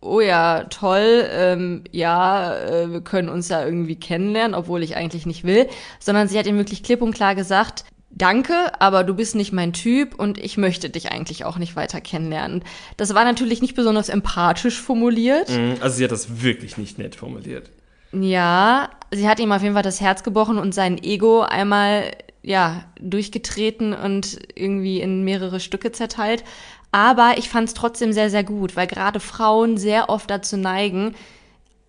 oh 0.01 0.19
ja, 0.19 0.65
toll, 0.65 1.27
ähm, 1.31 1.83
ja, 1.91 2.55
äh, 2.55 2.91
wir 2.91 3.01
können 3.01 3.29
uns 3.29 3.49
ja 3.49 3.65
irgendwie 3.65 3.95
kennenlernen, 3.95 4.55
obwohl 4.55 4.83
ich 4.83 4.95
eigentlich 4.95 5.25
nicht 5.25 5.43
will, 5.43 5.67
sondern 5.99 6.27
sie 6.27 6.37
hat 6.37 6.47
ihm 6.47 6.57
wirklich 6.57 6.83
klipp 6.83 7.01
und 7.01 7.13
klar 7.13 7.35
gesagt, 7.35 7.83
danke, 8.09 8.53
aber 8.79 9.03
du 9.03 9.13
bist 9.13 9.35
nicht 9.35 9.51
mein 9.53 9.73
Typ 9.73 10.15
und 10.15 10.37
ich 10.37 10.57
möchte 10.57 10.89
dich 10.89 11.11
eigentlich 11.11 11.45
auch 11.45 11.57
nicht 11.57 11.75
weiter 11.75 12.01
kennenlernen. 12.01 12.63
Das 12.97 13.13
war 13.13 13.23
natürlich 13.23 13.61
nicht 13.61 13.75
besonders 13.75 14.09
empathisch 14.09 14.81
formuliert. 14.81 15.49
Mhm, 15.49 15.75
also 15.81 15.97
sie 15.97 16.03
hat 16.03 16.11
das 16.11 16.41
wirklich 16.41 16.77
nicht 16.77 16.97
nett 16.97 17.15
formuliert. 17.15 17.69
Ja, 18.13 18.89
sie 19.11 19.27
hat 19.27 19.39
ihm 19.39 19.51
auf 19.51 19.61
jeden 19.61 19.73
Fall 19.73 19.83
das 19.83 20.01
Herz 20.01 20.23
gebrochen 20.23 20.57
und 20.57 20.73
sein 20.73 21.01
Ego 21.03 21.41
einmal 21.41 22.11
ja 22.41 22.85
durchgetreten 22.99 23.93
und 23.93 24.39
irgendwie 24.55 25.01
in 25.01 25.23
mehrere 25.23 25.59
Stücke 25.59 25.91
zerteilt. 25.91 26.43
Aber 26.91 27.35
ich 27.37 27.49
fand 27.49 27.67
es 27.67 27.73
trotzdem 27.73 28.13
sehr, 28.13 28.29
sehr 28.29 28.43
gut, 28.43 28.75
weil 28.75 28.87
gerade 28.87 29.19
Frauen 29.19 29.77
sehr 29.77 30.09
oft 30.09 30.29
dazu 30.29 30.57
neigen, 30.57 31.15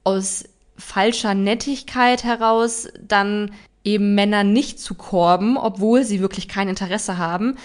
aus 0.05 0.45
falscher 0.77 1.35
Nettigkeit 1.35 2.25
heraus 2.25 2.89
dann 3.01 3.53
eben 3.85 4.15
Männer 4.15 4.45
nicht 4.45 4.81
zu 4.81 4.95
korben, 4.95 5.57
obwohl 5.57 6.05
sie 6.05 6.21
wirklich 6.21 6.49
kein 6.49 6.69
Interesse 6.69 7.19
haben, 7.19 7.57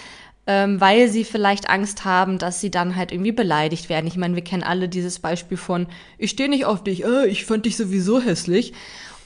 ähm, 0.46 0.80
weil 0.80 1.08
sie 1.08 1.24
vielleicht 1.24 1.68
Angst 1.70 2.04
haben, 2.04 2.38
dass 2.38 2.60
sie 2.60 2.70
dann 2.70 2.96
halt 2.96 3.12
irgendwie 3.12 3.32
beleidigt 3.32 3.88
werden. 3.88 4.06
Ich 4.06 4.16
meine, 4.16 4.34
wir 4.34 4.44
kennen 4.44 4.62
alle 4.62 4.88
dieses 4.88 5.18
Beispiel 5.18 5.56
von, 5.56 5.86
ich 6.18 6.30
stehe 6.30 6.48
nicht 6.48 6.66
auf 6.66 6.84
dich, 6.84 7.04
äh, 7.04 7.26
ich 7.26 7.44
fand 7.44 7.66
dich 7.66 7.76
sowieso 7.76 8.20
hässlich. 8.20 8.72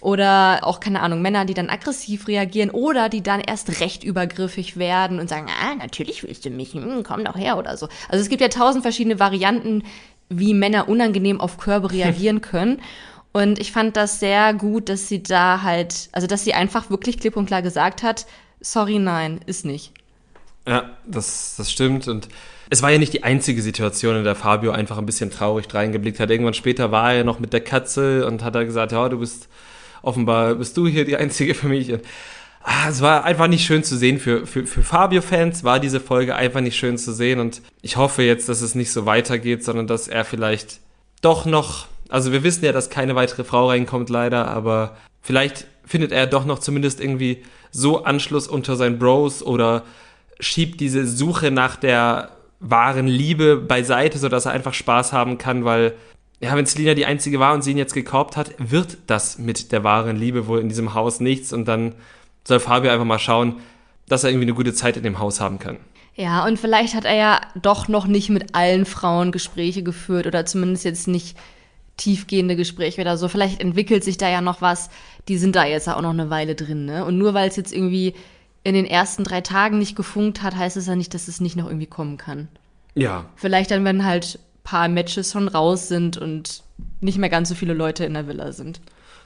Oder 0.00 0.60
auch, 0.62 0.78
keine 0.80 1.00
Ahnung, 1.00 1.22
Männer, 1.22 1.44
die 1.44 1.54
dann 1.54 1.70
aggressiv 1.70 2.28
reagieren 2.28 2.70
oder 2.70 3.08
die 3.08 3.22
dann 3.22 3.40
erst 3.40 3.80
recht 3.80 4.04
übergriffig 4.04 4.76
werden 4.76 5.18
und 5.18 5.28
sagen, 5.28 5.48
ah, 5.48 5.74
natürlich 5.74 6.22
willst 6.22 6.44
du 6.44 6.50
mich, 6.50 6.72
hm, 6.72 7.02
komm 7.02 7.24
doch 7.24 7.36
her 7.36 7.58
oder 7.58 7.76
so. 7.76 7.88
Also 8.08 8.22
es 8.22 8.28
gibt 8.28 8.40
ja 8.40 8.48
tausend 8.48 8.82
verschiedene 8.82 9.18
Varianten, 9.18 9.82
wie 10.28 10.54
Männer 10.54 10.88
unangenehm 10.88 11.40
auf 11.40 11.58
Körbe 11.58 11.90
reagieren 11.90 12.40
können. 12.42 12.80
Und 13.32 13.58
ich 13.58 13.72
fand 13.72 13.96
das 13.96 14.20
sehr 14.20 14.54
gut, 14.54 14.88
dass 14.88 15.08
sie 15.08 15.22
da 15.22 15.62
halt, 15.62 16.08
also 16.12 16.26
dass 16.26 16.44
sie 16.44 16.54
einfach 16.54 16.90
wirklich 16.90 17.18
klipp 17.18 17.36
und 17.36 17.46
klar 17.46 17.62
gesagt 17.62 18.02
hat, 18.02 18.26
sorry, 18.60 18.98
nein, 18.98 19.40
ist 19.46 19.64
nicht. 19.64 19.92
Ja, 20.66 20.90
das, 21.06 21.54
das 21.56 21.70
stimmt. 21.70 22.08
Und 22.08 22.28
es 22.70 22.82
war 22.82 22.90
ja 22.90 22.98
nicht 22.98 23.12
die 23.12 23.24
einzige 23.24 23.62
Situation, 23.62 24.16
in 24.16 24.24
der 24.24 24.34
Fabio 24.34 24.72
einfach 24.72 24.98
ein 24.98 25.06
bisschen 25.06 25.30
traurig 25.30 25.72
reingeblickt 25.72 26.20
hat. 26.20 26.30
Irgendwann 26.30 26.54
später 26.54 26.92
war 26.92 27.12
er 27.14 27.24
noch 27.24 27.38
mit 27.38 27.52
der 27.52 27.60
Katze 27.60 28.26
und 28.26 28.44
hat 28.44 28.54
da 28.54 28.64
gesagt, 28.64 28.92
ja, 28.92 29.08
du 29.08 29.18
bist 29.18 29.48
offenbar 30.02 30.54
bist 30.54 30.76
du 30.76 30.86
hier 30.86 31.04
die 31.04 31.16
Einzige 31.16 31.66
mich. 31.66 31.92
Ah, 32.62 32.88
es 32.88 33.00
war 33.00 33.24
einfach 33.24 33.46
nicht 33.46 33.64
schön 33.64 33.84
zu 33.84 33.96
sehen. 33.96 34.18
Für, 34.18 34.46
für, 34.46 34.66
für 34.66 34.82
Fabio-Fans 34.82 35.64
war 35.64 35.80
diese 35.80 36.00
Folge 36.00 36.34
einfach 36.34 36.60
nicht 36.60 36.76
schön 36.76 36.98
zu 36.98 37.12
sehen. 37.12 37.40
Und 37.40 37.62
ich 37.82 37.96
hoffe 37.96 38.22
jetzt, 38.22 38.48
dass 38.48 38.60
es 38.60 38.74
nicht 38.74 38.92
so 38.92 39.06
weitergeht, 39.06 39.64
sondern 39.64 39.86
dass 39.86 40.08
er 40.08 40.24
vielleicht 40.24 40.80
doch 41.22 41.46
noch. 41.46 41.86
Also 42.08 42.32
wir 42.32 42.42
wissen 42.42 42.64
ja, 42.64 42.72
dass 42.72 42.90
keine 42.90 43.14
weitere 43.14 43.44
Frau 43.44 43.68
reinkommt, 43.68 44.10
leider, 44.10 44.48
aber 44.48 44.96
vielleicht 45.22 45.66
findet 45.84 46.12
er 46.12 46.26
doch 46.26 46.44
noch 46.44 46.58
zumindest 46.58 47.00
irgendwie 47.00 47.42
so 47.70 48.04
Anschluss 48.04 48.48
unter 48.48 48.76
seinen 48.76 48.98
Bros 48.98 49.42
oder 49.42 49.84
schiebt 50.40 50.80
diese 50.80 51.06
Suche 51.06 51.50
nach 51.50 51.76
der 51.76 52.30
wahren 52.60 53.06
Liebe 53.06 53.56
beiseite, 53.56 54.18
sodass 54.18 54.46
er 54.46 54.52
einfach 54.52 54.74
Spaß 54.74 55.12
haben 55.12 55.38
kann, 55.38 55.64
weil 55.64 55.94
ja, 56.40 56.54
wenn 56.54 56.66
Selina 56.66 56.94
die 56.94 57.06
einzige 57.06 57.40
war 57.40 57.54
und 57.54 57.62
sie 57.62 57.72
ihn 57.72 57.78
jetzt 57.78 57.94
gekauft 57.94 58.36
hat, 58.36 58.54
wird 58.58 58.98
das 59.06 59.38
mit 59.38 59.72
der 59.72 59.84
wahren 59.84 60.16
Liebe 60.16 60.46
wohl 60.46 60.60
in 60.60 60.68
diesem 60.68 60.94
Haus 60.94 61.20
nichts 61.20 61.52
und 61.52 61.66
dann 61.66 61.94
soll 62.44 62.60
Fabio 62.60 62.90
einfach 62.90 63.04
mal 63.04 63.18
schauen, 63.18 63.56
dass 64.08 64.24
er 64.24 64.30
irgendwie 64.30 64.46
eine 64.46 64.54
gute 64.54 64.72
Zeit 64.72 64.96
in 64.96 65.02
dem 65.02 65.18
Haus 65.18 65.40
haben 65.40 65.58
kann. 65.58 65.78
Ja, 66.14 66.44
und 66.46 66.58
vielleicht 66.58 66.94
hat 66.94 67.04
er 67.04 67.14
ja 67.14 67.40
doch 67.60 67.86
noch 67.86 68.06
nicht 68.06 68.28
mit 68.28 68.54
allen 68.54 68.86
Frauen 68.86 69.30
Gespräche 69.30 69.82
geführt 69.82 70.26
oder 70.26 70.46
zumindest 70.46 70.84
jetzt 70.84 71.06
nicht 71.06 71.36
tiefgehende 71.96 72.56
Gespräche 72.56 73.00
oder 73.00 73.16
so. 73.16 73.28
Vielleicht 73.28 73.60
entwickelt 73.60 74.02
sich 74.02 74.16
da 74.16 74.28
ja 74.28 74.40
noch 74.40 74.60
was. 74.60 74.90
Die 75.28 75.38
sind 75.38 75.54
da 75.54 75.64
jetzt 75.64 75.88
auch 75.88 76.00
noch 76.00 76.10
eine 76.10 76.30
Weile 76.30 76.54
drin, 76.54 76.86
ne? 76.86 77.04
Und 77.04 77.18
nur 77.18 77.34
weil 77.34 77.48
es 77.48 77.56
jetzt 77.56 77.72
irgendwie 77.72 78.14
in 78.64 78.74
den 78.74 78.84
ersten 78.84 79.24
drei 79.24 79.40
Tagen 79.42 79.78
nicht 79.78 79.94
gefunkt 79.94 80.42
hat, 80.42 80.56
heißt 80.56 80.76
es 80.76 80.86
ja 80.86 80.96
nicht, 80.96 81.14
dass 81.14 81.28
es 81.28 81.40
nicht 81.40 81.56
noch 81.56 81.66
irgendwie 81.66 81.86
kommen 81.86 82.16
kann. 82.16 82.48
Ja. 82.94 83.26
Vielleicht 83.36 83.70
dann, 83.70 83.84
wenn 83.84 84.04
halt 84.04 84.40
paar 84.68 84.88
Matches 84.88 85.32
schon 85.32 85.48
raus 85.48 85.88
sind 85.88 86.18
und 86.18 86.62
nicht 87.00 87.16
mehr 87.16 87.30
ganz 87.30 87.48
so 87.48 87.54
viele 87.54 87.72
Leute 87.72 88.04
in 88.04 88.12
der 88.12 88.28
Villa 88.28 88.52
sind. 88.52 88.80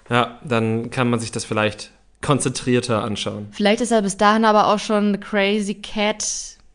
Ja, 0.08 0.38
dann 0.44 0.90
kann 0.90 1.10
man 1.10 1.18
sich 1.18 1.32
das 1.32 1.44
vielleicht 1.44 1.90
konzentrierter 2.20 3.02
anschauen. 3.02 3.48
Vielleicht 3.50 3.80
ist 3.80 3.90
er 3.90 4.02
bis 4.02 4.16
dahin 4.16 4.44
aber 4.44 4.68
auch 4.68 4.78
schon 4.78 5.18
Crazy 5.18 5.74
Cat 5.74 6.24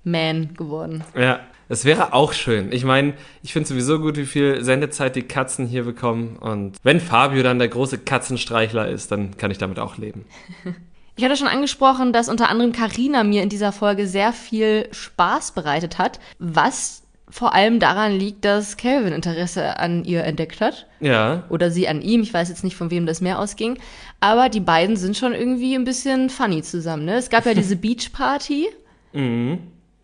Man 0.03 0.53
geworden. 0.55 1.05
Ja, 1.15 1.39
das 1.69 1.85
wäre 1.85 2.11
auch 2.11 2.33
schön. 2.33 2.73
Ich 2.73 2.83
meine, 2.83 3.13
ich 3.41 3.53
finde 3.53 3.69
sowieso 3.69 3.99
gut, 3.99 4.17
wie 4.17 4.25
viel 4.25 4.61
Sendezeit 4.61 5.15
die 5.15 5.23
Katzen 5.23 5.65
hier 5.65 5.85
bekommen. 5.85 6.35
Und 6.35 6.75
wenn 6.83 6.99
Fabio 6.99 7.43
dann 7.43 7.59
der 7.59 7.69
große 7.69 7.99
Katzenstreichler 7.99 8.89
ist, 8.89 9.13
dann 9.13 9.37
kann 9.37 9.49
ich 9.49 9.57
damit 9.57 9.79
auch 9.79 9.97
leben. 9.97 10.25
Ich 11.19 11.23
hatte 11.25 11.35
schon 11.35 11.47
angesprochen, 11.47 12.13
dass 12.13 12.29
unter 12.29 12.47
anderem 12.47 12.73
Karina 12.73 13.23
mir 13.23 13.41
in 13.41 13.49
dieser 13.49 13.71
Folge 13.71 14.05
sehr 14.05 14.33
viel 14.33 14.87
Spaß 14.91 15.53
bereitet 15.53 15.97
hat, 15.97 16.19
was 16.37 17.01
vor 17.29 17.53
allem 17.53 17.79
daran 17.79 18.17
liegt, 18.17 18.45
dass 18.45 18.77
Calvin 18.77 19.13
Interesse 19.13 19.79
an 19.79 20.05
ihr 20.05 20.23
entdeckt 20.23 20.61
hat. 20.61 20.85
Ja. 20.99 21.43
Oder 21.49 21.71
sie 21.71 21.87
an 21.87 22.01
ihm. 22.01 22.21
Ich 22.21 22.33
weiß 22.33 22.49
jetzt 22.49 22.63
nicht, 22.63 22.75
von 22.75 22.89
wem 22.89 23.05
das 23.05 23.21
mehr 23.21 23.39
ausging. 23.39 23.77
Aber 24.19 24.49
die 24.49 24.61
beiden 24.61 24.95
sind 24.95 25.17
schon 25.17 25.33
irgendwie 25.33 25.75
ein 25.75 25.83
bisschen 25.83 26.29
funny 26.29 26.61
zusammen. 26.61 27.05
Ne? 27.05 27.15
Es 27.15 27.29
gab 27.29 27.45
ja 27.45 27.53
diese 27.53 27.75
Beachparty. 27.77 28.67
Mhm 29.13 29.59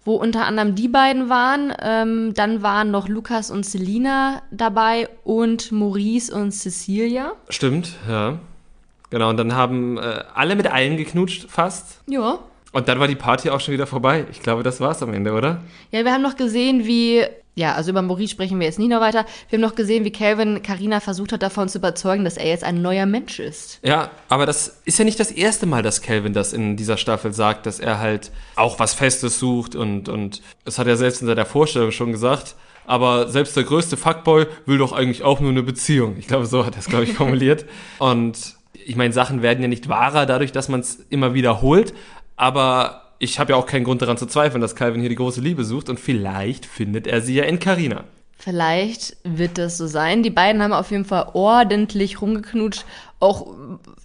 wo 0.05 0.15
unter 0.15 0.45
anderem 0.45 0.76
die 0.76 0.88
beiden 0.88 1.30
waren. 1.30 1.74
Ähm, 1.82 2.34
dann 2.34 2.61
waren 2.61 2.91
noch 2.91 3.07
Lukas 3.07 3.51
und 3.51 3.65
Selina 3.65 4.41
dabei 4.51 5.07
und 5.24 5.71
Maurice 5.71 6.34
und 6.34 6.51
Cecilia. 6.51 7.34
Stimmt, 7.49 7.95
ja. 8.09 8.39
Genau, 9.09 9.30
und 9.30 9.38
dann 9.38 9.55
haben 9.55 9.97
äh, 9.97 10.24
alle 10.34 10.55
mit 10.55 10.67
allen 10.67 10.97
geknutscht, 10.97 11.49
fast. 11.49 12.01
Ja. 12.07 12.39
Und 12.74 12.88
dann 12.88 12.99
war 12.99 13.07
die 13.07 13.15
Party 13.15 13.49
auch 13.49 13.59
schon 13.59 13.74
wieder 13.74 13.88
vorbei. 13.88 14.26
Ich 14.32 14.41
glaube, 14.41 14.63
das 14.63 14.82
war's 14.82 15.01
am 15.01 15.13
Ende, 15.13 15.32
oder? 15.32 15.61
Ja, 15.91 16.03
wir 16.03 16.11
haben 16.11 16.24
noch 16.24 16.36
gesehen, 16.36 16.86
wie 16.86 17.24
ja, 17.55 17.76
also 17.76 17.91
über 17.91 18.01
Maurice 18.01 18.32
sprechen 18.32 18.59
wir 18.59 18.65
jetzt 18.65 18.80
nie 18.80 18.88
noch 18.88 18.99
weiter. 18.99 19.26
Wir 19.49 19.57
haben 19.57 19.61
noch 19.61 19.76
gesehen, 19.76 20.05
wie 20.05 20.11
Calvin 20.11 20.63
Karina 20.63 20.99
versucht 20.99 21.34
hat, 21.34 21.43
davon 21.43 21.69
zu 21.69 21.78
überzeugen, 21.78 22.24
dass 22.24 22.38
er 22.38 22.47
jetzt 22.47 22.63
ein 22.63 22.82
neuer 22.82 23.05
Mensch 23.05 23.39
ist. 23.39 23.80
Ja, 23.84 24.09
aber 24.28 24.47
das 24.47 24.82
ist 24.86 24.97
ja 24.97 25.05
nicht 25.05 25.19
das 25.19 25.30
erste 25.30 25.67
Mal, 25.67 25.84
dass 25.84 26.01
Calvin 26.01 26.34
das 26.34 26.51
in 26.51 26.78
dieser 26.78 26.97
Staffel 26.97 27.32
sagt, 27.32 27.67
dass 27.67 27.80
er 27.80 27.99
halt 27.99 28.32
auch 28.55 28.80
was 28.80 28.95
Festes 28.95 29.38
sucht 29.38 29.76
und, 29.76 30.09
und 30.09 30.41
das 30.65 30.80
hat 30.80 30.88
er 30.88 30.97
selbst 30.97 31.21
in 31.21 31.28
seiner 31.28 31.45
Vorstellung 31.45 31.91
schon 31.91 32.11
gesagt. 32.11 32.55
Aber 32.86 33.30
selbst 33.30 33.55
der 33.55 33.63
größte 33.63 33.97
Fuckboy 33.97 34.47
will 34.65 34.80
doch 34.80 34.91
eigentlich 34.91 35.24
auch 35.24 35.39
nur 35.39 35.51
eine 35.51 35.63
Beziehung. 35.63 36.17
Ich 36.17 36.28
glaube, 36.28 36.47
so 36.47 36.65
hat 36.65 36.76
er 36.76 36.80
es, 36.80 36.88
glaube 36.88 37.03
ich, 37.03 37.13
formuliert. 37.13 37.65
Und 37.99 38.55
ich 38.74 38.95
meine, 38.95 39.13
Sachen 39.13 39.41
werden 39.41 39.61
ja 39.61 39.67
nicht 39.67 39.88
wahrer 39.88 40.26
dadurch, 40.26 40.51
dass 40.51 40.69
man 40.69 40.80
es 40.80 41.05
immer 41.09 41.34
wiederholt. 41.34 41.93
Aber 42.36 43.03
ich 43.19 43.39
habe 43.39 43.53
ja 43.53 43.57
auch 43.57 43.65
keinen 43.65 43.84
Grund 43.84 44.01
daran 44.01 44.17
zu 44.17 44.25
zweifeln, 44.25 44.61
dass 44.61 44.75
Calvin 44.75 45.01
hier 45.01 45.09
die 45.09 45.15
große 45.15 45.41
Liebe 45.41 45.63
sucht 45.63 45.89
und 45.89 45.99
vielleicht 45.99 46.65
findet 46.65 47.07
er 47.07 47.21
sie 47.21 47.36
ja 47.36 47.43
in 47.43 47.59
Carina. 47.59 48.03
Vielleicht 48.38 49.15
wird 49.23 49.57
das 49.57 49.77
so 49.77 49.88
sein. 49.88 50.21
Die 50.21 50.29
beiden 50.29 50.61
haben 50.61 50.73
auf 50.73 50.91
jeden 50.91 51.05
Fall 51.05 51.29
ordentlich 51.34 52.21
rumgeknutscht. 52.21 52.84
Auch 53.21 53.47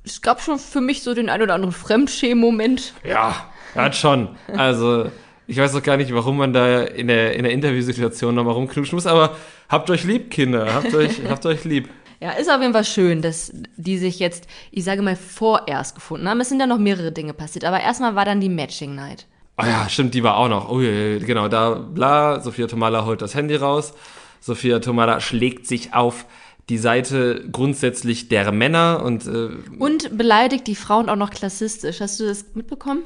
es 0.05 0.23
gab 0.23 0.41
schon 0.41 0.61
für 0.61 0.81
mich 0.81 1.03
so 1.03 1.13
den 1.13 1.29
ein 1.29 1.43
oder 1.43 1.55
anderen 1.55 1.75
Fremdschämen-Moment. 1.75 2.95
Ja, 3.03 3.47
hat 3.75 3.97
schon. 3.97 4.29
Also 4.57 5.11
ich 5.49 5.57
weiß 5.57 5.75
auch 5.75 5.83
gar 5.83 5.97
nicht, 5.97 6.15
warum 6.15 6.37
man 6.37 6.53
da 6.53 6.83
in 6.83 7.09
der, 7.09 7.35
in 7.35 7.43
der 7.43 7.53
Interviewsituation 7.53 8.35
nochmal 8.35 8.55
rumknutschen 8.55 8.95
muss, 8.95 9.07
aber 9.07 9.35
habt 9.69 9.91
euch 9.91 10.05
lieb, 10.05 10.31
Kinder. 10.31 10.73
Habt 10.73 10.95
euch, 10.95 11.23
habt 11.29 11.45
euch 11.47 11.65
lieb. 11.65 11.89
Ja, 12.21 12.33
ist 12.33 12.51
auf 12.51 12.61
jeden 12.61 12.73
Fall 12.73 12.85
schön, 12.85 13.23
dass 13.23 13.53
die 13.77 13.97
sich 13.97 14.19
jetzt, 14.19 14.49
ich 14.73 14.85
sage 14.85 15.03
mal, 15.03 15.15
vorerst 15.15 15.95
gefunden 15.95 16.29
haben. 16.29 16.41
Es 16.41 16.49
sind 16.49 16.59
ja 16.59 16.67
noch 16.67 16.79
mehrere 16.79 17.13
Dinge 17.13 17.33
passiert, 17.33 17.65
aber 17.65 17.81
erstmal 17.81 18.17
war 18.17 18.25
dann 18.25 18.41
die 18.41 18.49
Matching 18.49 18.95
Night. 18.95 19.27
Oh 19.57 19.65
ja, 19.65 19.89
stimmt, 19.89 20.15
die 20.15 20.23
war 20.23 20.37
auch 20.37 20.49
noch. 20.49 20.69
Oh, 20.69 20.79
genau, 20.79 21.49
da, 21.49 21.75
bla, 21.75 22.41
Sophia 22.41 22.67
Tomala 22.67 23.05
holt 23.05 23.23
das 23.23 23.35
Handy 23.35 23.57
raus. 23.57 23.93
Sophia 24.41 24.79
Tomala 24.79 25.21
schlägt 25.21 25.67
sich 25.67 25.95
auf 25.95 26.27
die 26.69 26.79
Seite 26.79 27.45
grundsätzlich 27.51 28.29
der 28.29 28.53
Männer 28.53 29.03
und 29.05 29.27
äh, 29.27 29.49
und 29.79 30.17
beleidigt 30.17 30.67
die 30.67 30.75
Frauen 30.75 31.09
auch 31.09 31.17
noch 31.17 31.31
klassistisch. 31.31 32.01
Hast 32.01 32.21
du 32.21 32.27
das 32.27 32.45
mitbekommen? 32.55 33.03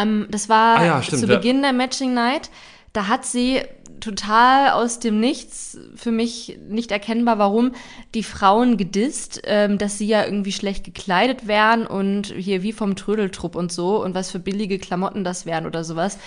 Um, 0.00 0.26
das 0.30 0.48
war 0.48 0.78
ah 0.78 0.84
ja, 0.84 1.02
stimmt, 1.02 1.20
zu 1.20 1.26
Beginn 1.26 1.62
der 1.62 1.72
Matching 1.72 2.14
Night. 2.14 2.50
Da 2.92 3.08
hat 3.08 3.24
sie 3.24 3.60
total 4.02 4.70
aus 4.70 4.98
dem 4.98 5.20
Nichts, 5.20 5.78
für 5.94 6.10
mich 6.10 6.58
nicht 6.68 6.90
erkennbar, 6.90 7.38
warum, 7.38 7.72
die 8.14 8.24
Frauen 8.24 8.76
gedisst, 8.76 9.40
ähm, 9.44 9.78
dass 9.78 9.96
sie 9.96 10.06
ja 10.06 10.24
irgendwie 10.24 10.52
schlecht 10.52 10.84
gekleidet 10.84 11.46
wären 11.46 11.86
und 11.86 12.26
hier 12.26 12.62
wie 12.62 12.72
vom 12.72 12.96
Trödeltrupp 12.96 13.54
und 13.54 13.72
so 13.72 14.02
und 14.02 14.14
was 14.14 14.30
für 14.30 14.40
billige 14.40 14.78
Klamotten 14.78 15.24
das 15.24 15.46
wären 15.46 15.66
oder 15.66 15.84
sowas. 15.84 16.18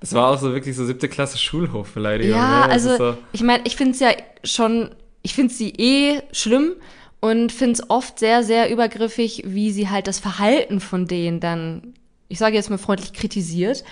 Das 0.00 0.12
war 0.12 0.30
auch 0.30 0.38
so 0.38 0.52
wirklich 0.52 0.76
so 0.76 0.84
siebte 0.84 1.08
Klasse 1.08 1.38
Schulhofbeleidigung. 1.38 2.36
Ja, 2.36 2.66
ne? 2.66 2.72
also 2.72 2.96
so 2.96 3.16
ich 3.32 3.42
meine, 3.42 3.62
ich 3.64 3.74
finde 3.74 3.92
es 3.92 4.00
ja 4.00 4.10
schon, 4.44 4.90
ich 5.22 5.34
finde 5.34 5.54
sie 5.54 5.70
eh 5.70 6.20
schlimm 6.30 6.74
und 7.20 7.52
finde 7.52 7.72
es 7.72 7.88
oft 7.88 8.18
sehr, 8.18 8.44
sehr 8.44 8.70
übergriffig, 8.70 9.44
wie 9.46 9.70
sie 9.70 9.88
halt 9.88 10.08
das 10.08 10.18
Verhalten 10.18 10.80
von 10.80 11.06
denen 11.06 11.40
dann, 11.40 11.94
ich 12.28 12.38
sage 12.38 12.54
jetzt 12.54 12.68
mal 12.68 12.76
freundlich, 12.76 13.14
kritisiert. 13.14 13.82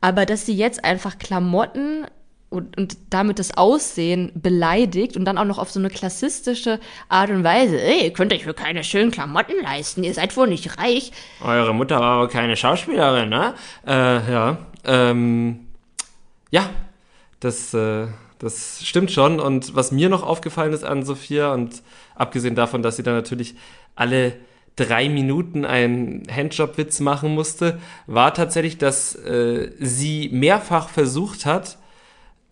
Aber 0.00 0.24
dass 0.24 0.46
sie 0.46 0.54
jetzt 0.54 0.84
einfach 0.84 1.18
Klamotten 1.18 2.06
und, 2.50 2.78
und 2.78 2.96
damit 3.10 3.38
das 3.38 3.56
Aussehen 3.56 4.32
beleidigt 4.34 5.16
und 5.16 5.24
dann 5.24 5.36
auch 5.36 5.44
noch 5.44 5.58
auf 5.58 5.70
so 5.70 5.78
eine 5.78 5.90
klassistische 5.90 6.80
Art 7.08 7.30
und 7.30 7.44
Weise, 7.44 7.80
ey, 7.80 8.04
ihr 8.04 8.12
könnt 8.12 8.32
euch 8.32 8.44
für 8.44 8.54
keine 8.54 8.84
schönen 8.84 9.10
Klamotten 9.10 9.60
leisten, 9.62 10.02
ihr 10.02 10.14
seid 10.14 10.36
wohl 10.36 10.48
nicht 10.48 10.78
reich. 10.78 11.12
Eure 11.42 11.74
Mutter 11.74 12.00
war 12.00 12.18
aber 12.18 12.28
keine 12.28 12.56
Schauspielerin, 12.56 13.28
ne? 13.28 13.54
Äh, 13.86 14.32
ja. 14.32 14.58
Ähm, 14.84 15.66
ja, 16.50 16.70
das, 17.40 17.74
äh, 17.74 18.06
das 18.38 18.80
stimmt 18.82 19.10
schon. 19.10 19.40
Und 19.40 19.74
was 19.74 19.92
mir 19.92 20.08
noch 20.08 20.22
aufgefallen 20.22 20.72
ist 20.72 20.84
an 20.84 21.04
Sophia, 21.04 21.52
und 21.52 21.82
abgesehen 22.14 22.54
davon, 22.54 22.82
dass 22.82 22.96
sie 22.96 23.02
dann 23.02 23.14
natürlich 23.14 23.54
alle 23.94 24.34
drei 24.76 25.08
Minuten 25.08 25.64
einen 25.64 26.22
Handjob-Witz 26.30 27.00
machen 27.00 27.34
musste, 27.34 27.78
war 28.06 28.32
tatsächlich, 28.32 28.78
dass 28.78 29.14
äh, 29.16 29.72
sie 29.78 30.30
mehrfach 30.32 30.88
versucht 30.88 31.44
hat, 31.46 31.78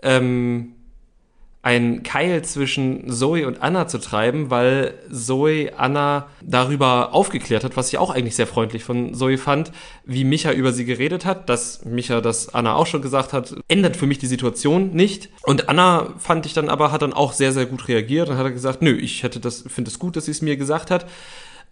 ähm, 0.07 0.73
einen 1.67 2.05
Keil 2.05 2.45
zwischen 2.45 3.11
Zoe 3.11 3.45
und 3.45 3.61
Anna 3.61 3.89
zu 3.89 3.99
treiben, 3.99 4.51
weil 4.51 4.95
Zoe 5.11 5.77
Anna 5.77 6.29
darüber 6.41 7.13
aufgeklärt 7.13 7.65
hat, 7.65 7.77
was 7.77 7.89
ich 7.89 7.99
auch 7.99 8.11
eigentlich 8.11 8.37
sehr 8.37 8.47
freundlich 8.47 8.85
von 8.85 9.15
Zoe 9.15 9.37
fand, 9.37 9.73
wie 10.05 10.23
Micha 10.23 10.53
über 10.53 10.73
sie 10.73 10.85
geredet 10.85 11.25
hat, 11.25 11.49
dass 11.49 11.85
Micha 11.85 12.21
das 12.21 12.55
Anna 12.55 12.77
auch 12.77 12.87
schon 12.87 13.03
gesagt 13.03 13.33
hat, 13.33 13.57
ändert 13.67 13.97
für 13.97 14.07
mich 14.07 14.19
die 14.19 14.29
Situation 14.29 14.93
nicht. 14.93 15.29
Und 15.43 15.69
Anna 15.69 16.15
fand 16.19 16.47
ich 16.47 16.53
dann 16.53 16.69
aber, 16.69 16.93
hat 16.93 17.03
dann 17.03 17.13
auch 17.13 17.33
sehr, 17.33 17.51
sehr 17.51 17.67
gut 17.67 17.89
reagiert 17.89 18.29
und 18.29 18.37
hat 18.37 18.53
gesagt, 18.53 18.81
nö, 18.81 18.97
ich 18.97 19.25
hätte 19.25 19.41
das, 19.41 19.65
finde 19.67 19.91
es 19.91 19.99
gut, 19.99 20.15
dass 20.15 20.27
sie 20.27 20.31
es 20.31 20.43
mir 20.43 20.57
gesagt 20.57 20.93
hat, 20.93 21.07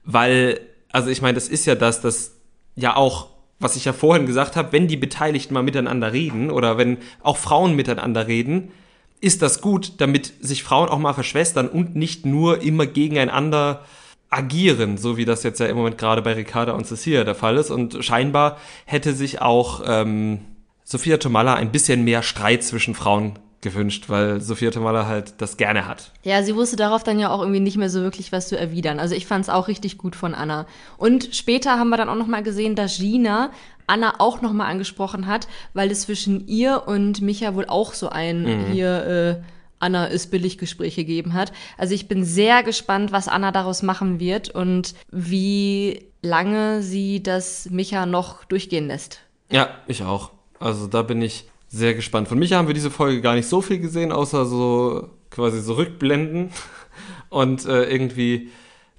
weil, 0.03 0.59
also 0.91 1.09
ich 1.09 1.23
meine, 1.23 1.35
das 1.35 1.47
ist 1.47 1.67
ja 1.67 1.77
das, 1.77 2.01
das 2.01 2.33
ja 2.75 2.97
auch 2.97 3.34
was 3.59 3.77
ich 3.77 3.85
ja 3.85 3.93
vorhin 3.93 4.27
gesagt 4.27 4.57
habe, 4.57 4.73
wenn 4.73 4.89
die 4.89 4.97
Beteiligten 4.97 5.55
mal 5.55 5.63
miteinander 5.63 6.13
reden 6.13 6.51
oder 6.51 6.77
wenn 6.79 6.99
auch 7.23 7.37
Frauen 7.37 7.77
miteinander 7.77 8.27
reden, 8.27 8.73
ist 9.21 9.43
das 9.43 9.61
gut, 9.61 9.93
damit 9.99 10.33
sich 10.41 10.63
Frauen 10.63 10.89
auch 10.89 10.99
mal 10.99 11.15
verschwestern 11.15 11.69
und 11.69 11.97
nicht 11.97 12.27
nur 12.27 12.63
immer 12.63 12.87
gegeneinander 12.87 13.85
agieren, 14.29 14.99
so 14.99 15.17
wie 15.17 15.25
das 15.25 15.45
jetzt 15.45 15.61
ja 15.61 15.67
im 15.67 15.77
Moment 15.77 15.97
gerade 15.97 16.21
bei 16.21 16.35
Ricarda 16.35 16.73
und 16.73 16.87
Cecilia 16.87 17.25
der 17.25 17.35
Fall 17.35 17.57
ist. 17.57 17.71
Und 17.71 18.05
scheinbar 18.05 18.59
hätte 18.85 19.13
sich 19.15 19.41
auch 19.41 19.83
ähm, 19.87 20.41
Sophia 20.83 21.17
Tomalla 21.17 21.55
ein 21.55 21.73
bisschen 21.73 22.05
mehr 22.05 22.23
Streit 22.23 22.65
zwischen 22.65 22.95
Frauen 22.95 23.39
gewünscht, 23.65 24.05
weil 24.09 24.41
Sophia 24.41 24.71
Tomala 24.71 25.07
halt 25.07 25.35
das 25.39 25.57
gerne 25.57 25.89
hat. 25.89 26.13
Ja, 26.23 26.45
sie 26.45 26.55
wusste 26.55 26.77
darauf 26.77 27.03
dann 27.03 27.19
ja 27.19 27.31
auch 27.31 27.41
irgendwie 27.41 27.59
nicht 27.59 27.77
mehr 27.77 27.91
so 27.91 28.03
wirklich 28.03 28.31
was 28.31 28.49
zu 28.49 28.57
erwidern. 28.57 29.01
Also 29.01 29.17
ich 29.17 29.27
fand 29.27 29.43
es 29.43 29.49
auch 29.49 29.67
richtig 29.67 29.99
gut 29.99 30.15
von 30.15 30.35
Anna. 30.35 30.67
Und 30.97 31.35
später 31.35 31.79
haben 31.79 31.89
wir 31.89 31.97
dann 31.97 32.09
auch 32.09 32.15
noch 32.15 32.29
mal 32.29 32.45
gesehen, 32.45 32.77
dass 32.77 32.99
Gina 32.99 33.51
Anna 33.87 34.15
auch 34.19 34.41
noch 34.41 34.53
mal 34.53 34.67
angesprochen 34.67 35.27
hat, 35.27 35.49
weil 35.73 35.91
es 35.91 36.03
zwischen 36.03 36.47
ihr 36.47 36.85
und 36.87 37.21
Micha 37.21 37.55
wohl 37.55 37.67
auch 37.67 37.93
so 37.93 38.09
ein 38.09 38.43
mhm. 38.43 38.73
hier 38.73 39.07
äh, 39.07 39.43
Anna 39.79 40.07
ist 40.07 40.31
billig 40.31 40.59
Gespräch 40.59 40.97
gegeben 40.97 41.35
hat. 41.35 41.53
Also 41.77 41.95
ich 41.95 42.09
bin 42.09 42.25
sehr 42.25 42.63
gespannt, 42.63 43.13
was 43.13 43.29
Anna 43.29 43.51
daraus 43.51 43.83
machen 43.83 44.21
wird 44.21 44.49
und 44.49 44.95
wie 45.11 46.07
lange 46.23 46.83
sie 46.83 47.23
das 47.23 47.69
Micha 47.71 48.07
noch 48.07 48.45
durchgehen 48.45 48.87
lässt. 48.87 49.21
Ja, 49.51 49.71
ich 49.87 50.03
auch. 50.03 50.31
Also 50.59 50.87
da 50.87 51.03
bin 51.03 51.21
ich 51.21 51.47
sehr 51.75 51.95
gespannt. 51.95 52.29
Von 52.29 52.39
Micha 52.39 52.57
haben 52.57 52.69
wir 52.69 52.75
diese 52.75 52.91
Folge 52.91 53.21
gar 53.21 53.35
nicht 53.35 53.49
so 53.49 53.61
viel 53.61 53.79
gesehen, 53.79 54.13
außer 54.13 54.47
so 54.47 55.11
quasi 55.31 55.61
so 55.61 55.75
Rückblenden 55.75 56.51
und 57.29 57.67
äh, 57.67 57.85
irgendwie, 57.85 58.51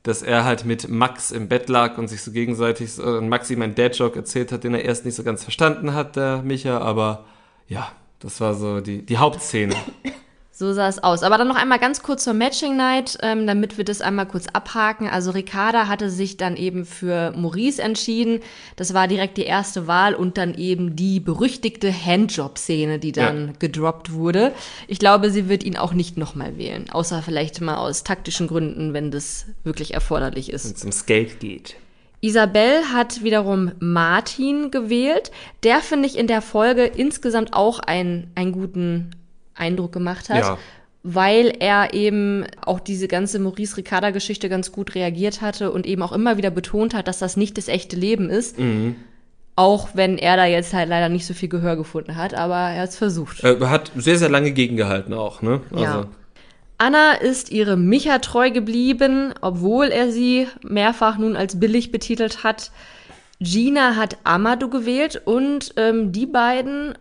dass 0.03 0.21
er 0.21 0.43
halt 0.43 0.65
mit 0.65 0.89
Max 0.89 1.32
im 1.32 1.47
Bett 1.47 1.69
lag 1.69 1.97
und 1.97 2.07
sich 2.07 2.21
so 2.21 2.32
gegenseitig, 2.32 2.97
äh, 2.99 3.21
Max 3.21 3.49
ihm 3.49 3.61
einen 3.61 3.76
Dad-Joke 3.76 4.19
erzählt 4.19 4.51
hat, 4.51 4.63
den 4.63 4.73
er 4.73 4.84
erst 4.84 5.05
nicht 5.05 5.15
so 5.15 5.23
ganz 5.23 5.43
verstanden 5.43 5.93
hat, 5.93 6.15
der 6.15 6.41
Micha, 6.43 6.80
aber 6.80 7.26
ja, 7.67 7.91
das 8.19 8.41
war 8.41 8.53
so 8.53 8.82
die, 8.82 9.05
die 9.05 9.17
Hauptszene. 9.17 9.76
So 10.58 10.72
sah 10.72 10.88
es 10.88 11.03
aus. 11.03 11.22
Aber 11.24 11.38
dann 11.38 11.49
noch 11.49 11.58
einmal 11.58 11.80
ganz 11.80 12.01
kurz 12.01 12.24
zur 12.24 12.34
Matching 12.34 12.78
Night, 12.78 13.18
ähm, 13.22 13.45
damit 13.45 13.78
wir 13.78 13.84
das 13.84 13.99
einmal 13.99 14.26
kurz 14.26 14.47
abhaken. 14.47 15.10
Also 15.10 15.32
Ricarda 15.32 15.89
hatte 15.89 16.10
sich 16.10 16.38
dann 16.38 16.56
eben 16.56 16.86
für 16.86 17.34
Maurice 17.36 17.82
entschieden. 17.82 18.39
Das 18.78 18.93
war 18.93 19.10
direkt 19.10 19.36
die 19.36 19.43
erste 19.43 19.86
Wahl 19.88 20.16
und 20.16 20.38
dann 20.38 20.53
eben 20.53 20.95
die 20.95 21.20
berüchtigte 21.20 21.91
Handjob-Szene, 21.91 22.99
die 22.99 23.12
dann 23.12 23.47
ja. 23.47 23.53
gedroppt 23.60 24.14
wurde. 24.14 24.53
Ich 24.88 24.97
glaube, 24.97 25.30
sie 25.30 25.49
wird 25.49 25.66
ihn 25.66 25.76
auch 25.76 25.91
nicht 25.91 26.16
nochmal 26.16 26.58
wählen. 26.58 26.89
Außer 26.89 27.22
vielleicht 27.22 27.60
mal 27.60 27.76
aus 27.76 28.06
taktischen 28.06 28.47
Gründen, 28.47 28.93
wenn 28.93 29.12
das 29.12 29.47
wirklich 29.66 29.93
erforderlich 29.93 30.53
ist. 30.53 30.64
Wenn 30.64 30.76
es 30.76 30.82
ums 30.84 31.06
Geld 31.06 31.41
geht. 31.41 31.76
Isabel 32.22 32.93
hat 32.93 33.24
wiederum 33.24 33.74
Martin 33.80 34.72
gewählt. 34.72 35.32
Der 35.64 35.82
finde 35.82 36.08
ich 36.08 36.18
in 36.18 36.28
der 36.28 36.41
Folge 36.41 36.86
insgesamt 36.86 37.53
auch 37.53 37.80
einen, 37.80 38.32
einen 38.36 38.53
guten 38.53 39.12
Eindruck 39.56 39.91
gemacht 39.91 40.30
hat. 40.30 40.39
Ja. 40.39 40.58
Weil 41.03 41.53
er 41.60 41.93
eben 41.93 42.45
auch 42.66 42.80
diese 42.80 43.08
ganze 43.08 43.39
Maurice 43.39 43.78
Ricarda-Geschichte 43.78 44.49
ganz 44.49 44.72
gut 44.72 44.95
reagiert 44.95 45.41
hatte 45.41 45.72
und 45.72 45.86
eben 45.86 46.01
auch 46.01 46.12
immer 46.12 46.38
wieder 46.38 46.49
betont 46.49 46.93
hat, 46.93 47.08
dass 47.08 47.20
das 47.20 47.38
nicht 47.38 47.58
das 47.58 47.68
echte 47.68 47.95
Leben 47.95 48.30
ist. 48.30 48.58
Mhm. 48.58 48.95
Auch 49.56 49.89
wenn 49.93 50.18
er 50.18 50.36
da 50.36 50.45
jetzt 50.45 50.74
halt 50.74 50.89
leider 50.89 51.08
nicht 51.08 51.26
so 51.26 51.34
viel 51.34 51.47
Gehör 51.47 51.76
gefunden 51.78 52.16
hat, 52.16 52.34
aber 52.34 52.56
er 52.56 52.82
hat 52.82 52.89
es 52.89 52.97
versucht. 52.97 53.43
Er 53.43 53.70
hat 53.70 53.91
sehr, 53.95 54.18
sehr 54.18 54.30
lange 54.30 54.51
gegengehalten 54.51 55.14
auch, 55.14 55.41
ne? 55.41 55.62
Also. 55.72 55.84
Ja. 55.84 56.08
Anna 56.78 57.14
ist 57.14 57.51
ihre 57.51 57.78
Micha 57.78 58.20
treu 58.20 58.51
geblieben, 58.51 59.34
obwohl 59.39 59.88
er 59.88 60.12
sie 60.12 60.47
mehrfach 60.62 61.18
nun 61.18 61.38
als 61.38 61.60
billig 61.60 61.91
betitelt 61.91 62.43
hat. 62.43 62.72
Gina 63.39 63.95
hat 63.95 64.18
Amadou 64.24 64.70
gewählt 64.70 65.22
und 65.24 65.74
ähm, 65.78 66.12
die 66.12 66.26
beiden 66.26 66.95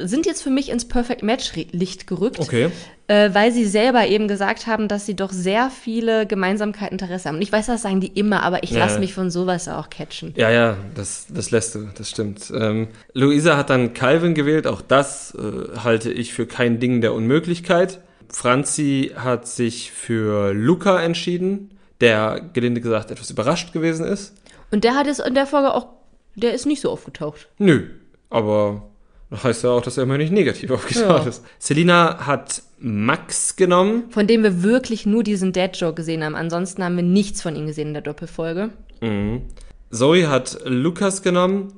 sind 0.00 0.26
jetzt 0.26 0.42
für 0.42 0.50
mich 0.50 0.68
ins 0.68 0.86
Perfect 0.86 1.22
Match 1.22 1.52
Licht 1.72 2.06
gerückt, 2.06 2.38
okay. 2.40 2.70
äh, 3.08 3.30
weil 3.32 3.52
sie 3.52 3.64
selber 3.64 4.06
eben 4.06 4.28
gesagt 4.28 4.66
haben, 4.66 4.86
dass 4.86 5.06
sie 5.06 5.16
doch 5.16 5.32
sehr 5.32 5.70
viele 5.70 6.26
Gemeinsamkeiten 6.26 6.98
Interesse 6.98 7.28
haben. 7.28 7.36
Und 7.36 7.42
ich 7.42 7.52
weiß, 7.52 7.66
das 7.66 7.82
sagen 7.82 8.00
die 8.00 8.08
immer, 8.08 8.42
aber 8.42 8.62
ich 8.62 8.72
ja. 8.72 8.80
lasse 8.80 9.00
mich 9.00 9.14
von 9.14 9.30
sowas 9.30 9.68
auch 9.68 9.88
catchen. 9.88 10.34
Ja, 10.36 10.50
ja, 10.50 10.76
das, 10.94 11.26
das 11.30 11.50
lässt 11.50 11.74
du, 11.74 11.88
das 11.96 12.10
stimmt. 12.10 12.52
Ähm, 12.54 12.88
Luisa 13.14 13.56
hat 13.56 13.70
dann 13.70 13.94
Calvin 13.94 14.34
gewählt, 14.34 14.66
auch 14.66 14.82
das 14.82 15.34
äh, 15.34 15.78
halte 15.78 16.12
ich 16.12 16.34
für 16.34 16.46
kein 16.46 16.78
Ding 16.78 17.00
der 17.00 17.14
Unmöglichkeit. 17.14 18.00
Franzi 18.28 19.12
hat 19.16 19.46
sich 19.46 19.90
für 19.90 20.52
Luca 20.52 21.02
entschieden, 21.02 21.70
der 22.00 22.40
gelinde 22.52 22.80
gesagt 22.80 23.10
etwas 23.10 23.30
überrascht 23.30 23.72
gewesen 23.72 24.04
ist. 24.04 24.34
Und 24.70 24.84
der 24.84 24.94
hat 24.94 25.06
es 25.06 25.18
in 25.18 25.34
der 25.34 25.46
Folge 25.46 25.72
auch, 25.74 25.86
der 26.34 26.54
ist 26.54 26.66
nicht 26.66 26.80
so 26.80 26.90
aufgetaucht. 26.90 27.48
Nö, 27.58 27.88
aber 28.30 28.91
heißt 29.42 29.64
ja 29.64 29.70
auch, 29.70 29.82
dass 29.82 29.96
er 29.96 30.04
immer 30.04 30.18
nicht 30.18 30.32
negativ 30.32 30.70
aufgetaucht 30.72 31.24
ja. 31.24 31.28
ist. 31.28 31.44
Selina 31.58 32.26
hat 32.26 32.62
Max 32.78 33.56
genommen. 33.56 34.04
Von 34.10 34.26
dem 34.26 34.42
wir 34.42 34.62
wirklich 34.62 35.06
nur 35.06 35.22
diesen 35.22 35.52
Dad-Joke 35.52 35.94
gesehen 35.94 36.24
haben. 36.24 36.34
Ansonsten 36.34 36.82
haben 36.82 36.96
wir 36.96 37.02
nichts 37.02 37.42
von 37.42 37.56
ihm 37.56 37.66
gesehen 37.66 37.88
in 37.88 37.94
der 37.94 38.02
Doppelfolge. 38.02 38.70
Mhm. 39.00 39.42
Zoe 39.90 40.28
hat 40.28 40.58
Lukas 40.64 41.22
genommen. 41.22 41.74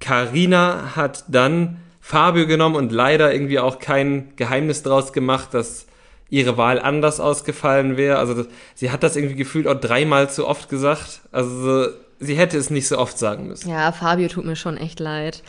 Karina 0.00 0.96
hat 0.96 1.24
dann 1.28 1.78
Fabio 2.00 2.46
genommen 2.46 2.74
und 2.74 2.90
leider 2.90 3.32
irgendwie 3.32 3.60
auch 3.60 3.78
kein 3.78 4.32
Geheimnis 4.36 4.82
draus 4.82 5.12
gemacht, 5.12 5.54
dass 5.54 5.86
ihre 6.30 6.56
Wahl 6.56 6.80
anders 6.80 7.20
ausgefallen 7.20 7.96
wäre. 7.96 8.18
Also 8.18 8.34
das, 8.34 8.46
sie 8.74 8.90
hat 8.90 9.02
das 9.02 9.16
irgendwie 9.16 9.36
gefühlt 9.36 9.68
auch 9.68 9.78
dreimal 9.78 10.30
zu 10.30 10.48
oft 10.48 10.68
gesagt. 10.68 11.20
Also 11.30 11.88
sie 12.18 12.34
hätte 12.34 12.56
es 12.56 12.70
nicht 12.70 12.88
so 12.88 12.98
oft 12.98 13.18
sagen 13.18 13.48
müssen. 13.48 13.68
Ja, 13.68 13.92
Fabio 13.92 14.28
tut 14.28 14.44
mir 14.44 14.56
schon 14.56 14.76
echt 14.76 14.98
leid. 14.98 15.42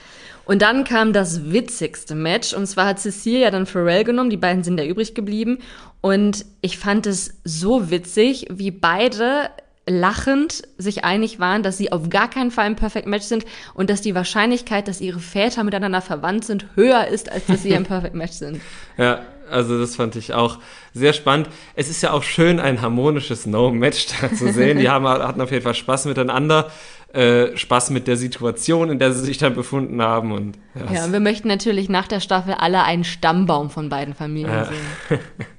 Und 0.45 0.61
dann 0.61 0.83
kam 0.83 1.13
das 1.13 1.51
witzigste 1.51 2.15
Match. 2.15 2.53
Und 2.53 2.67
zwar 2.67 2.87
hat 2.87 2.99
Cecilia 2.99 3.49
dann 3.51 3.65
Pharrell 3.65 4.03
genommen. 4.03 4.29
Die 4.29 4.37
beiden 4.37 4.63
sind 4.63 4.77
da 4.77 4.83
übrig 4.83 5.15
geblieben. 5.15 5.59
Und 6.01 6.45
ich 6.61 6.77
fand 6.77 7.07
es 7.07 7.35
so 7.43 7.89
witzig, 7.89 8.47
wie 8.49 8.71
beide 8.71 9.49
lachend 9.85 10.63
sich 10.77 11.03
einig 11.03 11.39
waren, 11.39 11.61
dass 11.61 11.77
sie 11.77 11.91
auf 11.91 12.09
gar 12.09 12.29
keinen 12.29 12.51
Fall 12.51 12.65
ein 12.65 12.75
Perfect 12.75 13.05
Match 13.05 13.25
sind 13.25 13.45
und 13.73 13.89
dass 13.89 14.01
die 14.01 14.15
Wahrscheinlichkeit, 14.15 14.87
dass 14.87 15.01
ihre 15.01 15.19
Väter 15.19 15.63
miteinander 15.63 16.01
verwandt 16.01 16.45
sind, 16.45 16.67
höher 16.75 17.07
ist, 17.07 17.29
als 17.31 17.47
dass 17.47 17.63
sie 17.63 17.75
ein 17.75 17.83
Perfect 17.83 18.15
Match 18.15 18.33
sind. 18.33 18.61
Ja, 18.95 19.21
also 19.49 19.79
das 19.79 19.95
fand 19.95 20.15
ich 20.15 20.33
auch 20.33 20.59
sehr 20.93 21.13
spannend. 21.13 21.49
Es 21.75 21.89
ist 21.89 22.03
ja 22.03 22.11
auch 22.11 22.21
schön, 22.21 22.59
ein 22.59 22.81
harmonisches 22.81 23.47
No-Match 23.47 24.07
da 24.21 24.31
zu 24.31 24.53
sehen. 24.53 24.77
Die 24.77 24.87
haben, 24.87 25.07
hatten 25.07 25.41
auf 25.41 25.51
jeden 25.51 25.63
Fall 25.63 25.73
Spaß 25.73 26.05
miteinander. 26.05 26.71
Äh, 27.13 27.55
Spaß 27.55 27.91
mit 27.91 28.07
der 28.07 28.17
Situation, 28.17 28.89
in 28.89 28.97
der 28.97 29.13
sie 29.13 29.23
sich 29.23 29.37
dann 29.37 29.53
befunden 29.53 30.01
haben. 30.01 30.31
Und, 30.31 30.57
ja, 30.73 30.93
ja 30.95 31.05
und 31.05 31.13
wir 31.13 31.19
möchten 31.19 31.47
natürlich 31.47 31.87
nach 31.87 32.07
der 32.07 32.19
Staffel 32.19 32.55
alle 32.55 32.83
einen 32.83 33.03
Stammbaum 33.03 33.69
von 33.69 33.89
beiden 33.89 34.15
Familien 34.15 34.51
ja. 34.51 34.65
sehen. 34.65 35.19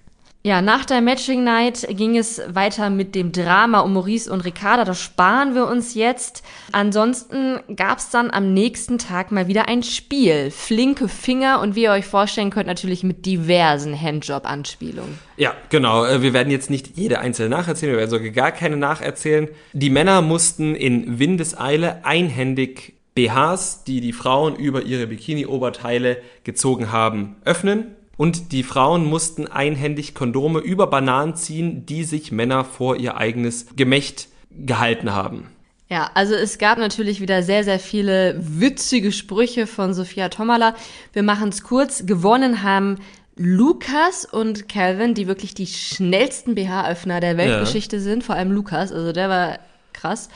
Ja, 0.47 0.61
nach 0.61 0.85
der 0.85 1.01
Matching 1.01 1.43
Night 1.43 1.87
ging 1.89 2.19
es 2.19 2.39
weiter 2.47 2.91
mit 2.91 3.15
dem 3.15 3.33
Drama 3.33 3.81
um 3.81 3.95
Maurice 3.95 4.31
und 4.31 4.43
Ricarda. 4.43 4.85
Das 4.85 5.01
sparen 5.01 5.55
wir 5.55 5.67
uns 5.67 5.95
jetzt. 5.95 6.43
Ansonsten 6.71 7.61
gab 7.75 7.97
es 7.97 8.11
dann 8.11 8.31
am 8.31 8.53
nächsten 8.53 8.99
Tag 8.99 9.33
mal 9.33 9.49
wieder 9.49 9.69
ein 9.69 9.83
Spiel. 9.83 10.51
Flinke 10.51 11.09
Finger 11.09 11.63
und 11.63 11.77
wie 11.77 11.85
ihr 11.85 11.93
euch 11.93 12.05
vorstellen 12.05 12.51
könnt, 12.51 12.67
natürlich 12.67 13.03
mit 13.03 13.25
diversen 13.25 13.99
Handjob-Anspielungen. 13.99 15.19
Ja, 15.39 15.55
genau. 15.71 16.05
Äh, 16.05 16.21
wir 16.21 16.35
werden 16.35 16.51
jetzt 16.51 16.69
nicht 16.69 16.95
jede 16.95 17.21
einzelne 17.21 17.49
nacherzählen, 17.49 17.93
wir 17.93 17.99
werden 18.01 18.11
sogar 18.11 18.29
gar 18.29 18.53
keine 18.53 18.77
nacherzählen. 18.77 19.49
Die 19.73 19.89
Männer 19.89 20.21
mussten 20.21 20.75
in 20.75 21.19
Windeseile 21.19 22.05
einhändig 22.05 22.97
BHs, 23.15 23.85
die 23.85 24.03
die 24.03 24.13
Frauen 24.13 24.57
über 24.57 24.83
ihre 24.83 25.07
Bikini-Oberteile 25.07 26.19
gezogen 26.43 26.93
haben, 26.93 27.37
öffnen 27.47 27.97
und 28.17 28.53
die 28.53 28.63
Frauen 28.63 29.05
mussten 29.05 29.47
einhändig 29.47 30.15
Kondome 30.15 30.61
über 30.61 30.87
Bananen 30.87 31.37
ziehen, 31.37 31.87
die 31.87 32.05
sich 32.05 32.33
Männer 32.33 32.65
vor 32.65 32.97
ihr 32.97 33.17
eigenes 33.17 33.67
Gemächt 33.77 34.29
gehalten 34.51 35.13
haben. 35.13 35.49
Ja, 35.91 36.11
also 36.15 36.35
es 36.35 36.59
gab 36.59 36.79
natürlich 36.79 37.21
wieder 37.21 37.43
sehr, 37.43 37.63
sehr 37.63 37.79
viele 37.79 38.37
witzige 38.39 39.13
Sprüche 39.13 39.67
von 39.67 39.95
Sophia 39.95 40.29
Tomala. 40.29 40.75
Wir 41.13 41.23
machen 41.23 41.51
es 41.51 41.63
kurz. 41.63 42.07
Gewonnen 42.07 42.63
haben 42.63 42.97
Lukas 43.37 44.25
und 44.25 44.69
Calvin, 44.69 45.15
die 45.15 45.27
wirklich 45.27 45.55
die 45.55 45.67
schnellsten 45.67 46.55
BH-Öffner 46.55 47.21
der 47.21 47.37
Weltgeschichte 47.37 47.97
ja. 47.97 48.03
sind. 48.03 48.25
Vor 48.25 48.35
allem 48.35 48.53
Lukas, 48.53 48.93
also 48.93 49.13
der 49.13 49.29
war 49.29 49.59
krass. 49.93 50.31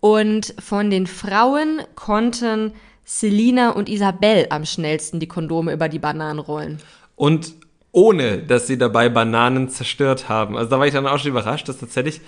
Und 0.00 0.54
von 0.58 0.90
den 0.90 1.06
Frauen 1.06 1.80
konnten 1.94 2.72
Selina 3.04 3.70
und 3.70 3.88
Isabel 3.88 4.46
am 4.50 4.64
schnellsten 4.64 5.20
die 5.20 5.28
Kondome 5.28 5.72
über 5.72 5.88
die 5.88 5.98
Bananen 5.98 6.38
rollen. 6.38 6.78
Und 7.16 7.54
ohne, 7.92 8.38
dass 8.38 8.66
sie 8.66 8.76
dabei 8.76 9.08
Bananen 9.08 9.68
zerstört 9.68 10.28
haben. 10.28 10.56
Also 10.56 10.70
da 10.70 10.78
war 10.78 10.86
ich 10.86 10.92
dann 10.92 11.06
auch 11.06 11.18
schon 11.18 11.30
überrascht, 11.30 11.68
dass 11.68 11.78
tatsächlich 11.78 12.20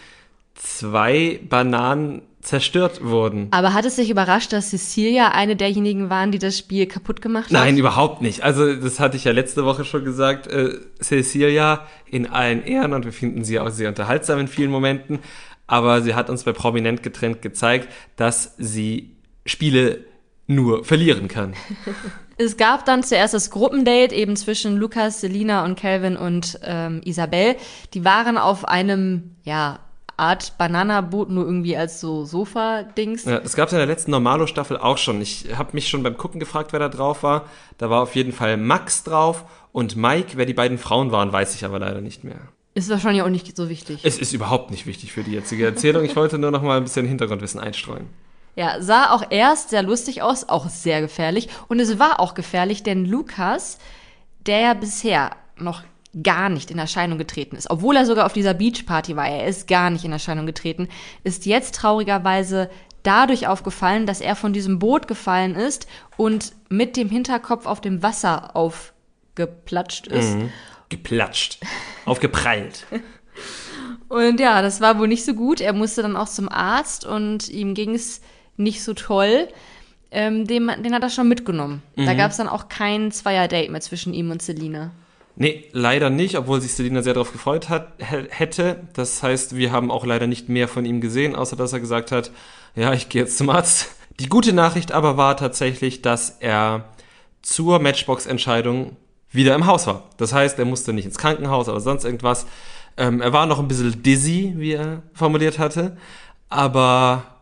zwei 0.54 1.40
Bananen 1.48 2.22
zerstört 2.40 3.04
wurden. 3.04 3.48
Aber 3.50 3.74
hat 3.74 3.84
es 3.84 3.96
sich 3.96 4.08
überrascht, 4.08 4.52
dass 4.52 4.70
Cecilia 4.70 5.32
eine 5.32 5.56
derjenigen 5.56 6.08
waren, 6.08 6.30
die 6.30 6.38
das 6.38 6.56
Spiel 6.56 6.86
kaputt 6.86 7.20
gemacht 7.20 7.46
hat? 7.46 7.52
Nein, 7.52 7.76
überhaupt 7.76 8.22
nicht. 8.22 8.44
Also 8.44 8.76
das 8.76 9.00
hatte 9.00 9.16
ich 9.16 9.24
ja 9.24 9.32
letzte 9.32 9.64
Woche 9.64 9.84
schon 9.84 10.04
gesagt. 10.04 10.46
Äh, 10.46 10.78
Cecilia 11.02 11.86
in 12.08 12.28
allen 12.28 12.62
Ehren 12.64 12.92
und 12.92 13.04
wir 13.04 13.12
finden 13.12 13.42
sie 13.42 13.58
auch 13.58 13.70
sehr 13.70 13.88
unterhaltsam 13.88 14.38
in 14.38 14.48
vielen 14.48 14.70
Momenten. 14.70 15.18
Aber 15.66 16.00
sie 16.00 16.14
hat 16.14 16.30
uns 16.30 16.44
bei 16.44 16.52
Prominent 16.52 17.02
getrennt 17.02 17.42
gezeigt, 17.42 17.88
dass 18.14 18.54
sie 18.56 19.16
Spiele 19.44 20.04
nur 20.46 20.84
verlieren 20.84 21.26
kann. 21.26 21.54
Es 22.38 22.56
gab 22.56 22.84
dann 22.84 23.02
zuerst 23.02 23.34
das 23.34 23.50
Gruppendate 23.50 24.14
eben 24.14 24.36
zwischen 24.36 24.76
Lukas, 24.76 25.20
Selina 25.20 25.64
und 25.64 25.78
Calvin 25.78 26.16
und 26.16 26.58
ähm, 26.62 27.00
Isabel. 27.04 27.56
Die 27.94 28.04
waren 28.04 28.36
auf 28.36 28.66
einem, 28.66 29.36
ja, 29.44 29.80
Art 30.18 30.56
Bananaboot, 30.56 31.28
nur 31.28 31.44
irgendwie 31.44 31.76
als 31.76 32.00
so 32.00 32.24
Sofa-Dings. 32.24 33.26
Ja, 33.26 33.38
das 33.38 33.54
gab 33.54 33.66
es 33.66 33.72
in 33.72 33.78
der 33.78 33.86
letzten 33.86 34.10
Normalo-Staffel 34.12 34.78
auch 34.78 34.96
schon. 34.96 35.20
Ich 35.20 35.46
habe 35.56 35.70
mich 35.72 35.88
schon 35.88 36.02
beim 36.02 36.16
Gucken 36.16 36.40
gefragt, 36.40 36.72
wer 36.72 36.80
da 36.80 36.88
drauf 36.88 37.22
war. 37.22 37.44
Da 37.76 37.90
war 37.90 38.02
auf 38.02 38.14
jeden 38.14 38.32
Fall 38.32 38.56
Max 38.56 39.04
drauf 39.04 39.44
und 39.72 39.96
Mike. 39.96 40.32
Wer 40.36 40.46
die 40.46 40.54
beiden 40.54 40.78
Frauen 40.78 41.12
waren, 41.12 41.32
weiß 41.32 41.54
ich 41.54 41.66
aber 41.66 41.78
leider 41.78 42.00
nicht 42.00 42.24
mehr. 42.24 42.40
Ist 42.72 42.88
wahrscheinlich 42.88 43.22
auch 43.22 43.28
nicht 43.28 43.54
so 43.56 43.68
wichtig. 43.68 44.00
Es 44.04 44.18
ist 44.18 44.32
überhaupt 44.32 44.70
nicht 44.70 44.86
wichtig 44.86 45.12
für 45.12 45.22
die 45.22 45.32
jetzige 45.32 45.66
Erzählung. 45.66 46.04
Ich 46.04 46.16
wollte 46.16 46.38
nur 46.38 46.50
noch 46.50 46.62
mal 46.62 46.78
ein 46.78 46.84
bisschen 46.84 47.06
Hintergrundwissen 47.06 47.60
einstreuen. 47.60 48.06
Ja, 48.56 48.80
sah 48.80 49.10
auch 49.10 49.22
erst 49.28 49.68
sehr 49.68 49.82
lustig 49.82 50.22
aus, 50.22 50.48
auch 50.48 50.70
sehr 50.70 51.02
gefährlich. 51.02 51.48
Und 51.68 51.78
es 51.78 51.98
war 51.98 52.20
auch 52.20 52.32
gefährlich, 52.32 52.82
denn 52.82 53.04
Lukas, 53.04 53.78
der 54.46 54.60
ja 54.60 54.74
bisher 54.74 55.36
noch 55.58 55.82
gar 56.22 56.48
nicht 56.48 56.70
in 56.70 56.78
Erscheinung 56.78 57.18
getreten 57.18 57.56
ist, 57.56 57.68
obwohl 57.68 57.96
er 57.96 58.06
sogar 58.06 58.24
auf 58.24 58.32
dieser 58.32 58.54
Beachparty 58.54 59.14
war, 59.14 59.28
er 59.28 59.46
ist 59.46 59.68
gar 59.68 59.90
nicht 59.90 60.06
in 60.06 60.12
Erscheinung 60.12 60.46
getreten, 60.46 60.88
ist 61.22 61.44
jetzt 61.44 61.74
traurigerweise 61.74 62.70
dadurch 63.02 63.46
aufgefallen, 63.46 64.06
dass 64.06 64.22
er 64.22 64.34
von 64.34 64.54
diesem 64.54 64.78
Boot 64.78 65.06
gefallen 65.06 65.54
ist 65.54 65.86
und 66.16 66.54
mit 66.70 66.96
dem 66.96 67.10
Hinterkopf 67.10 67.66
auf 67.66 67.82
dem 67.82 68.02
Wasser 68.02 68.56
aufgeplatscht 68.56 70.06
ist. 70.06 70.34
Mhm. 70.34 70.50
Geplatscht. 70.88 71.58
Aufgeprallt. 72.06 72.86
und 74.08 74.40
ja, 74.40 74.62
das 74.62 74.80
war 74.80 74.98
wohl 74.98 75.08
nicht 75.08 75.24
so 75.24 75.34
gut. 75.34 75.60
Er 75.60 75.72
musste 75.72 76.02
dann 76.02 76.16
auch 76.16 76.28
zum 76.28 76.48
Arzt 76.48 77.04
und 77.04 77.48
ihm 77.48 77.74
ging 77.74 77.94
es 77.94 78.22
nicht 78.56 78.82
so 78.82 78.94
toll. 78.94 79.48
Ähm, 80.10 80.46
den, 80.46 80.70
den 80.82 80.94
hat 80.94 81.02
er 81.02 81.10
schon 81.10 81.28
mitgenommen. 81.28 81.82
Mhm. 81.96 82.06
Da 82.06 82.14
gab 82.14 82.30
es 82.30 82.36
dann 82.36 82.48
auch 82.48 82.68
kein 82.68 83.10
Zweier-Date 83.10 83.70
mehr 83.70 83.80
zwischen 83.80 84.14
ihm 84.14 84.30
und 84.30 84.40
Selina. 84.40 84.92
Nee, 85.38 85.64
leider 85.72 86.08
nicht, 86.08 86.38
obwohl 86.38 86.62
sich 86.62 86.72
Selina 86.72 87.02
sehr 87.02 87.12
darauf 87.12 87.32
gefreut 87.32 87.68
hat, 87.68 87.92
hätte. 87.98 88.80
Das 88.94 89.22
heißt, 89.22 89.54
wir 89.54 89.70
haben 89.70 89.90
auch 89.90 90.06
leider 90.06 90.26
nicht 90.26 90.48
mehr 90.48 90.66
von 90.66 90.86
ihm 90.86 91.02
gesehen, 91.02 91.36
außer 91.36 91.56
dass 91.56 91.74
er 91.74 91.80
gesagt 91.80 92.10
hat, 92.10 92.30
ja, 92.74 92.92
ich 92.94 93.10
gehe 93.10 93.22
jetzt 93.22 93.36
zum 93.36 93.50
Arzt. 93.50 93.94
Die 94.18 94.30
gute 94.30 94.54
Nachricht 94.54 94.92
aber 94.92 95.18
war 95.18 95.36
tatsächlich, 95.36 96.00
dass 96.00 96.38
er 96.40 96.86
zur 97.42 97.78
Matchbox-Entscheidung 97.80 98.96
wieder 99.30 99.54
im 99.54 99.66
Haus 99.66 99.86
war. 99.86 100.04
Das 100.16 100.32
heißt, 100.32 100.58
er 100.58 100.64
musste 100.64 100.94
nicht 100.94 101.04
ins 101.04 101.18
Krankenhaus 101.18 101.68
oder 101.68 101.80
sonst 101.80 102.04
irgendwas. 102.04 102.46
Ähm, 102.96 103.20
er 103.20 103.34
war 103.34 103.44
noch 103.44 103.58
ein 103.58 103.68
bisschen 103.68 104.02
dizzy, 104.02 104.54
wie 104.56 104.72
er 104.72 105.02
formuliert 105.12 105.58
hatte, 105.58 105.98
aber 106.48 107.35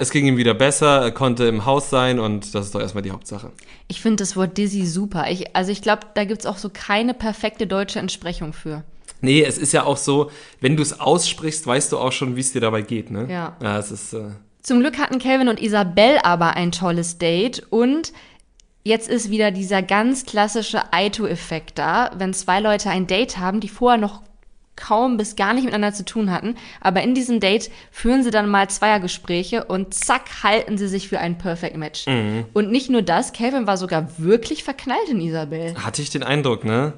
es 0.00 0.10
ging 0.10 0.26
ihm 0.26 0.38
wieder 0.38 0.54
besser, 0.54 1.02
er 1.02 1.12
konnte 1.12 1.44
im 1.44 1.66
Haus 1.66 1.90
sein 1.90 2.18
und 2.18 2.54
das 2.54 2.66
ist 2.66 2.74
doch 2.74 2.80
erstmal 2.80 3.02
die 3.02 3.10
Hauptsache. 3.10 3.52
Ich 3.86 4.00
finde 4.00 4.16
das 4.16 4.34
Wort 4.34 4.56
dizzy 4.56 4.86
super. 4.86 5.30
Ich, 5.30 5.54
also 5.54 5.70
ich 5.70 5.82
glaube, 5.82 6.06
da 6.14 6.24
gibt 6.24 6.40
es 6.40 6.46
auch 6.46 6.56
so 6.56 6.70
keine 6.72 7.12
perfekte 7.12 7.66
deutsche 7.66 7.98
Entsprechung 7.98 8.54
für. 8.54 8.82
Nee, 9.20 9.44
es 9.44 9.58
ist 9.58 9.72
ja 9.72 9.84
auch 9.84 9.98
so, 9.98 10.30
wenn 10.62 10.76
du 10.76 10.82
es 10.82 10.98
aussprichst, 10.98 11.66
weißt 11.66 11.92
du 11.92 11.98
auch 11.98 12.12
schon, 12.12 12.34
wie 12.34 12.40
es 12.40 12.52
dir 12.52 12.62
dabei 12.62 12.80
geht, 12.80 13.10
ne? 13.10 13.26
Ja. 13.30 13.56
Ja, 13.62 13.78
es 13.78 13.90
ist. 13.90 14.14
Äh 14.14 14.30
Zum 14.62 14.80
Glück 14.80 14.98
hatten 14.98 15.18
Calvin 15.18 15.48
und 15.48 15.60
Isabel 15.60 16.16
aber 16.22 16.56
ein 16.56 16.72
tolles 16.72 17.18
Date 17.18 17.66
und 17.68 18.14
jetzt 18.84 19.06
ist 19.06 19.28
wieder 19.28 19.50
dieser 19.50 19.82
ganz 19.82 20.24
klassische 20.24 20.94
Aito-Effekt 20.94 21.78
da, 21.78 22.10
wenn 22.16 22.32
zwei 22.32 22.60
Leute 22.60 22.88
ein 22.88 23.06
Date 23.06 23.36
haben, 23.36 23.60
die 23.60 23.68
vorher 23.68 24.00
noch 24.00 24.22
kaum 24.80 25.16
bis 25.16 25.36
gar 25.36 25.54
nicht 25.54 25.64
miteinander 25.64 25.92
zu 25.92 26.04
tun 26.04 26.30
hatten, 26.30 26.56
aber 26.80 27.02
in 27.02 27.14
diesem 27.14 27.38
Date 27.38 27.70
führen 27.90 28.22
sie 28.22 28.30
dann 28.30 28.48
mal 28.48 28.68
Zweiergespräche 28.68 29.64
und 29.64 29.94
zack 29.94 30.42
halten 30.42 30.78
sie 30.78 30.88
sich 30.88 31.08
für 31.08 31.20
ein 31.20 31.38
Perfect 31.38 31.76
Match. 31.76 32.06
Mhm. 32.06 32.46
Und 32.52 32.70
nicht 32.70 32.90
nur 32.90 33.02
das, 33.02 33.32
Calvin 33.32 33.66
war 33.66 33.76
sogar 33.76 34.18
wirklich 34.18 34.64
verknallt 34.64 35.08
in 35.08 35.20
Isabel. 35.20 35.74
Hatte 35.76 36.02
ich 36.02 36.10
den 36.10 36.22
Eindruck, 36.22 36.64
ne? 36.64 36.94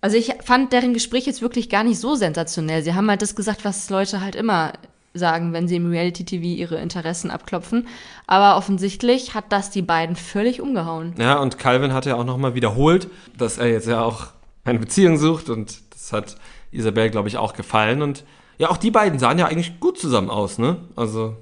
Also 0.00 0.16
ich 0.16 0.32
fand 0.44 0.72
deren 0.72 0.94
Gespräch 0.94 1.26
jetzt 1.26 1.42
wirklich 1.42 1.68
gar 1.68 1.82
nicht 1.82 1.98
so 1.98 2.14
sensationell. 2.14 2.82
Sie 2.82 2.94
haben 2.94 3.08
halt 3.10 3.22
das 3.22 3.34
gesagt, 3.34 3.64
was 3.64 3.90
Leute 3.90 4.20
halt 4.20 4.36
immer 4.36 4.72
sagen, 5.14 5.52
wenn 5.52 5.66
sie 5.66 5.76
im 5.76 5.90
Reality-TV 5.90 6.44
ihre 6.44 6.76
Interessen 6.76 7.30
abklopfen. 7.30 7.88
Aber 8.26 8.56
offensichtlich 8.56 9.34
hat 9.34 9.46
das 9.50 9.70
die 9.70 9.82
beiden 9.82 10.14
völlig 10.14 10.60
umgehauen. 10.60 11.14
Ja, 11.18 11.38
und 11.38 11.58
Calvin 11.58 11.92
hat 11.92 12.06
ja 12.06 12.16
auch 12.16 12.24
nochmal 12.24 12.54
wiederholt, 12.54 13.08
dass 13.36 13.58
er 13.58 13.68
jetzt 13.68 13.88
ja 13.88 14.02
auch 14.02 14.28
eine 14.64 14.78
Beziehung 14.78 15.16
sucht 15.16 15.48
und 15.48 15.78
das 15.92 16.12
hat 16.12 16.36
Isabel, 16.76 17.10
glaube 17.10 17.28
ich, 17.28 17.36
auch 17.36 17.52
gefallen. 17.52 18.02
Und 18.02 18.24
ja, 18.58 18.70
auch 18.70 18.76
die 18.76 18.90
beiden 18.90 19.18
sahen 19.18 19.38
ja 19.38 19.46
eigentlich 19.46 19.80
gut 19.80 19.98
zusammen 19.98 20.30
aus, 20.30 20.58
ne? 20.58 20.78
Also. 20.96 21.36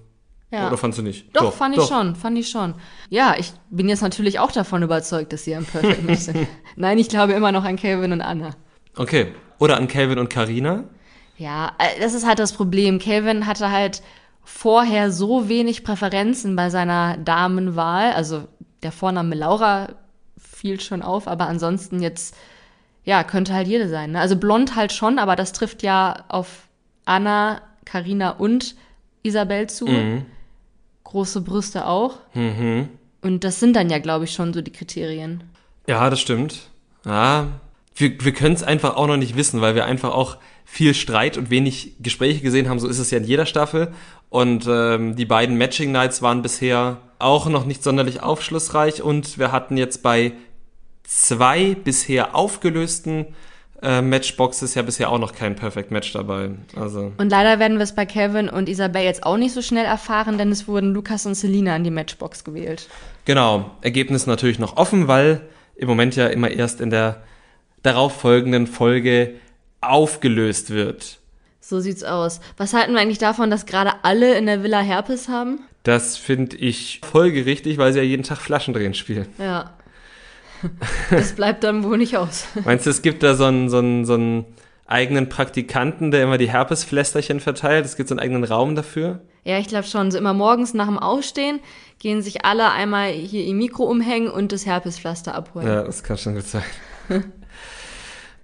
Ja. 0.51 0.69
Oder 0.69 0.77
fandst 0.77 0.99
du 0.99 1.03
nicht? 1.03 1.35
Doch, 1.35 1.43
doch 1.43 1.55
fand 1.55 1.77
doch. 1.77 1.83
ich 1.83 1.89
schon, 1.89 2.15
fand 2.15 2.39
ich 2.39 2.49
schon. 2.49 2.75
Ja, 3.11 3.35
ich 3.37 3.53
bin 3.71 3.89
jetzt 3.89 4.03
natürlich 4.03 4.39
auch 4.39 4.53
davon 4.53 4.85
überzeugt, 4.85 5.33
dass 5.33 5.43
sie 5.43 5.55
ein 5.55 5.65
Perfect 5.65 6.05
Match 6.05 6.21
sind. 6.21 6.47
Nein, 6.77 6.99
ich 6.99 7.09
glaube 7.09 7.33
immer 7.33 7.51
noch 7.51 7.65
an 7.65 7.77
Calvin 7.77 8.13
und 8.13 8.21
Anna. 8.21 8.51
Okay. 8.97 9.33
Oder 9.59 9.77
an 9.77 9.89
Calvin 9.89 10.19
und 10.19 10.31
Karina? 10.31 10.85
Ja, 11.37 11.73
äh, 11.79 12.01
das 12.01 12.15
ist 12.15 12.27
halt 12.27 12.39
das 12.39 12.53
Problem. 12.53 13.01
Calvin 13.01 13.47
hatte 13.47 13.71
halt 13.71 14.03
vorher 14.45 15.11
so 15.11 15.49
wenig 15.49 15.83
Präferenzen 15.83 16.55
bei 16.55 16.71
seiner 16.71 17.17
Damenwahl. 17.17 18.13
Also 18.13 18.45
der 18.83 18.93
Vorname 18.93 19.35
Laura 19.35 19.89
fiel 20.39 20.81
schon 20.81 21.03
auf, 21.03 21.27
aber 21.27 21.47
ansonsten 21.47 22.01
jetzt, 22.01 22.37
ja, 23.05 23.23
könnte 23.23 23.55
halt 23.55 23.69
jede 23.69 23.89
sein. 23.89 24.13
Ne? 24.13 24.21
Also 24.21 24.37
blond 24.37 24.77
halt 24.77 24.93
schon, 24.93 25.19
aber 25.19 25.37
das 25.37 25.53
trifft 25.53 25.83
ja 25.83 26.25
auf 26.29 26.69
Anna, 27.05 27.61
Karina 27.85 28.31
und 28.31 28.77
Isabel 29.23 29.69
zu. 29.69 29.87
Mhm. 29.87 30.27
Große 31.05 31.43
Brüste 31.43 31.87
auch. 31.87 32.19
Mhm. 32.35 32.89
Und 33.21 33.45
das 33.45 33.61
sind 33.61 33.75
dann 33.77 33.91
ja, 33.91 33.99
glaube 33.99 34.25
ich, 34.25 34.33
schon 34.33 34.53
so 34.53 34.63
die 34.63 34.73
Kriterien. 34.73 35.45
Ja, 35.87 36.09
das 36.11 36.21
stimmt. 36.21 36.71
Ja, 37.05 37.49
wir, 37.95 38.25
wir 38.25 38.33
können 38.33 38.55
es 38.55 38.63
einfach 38.63 38.97
auch 38.97 39.07
noch 39.07 39.17
nicht 39.17 39.37
wissen, 39.37 39.61
weil 39.61 39.75
wir 39.75 39.85
einfach 39.85 40.13
auch 40.13 40.39
viel 40.65 40.95
Streit 40.95 41.37
und 41.37 41.51
wenig 41.51 41.97
Gespräche 42.01 42.41
gesehen 42.41 42.69
haben. 42.69 42.81
So 42.81 42.89
ist 42.89 42.99
es 42.99 43.11
ja 43.11 43.19
in 43.19 43.25
jeder 43.25 43.47
Staffel. 43.47 43.93
Und 44.31 44.67
ähm, 44.69 45.15
die 45.15 45.27
beiden 45.27 45.57
Matching 45.57 45.93
Nights 45.93 46.23
waren 46.23 46.43
bisher 46.43 46.99
auch 47.19 47.49
noch 47.49 47.67
nicht 47.67 47.83
sonderlich 47.85 48.23
aufschlussreich. 48.23 49.03
Und 49.03 49.39
wir 49.39 49.53
hatten 49.53 49.77
jetzt 49.77 50.03
bei 50.03 50.33
zwei 51.05 51.75
bisher 51.75 52.35
aufgelösten 52.35 53.27
äh, 53.85 54.01
Matchboxes 54.01 54.75
ja 54.75 54.83
bisher 54.83 55.11
auch 55.11 55.19
noch 55.19 55.35
kein 55.35 55.57
Perfect 55.57 55.91
Match 55.91 56.13
dabei. 56.13 56.51
Also. 56.75 57.13
Und 57.19 57.31
leider 57.31 57.59
werden 57.59 57.77
wir 57.77 57.85
es 57.85 57.95
bei 57.95 58.07
Kevin 58.07 58.49
und 58.49 58.69
Isabel 58.69 59.03
jetzt 59.03 59.25
auch 59.25 59.37
nicht 59.37 59.53
so 59.53 59.63
schnell 59.63 59.85
erfahren, 59.85 60.39
denn 60.39 60.51
es 60.51 60.67
wurden 60.67 60.95
Lukas 60.95 61.27
und 61.27 61.35
Selina 61.35 61.75
an 61.75 61.85
die 61.85 61.91
Matchbox 61.91 62.45
gewählt. 62.45 62.89
Genau. 63.27 63.71
Ergebnis 63.83 64.27
natürlich 64.27 64.59
noch 64.59 64.77
offen, 64.79 65.07
weil 65.07 65.43
im 65.77 65.89
Moment 65.89 66.17
ja 66.17 66.29
immer 66.29 66.51
erst 66.51 66.81
in 66.81 66.91
der 66.91 67.23
darauf 67.83 68.19
folgenden 68.21 68.67
Folge 68.67 69.35
aufgelöst 69.83 70.71
wird. 70.71 71.19
So 71.61 71.81
sieht's 71.81 72.05
aus. 72.05 72.41
Was 72.57 72.73
halten 72.73 72.95
wir 72.95 73.01
eigentlich 73.01 73.19
davon, 73.19 73.51
dass 73.51 73.67
gerade 73.67 73.93
alle 74.03 74.37
in 74.37 74.47
der 74.47 74.63
Villa 74.63 74.81
Herpes 74.81 75.29
haben? 75.29 75.61
Das 75.83 76.17
finde 76.17 76.57
ich 76.57 77.01
folgerichtig, 77.05 77.77
weil 77.77 77.93
sie 77.93 77.99
ja 77.99 78.05
jeden 78.05 78.23
Tag 78.23 78.39
Flaschendrehen 78.39 78.95
spielen. 78.95 79.27
Ja. 79.39 79.75
Das 81.11 81.33
bleibt 81.33 81.65
dann 81.65 81.85
wohl 81.85 81.99
nicht 81.99 82.17
aus. 82.17 82.47
Meinst 82.65 82.87
du, 82.87 82.91
es 82.91 83.03
gibt 83.03 83.23
da 83.23 83.35
so 83.35 83.45
einen, 83.45 83.69
so 83.69 83.79
einen, 83.79 84.05
so 84.05 84.15
einen 84.15 84.45
eigenen 84.87 85.29
Praktikanten, 85.29 86.11
der 86.11 86.23
immer 86.23 86.39
die 86.39 86.51
Herpesflästerchen 86.51 87.41
verteilt? 87.41 87.85
Es 87.85 87.97
gibt 87.97 88.09
so 88.09 88.15
einen 88.15 88.21
eigenen 88.21 88.45
Raum 88.45 88.75
dafür? 88.75 89.21
Ja, 89.45 89.59
ich 89.59 89.69
glaube 89.69 89.87
schon. 89.87 90.11
So 90.11 90.19
immer 90.19 90.35
morgens 90.35 90.75
nach 90.75 90.87
dem 90.87 90.99
Aufstehen 90.99 91.61
gehen 91.99 92.23
sich 92.23 92.45
alle 92.45 92.71
einmal 92.71 93.11
hier 93.11 93.45
ihr 93.45 93.55
Mikro 93.55 93.85
umhängen 93.85 94.31
und 94.31 94.53
das 94.53 94.67
Herpespflaster 94.67 95.35
abholen. 95.35 95.67
Ja, 95.67 95.83
das 95.83 96.03
kann 96.03 96.19
schon 96.19 96.35
gut 96.35 96.47
sein. 96.47 96.65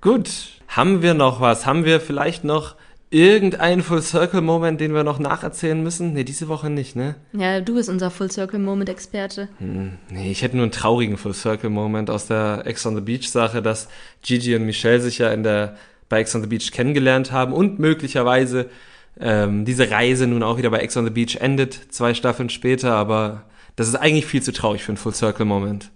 Gut, 0.02 0.30
haben 0.68 1.02
wir 1.02 1.12
noch 1.12 1.40
was? 1.42 1.66
Haben 1.66 1.84
wir 1.84 2.00
vielleicht 2.00 2.42
noch 2.42 2.76
irgendeinen 3.10 3.82
Full 3.82 4.02
Circle 4.02 4.40
Moment, 4.40 4.80
den 4.80 4.94
wir 4.94 5.02
noch 5.02 5.18
nacherzählen 5.18 5.82
müssen? 5.82 6.12
Nee, 6.12 6.24
diese 6.24 6.48
Woche 6.48 6.70
nicht, 6.70 6.94
ne? 6.94 7.16
Ja, 7.32 7.60
du 7.60 7.74
bist 7.74 7.88
unser 7.88 8.10
Full 8.10 8.30
Circle 8.30 8.60
Moment 8.60 8.88
Experte. 8.88 9.48
Hm, 9.58 9.98
nee, 10.10 10.30
ich 10.30 10.42
hätte 10.42 10.56
nur 10.56 10.64
einen 10.64 10.72
traurigen 10.72 11.16
Full 11.16 11.34
Circle 11.34 11.70
Moment 11.70 12.08
aus 12.08 12.26
der 12.26 12.62
Ex 12.66 12.86
on 12.86 12.94
the 12.94 13.00
Beach 13.00 13.28
Sache, 13.28 13.62
dass 13.62 13.88
Gigi 14.22 14.54
und 14.54 14.64
Michelle 14.64 15.00
sich 15.00 15.18
ja 15.18 15.32
in 15.32 15.42
der 15.42 15.76
bei 16.08 16.20
Ex 16.20 16.34
on 16.34 16.42
the 16.42 16.48
Beach 16.48 16.70
kennengelernt 16.70 17.32
haben 17.32 17.52
und 17.52 17.78
möglicherweise 17.78 18.70
ähm, 19.18 19.64
diese 19.64 19.90
Reise 19.90 20.26
nun 20.26 20.42
auch 20.42 20.58
wieder 20.58 20.70
bei 20.70 20.78
Ex 20.78 20.96
on 20.96 21.04
the 21.04 21.10
Beach 21.10 21.36
endet, 21.40 21.92
zwei 21.92 22.14
Staffeln 22.14 22.48
später, 22.48 22.94
aber 22.94 23.44
das 23.76 23.88
ist 23.88 23.96
eigentlich 23.96 24.26
viel 24.26 24.42
zu 24.42 24.52
traurig 24.52 24.82
für 24.82 24.90
einen 24.90 24.98
Full 24.98 25.14
Circle 25.14 25.46
Moment. 25.46 25.90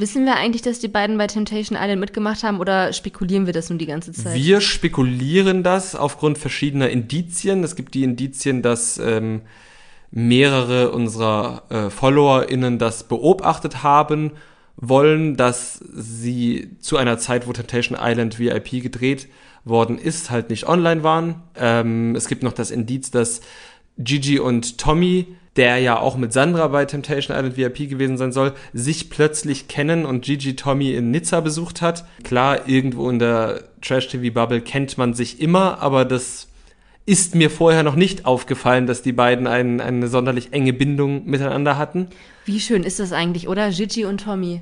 Wissen 0.00 0.24
wir 0.24 0.36
eigentlich, 0.36 0.62
dass 0.62 0.78
die 0.78 0.88
beiden 0.88 1.18
bei 1.18 1.26
Temptation 1.26 1.78
Island 1.78 2.00
mitgemacht 2.00 2.42
haben 2.42 2.58
oder 2.58 2.92
spekulieren 2.92 3.44
wir 3.44 3.52
das 3.52 3.68
nun 3.68 3.78
die 3.78 3.86
ganze 3.86 4.12
Zeit? 4.12 4.34
Wir 4.34 4.62
spekulieren 4.62 5.62
das 5.62 5.94
aufgrund 5.94 6.38
verschiedener 6.38 6.88
Indizien. 6.88 7.62
Es 7.62 7.76
gibt 7.76 7.92
die 7.92 8.04
Indizien, 8.04 8.62
dass 8.62 8.98
ähm, 8.98 9.42
mehrere 10.10 10.92
unserer 10.92 11.64
äh, 11.68 11.90
FollowerInnen 11.90 12.78
das 12.78 13.04
beobachtet 13.04 13.82
haben 13.82 14.32
wollen, 14.76 15.36
dass 15.36 15.74
sie 15.92 16.76
zu 16.80 16.96
einer 16.96 17.18
Zeit, 17.18 17.46
wo 17.46 17.52
Temptation 17.52 17.98
Island 18.00 18.38
VIP 18.38 18.82
gedreht 18.82 19.28
worden 19.64 19.98
ist, 19.98 20.30
halt 20.30 20.48
nicht 20.48 20.66
online 20.66 21.02
waren. 21.02 21.42
Ähm, 21.54 22.16
es 22.16 22.26
gibt 22.26 22.42
noch 22.42 22.54
das 22.54 22.70
Indiz, 22.70 23.10
dass 23.10 23.42
Gigi 23.98 24.38
und 24.38 24.78
Tommy 24.78 25.26
der 25.56 25.78
ja 25.78 25.98
auch 25.98 26.16
mit 26.16 26.32
Sandra 26.32 26.68
bei 26.68 26.84
Temptation 26.84 27.36
Island 27.36 27.56
VIP 27.56 27.90
gewesen 27.90 28.16
sein 28.16 28.32
soll, 28.32 28.52
sich 28.72 29.10
plötzlich 29.10 29.68
kennen 29.68 30.06
und 30.06 30.24
Gigi 30.24 30.56
Tommy 30.56 30.92
in 30.92 31.10
Nizza 31.10 31.40
besucht 31.40 31.82
hat. 31.82 32.04
Klar, 32.22 32.68
irgendwo 32.68 33.10
in 33.10 33.18
der 33.18 33.64
Trash-TV-Bubble 33.82 34.60
kennt 34.60 34.96
man 34.96 35.14
sich 35.14 35.40
immer, 35.40 35.80
aber 35.80 36.04
das 36.04 36.48
ist 37.06 37.34
mir 37.34 37.50
vorher 37.50 37.82
noch 37.82 37.96
nicht 37.96 38.24
aufgefallen, 38.24 38.86
dass 38.86 39.02
die 39.02 39.12
beiden 39.12 39.46
ein, 39.46 39.80
eine 39.80 40.06
sonderlich 40.06 40.52
enge 40.52 40.72
Bindung 40.72 41.26
miteinander 41.26 41.76
hatten. 41.76 42.08
Wie 42.44 42.60
schön 42.60 42.84
ist 42.84 43.00
das 43.00 43.12
eigentlich, 43.12 43.48
oder? 43.48 43.70
Gigi 43.70 44.04
und 44.04 44.22
Tommy. 44.22 44.60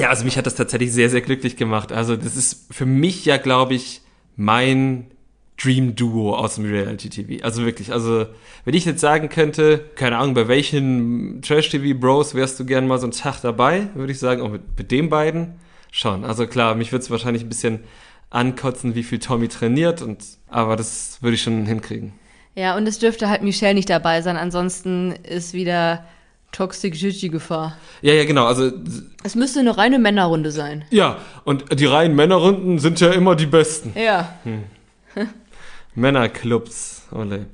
Ja, 0.00 0.08
also 0.08 0.24
mich 0.24 0.38
hat 0.38 0.46
das 0.46 0.54
tatsächlich 0.54 0.92
sehr, 0.92 1.10
sehr 1.10 1.20
glücklich 1.20 1.56
gemacht. 1.56 1.92
Also 1.92 2.16
das 2.16 2.36
ist 2.36 2.72
für 2.72 2.86
mich 2.86 3.26
ja, 3.26 3.36
glaube 3.36 3.74
ich, 3.74 4.00
mein 4.36 5.11
Dream 5.60 5.94
Duo 5.94 6.34
aus 6.34 6.56
dem 6.56 6.64
Reality 6.64 7.08
TV. 7.08 7.44
Also 7.44 7.64
wirklich, 7.64 7.92
also 7.92 8.26
wenn 8.64 8.74
ich 8.74 8.84
jetzt 8.84 9.00
sagen 9.00 9.28
könnte, 9.28 9.84
keine 9.94 10.18
Ahnung, 10.18 10.34
bei 10.34 10.48
welchen 10.48 11.40
Trash 11.42 11.70
TV 11.70 11.98
Bros 11.98 12.34
wärst 12.34 12.58
du 12.58 12.64
gern 12.64 12.86
mal 12.86 12.98
so 12.98 13.06
einen 13.06 13.12
Tag 13.12 13.40
dabei, 13.42 13.88
würde 13.94 14.12
ich 14.12 14.18
sagen, 14.18 14.42
auch 14.42 14.50
mit, 14.50 14.62
mit 14.76 14.90
den 14.90 15.08
beiden 15.08 15.54
schon. 15.90 16.24
Also 16.24 16.46
klar, 16.46 16.74
mich 16.74 16.90
würde 16.92 17.02
es 17.04 17.10
wahrscheinlich 17.10 17.44
ein 17.44 17.48
bisschen 17.48 17.80
ankotzen, 18.30 18.94
wie 18.94 19.02
viel 19.02 19.18
Tommy 19.18 19.48
trainiert 19.48 20.02
und 20.02 20.24
aber 20.48 20.76
das 20.76 21.18
würde 21.20 21.34
ich 21.34 21.42
schon 21.42 21.66
hinkriegen. 21.66 22.12
Ja, 22.54 22.76
und 22.76 22.86
es 22.86 22.98
dürfte 22.98 23.28
halt 23.28 23.42
Michelle 23.42 23.74
nicht 23.74 23.88
dabei 23.88 24.20
sein, 24.22 24.36
ansonsten 24.36 25.12
ist 25.12 25.54
wieder 25.54 26.04
Toxic 26.50 26.94
Gigi 26.94 27.30
Gefahr. 27.30 27.76
Ja, 28.02 28.12
ja, 28.12 28.24
genau. 28.24 28.46
Also 28.46 28.72
es 29.22 29.34
müsste 29.34 29.60
eine 29.60 29.76
reine 29.76 29.98
Männerrunde 29.98 30.50
sein. 30.50 30.84
Ja, 30.90 31.18
und 31.44 31.78
die 31.78 31.86
reinen 31.86 32.14
Männerrunden 32.14 32.78
sind 32.78 33.00
ja 33.00 33.10
immer 33.10 33.36
die 33.36 33.46
besten. 33.46 33.92
Ja. 33.98 34.34
Hm. 34.44 34.64
Männerclubs. 35.94 37.08
Ole. 37.12 37.46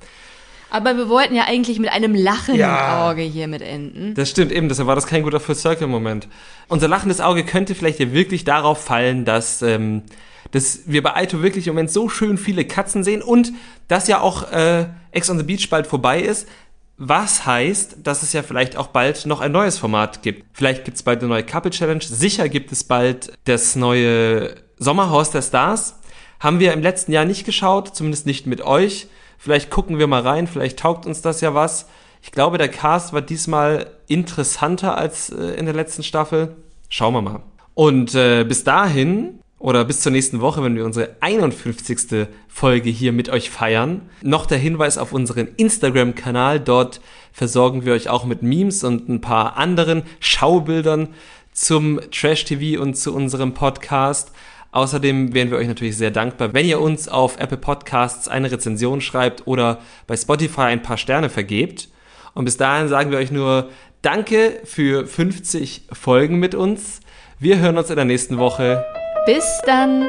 Aber 0.71 0.97
wir 0.97 1.09
wollten 1.09 1.35
ja 1.35 1.45
eigentlich 1.45 1.79
mit 1.79 1.91
einem 1.91 2.15
lachenden 2.15 2.61
ja, 2.61 3.09
Auge 3.09 3.23
hier 3.23 3.49
mit 3.49 3.63
enden. 3.63 4.15
Das 4.15 4.29
stimmt 4.29 4.53
eben, 4.53 4.69
deshalb 4.69 4.87
war 4.87 4.95
das 4.95 5.07
kein 5.07 5.23
guter 5.23 5.41
Full 5.41 5.55
Circle 5.55 5.87
Moment. 5.87 6.29
Unser 6.69 6.89
lachendes 6.89 7.21
Auge 7.21 7.45
könnte 7.45 7.75
vielleicht 7.75 8.01
ja 8.01 8.13
wirklich 8.13 8.45
darauf 8.45 8.85
fallen, 8.85 9.25
dass 9.25 9.63
ähm, 9.63 10.03
dass 10.51 10.81
wir 10.87 11.03
bei 11.03 11.15
Aito 11.15 11.43
wirklich 11.43 11.67
im 11.67 11.75
Moment 11.75 11.91
so 11.91 12.09
schön 12.09 12.39
viele 12.39 12.65
Katzen 12.65 13.05
sehen 13.05 13.23
und 13.23 13.53
dass 13.87 14.09
ja 14.09 14.21
auch 14.21 14.51
äh, 14.53 14.87
Ex 15.11 15.29
on 15.31 15.39
the 15.39 15.45
Beach 15.45 15.69
bald 15.69 15.87
vorbei 15.87 16.21
ist. 16.21 16.49
Was 16.97 17.47
heißt, 17.47 17.99
dass 18.03 18.23
es 18.23 18.33
ja 18.33 18.43
vielleicht 18.43 18.77
auch 18.77 18.89
bald 18.89 19.25
noch 19.27 19.41
ein 19.41 19.53
neues 19.53 19.79
Format 19.79 20.23
gibt. 20.23 20.45
Vielleicht 20.53 20.85
gibt 20.85 20.97
es 20.97 21.03
bald 21.03 21.21
eine 21.21 21.29
neue 21.29 21.45
Couple 21.45 21.71
Challenge. 21.71 22.03
Sicher 22.03 22.49
gibt 22.49 22.73
es 22.73 22.83
bald 22.83 23.33
das 23.45 23.77
neue 23.77 24.57
Sommerhaus 24.79 25.31
der 25.31 25.43
Stars. 25.43 26.01
Haben 26.41 26.61
wir 26.61 26.73
im 26.73 26.83
letzten 26.83 27.13
Jahr 27.13 27.25
nicht 27.25 27.45
geschaut, 27.45 27.95
zumindest 27.95 28.27
nicht 28.27 28.47
mit 28.47 28.61
euch. 28.61 29.09
Vielleicht 29.39 29.71
gucken 29.71 29.99
wir 29.99 30.07
mal 30.07 30.23
rein, 30.23 30.47
vielleicht 30.47 30.79
taugt 30.79 31.07
uns 31.07 31.23
das 31.23 31.41
ja 31.41 31.55
was. 31.55 31.87
Ich 32.23 32.33
glaube, 32.33 32.59
der 32.59 32.69
Cast 32.69 33.13
war 33.13 33.23
diesmal 33.23 33.91
interessanter 34.09 34.99
als 34.99 35.31
äh, 35.31 35.55
in 35.59 35.67
der 35.67 35.75
letzten 35.75 36.03
Staffel. 36.03 36.57
Schauen 36.89 37.15
wir 37.15 37.23
mal. 37.23 37.43
Und 37.75 38.15
äh, 38.15 38.45
bis 38.45 38.65
dahin 38.65 39.41
oder 39.59 39.85
bis 39.85 40.01
zur 40.01 40.13
nächsten 40.13 40.41
Woche, 40.41 40.63
wenn 40.63 40.77
wir 40.77 40.85
unsere 40.85 41.17
51. 41.21 42.29
Folge 42.49 42.91
hier 42.91 43.13
mit 43.13 43.29
euch 43.29 43.51
feiern. 43.51 44.03
Noch 44.23 44.47
der 44.47 44.59
Hinweis 44.59 44.99
auf 44.99 45.13
unseren 45.13 45.49
Instagram-Kanal. 45.57 46.61
Dort 46.61 47.01
versorgen 47.33 47.85
wir 47.85 47.93
euch 47.93 48.09
auch 48.09 48.25
mit 48.25 48.43
Memes 48.43 48.85
und 48.85 49.09
ein 49.09 49.21
paar 49.21 49.57
anderen 49.57 50.03
Schaubildern 50.21 51.09
zum 51.53 52.01
Trash 52.13 52.45
TV 52.45 52.81
und 52.81 52.95
zu 52.95 53.15
unserem 53.15 53.55
Podcast. 53.55 54.33
Außerdem 54.71 55.35
wären 55.35 55.51
wir 55.51 55.57
euch 55.57 55.67
natürlich 55.67 55.97
sehr 55.97 56.11
dankbar, 56.11 56.53
wenn 56.53 56.67
ihr 56.67 56.81
uns 56.81 57.09
auf 57.09 57.39
Apple 57.39 57.57
Podcasts 57.57 58.29
eine 58.29 58.51
Rezension 58.51 59.01
schreibt 59.01 59.47
oder 59.47 59.79
bei 60.07 60.17
Spotify 60.17 60.63
ein 60.63 60.83
paar 60.83 60.99
Sterne 60.99 61.31
vergebt. 61.31 61.89
Und 62.35 62.45
bis 62.45 62.57
dahin 62.57 62.89
sagen 62.89 63.11
wir 63.11 63.19
euch 63.19 63.31
nur 63.31 63.71
Danke 64.03 64.61
für 64.65 65.07
50 65.07 65.89
Folgen 65.93 66.39
mit 66.39 66.55
uns. 66.55 67.01
Wir 67.41 67.59
hören 67.59 67.79
uns 67.79 67.91
in 67.91 67.97
der 67.97 68.05
nächsten 68.05 68.39
Woche. 68.39 68.85
Bis 69.27 69.61
dann. 69.67 70.09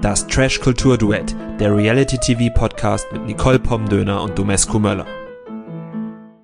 Das 0.00 0.26
Trash 0.26 0.60
Kultur 0.60 0.96
Duett, 0.96 1.36
der 1.60 1.76
Reality 1.76 2.18
TV 2.18 2.52
Podcast 2.52 3.06
mit 3.12 3.26
Nicole 3.26 3.58
Pomdöner 3.58 4.22
und 4.22 4.38
Domescu 4.38 4.78
Möller. 4.78 5.06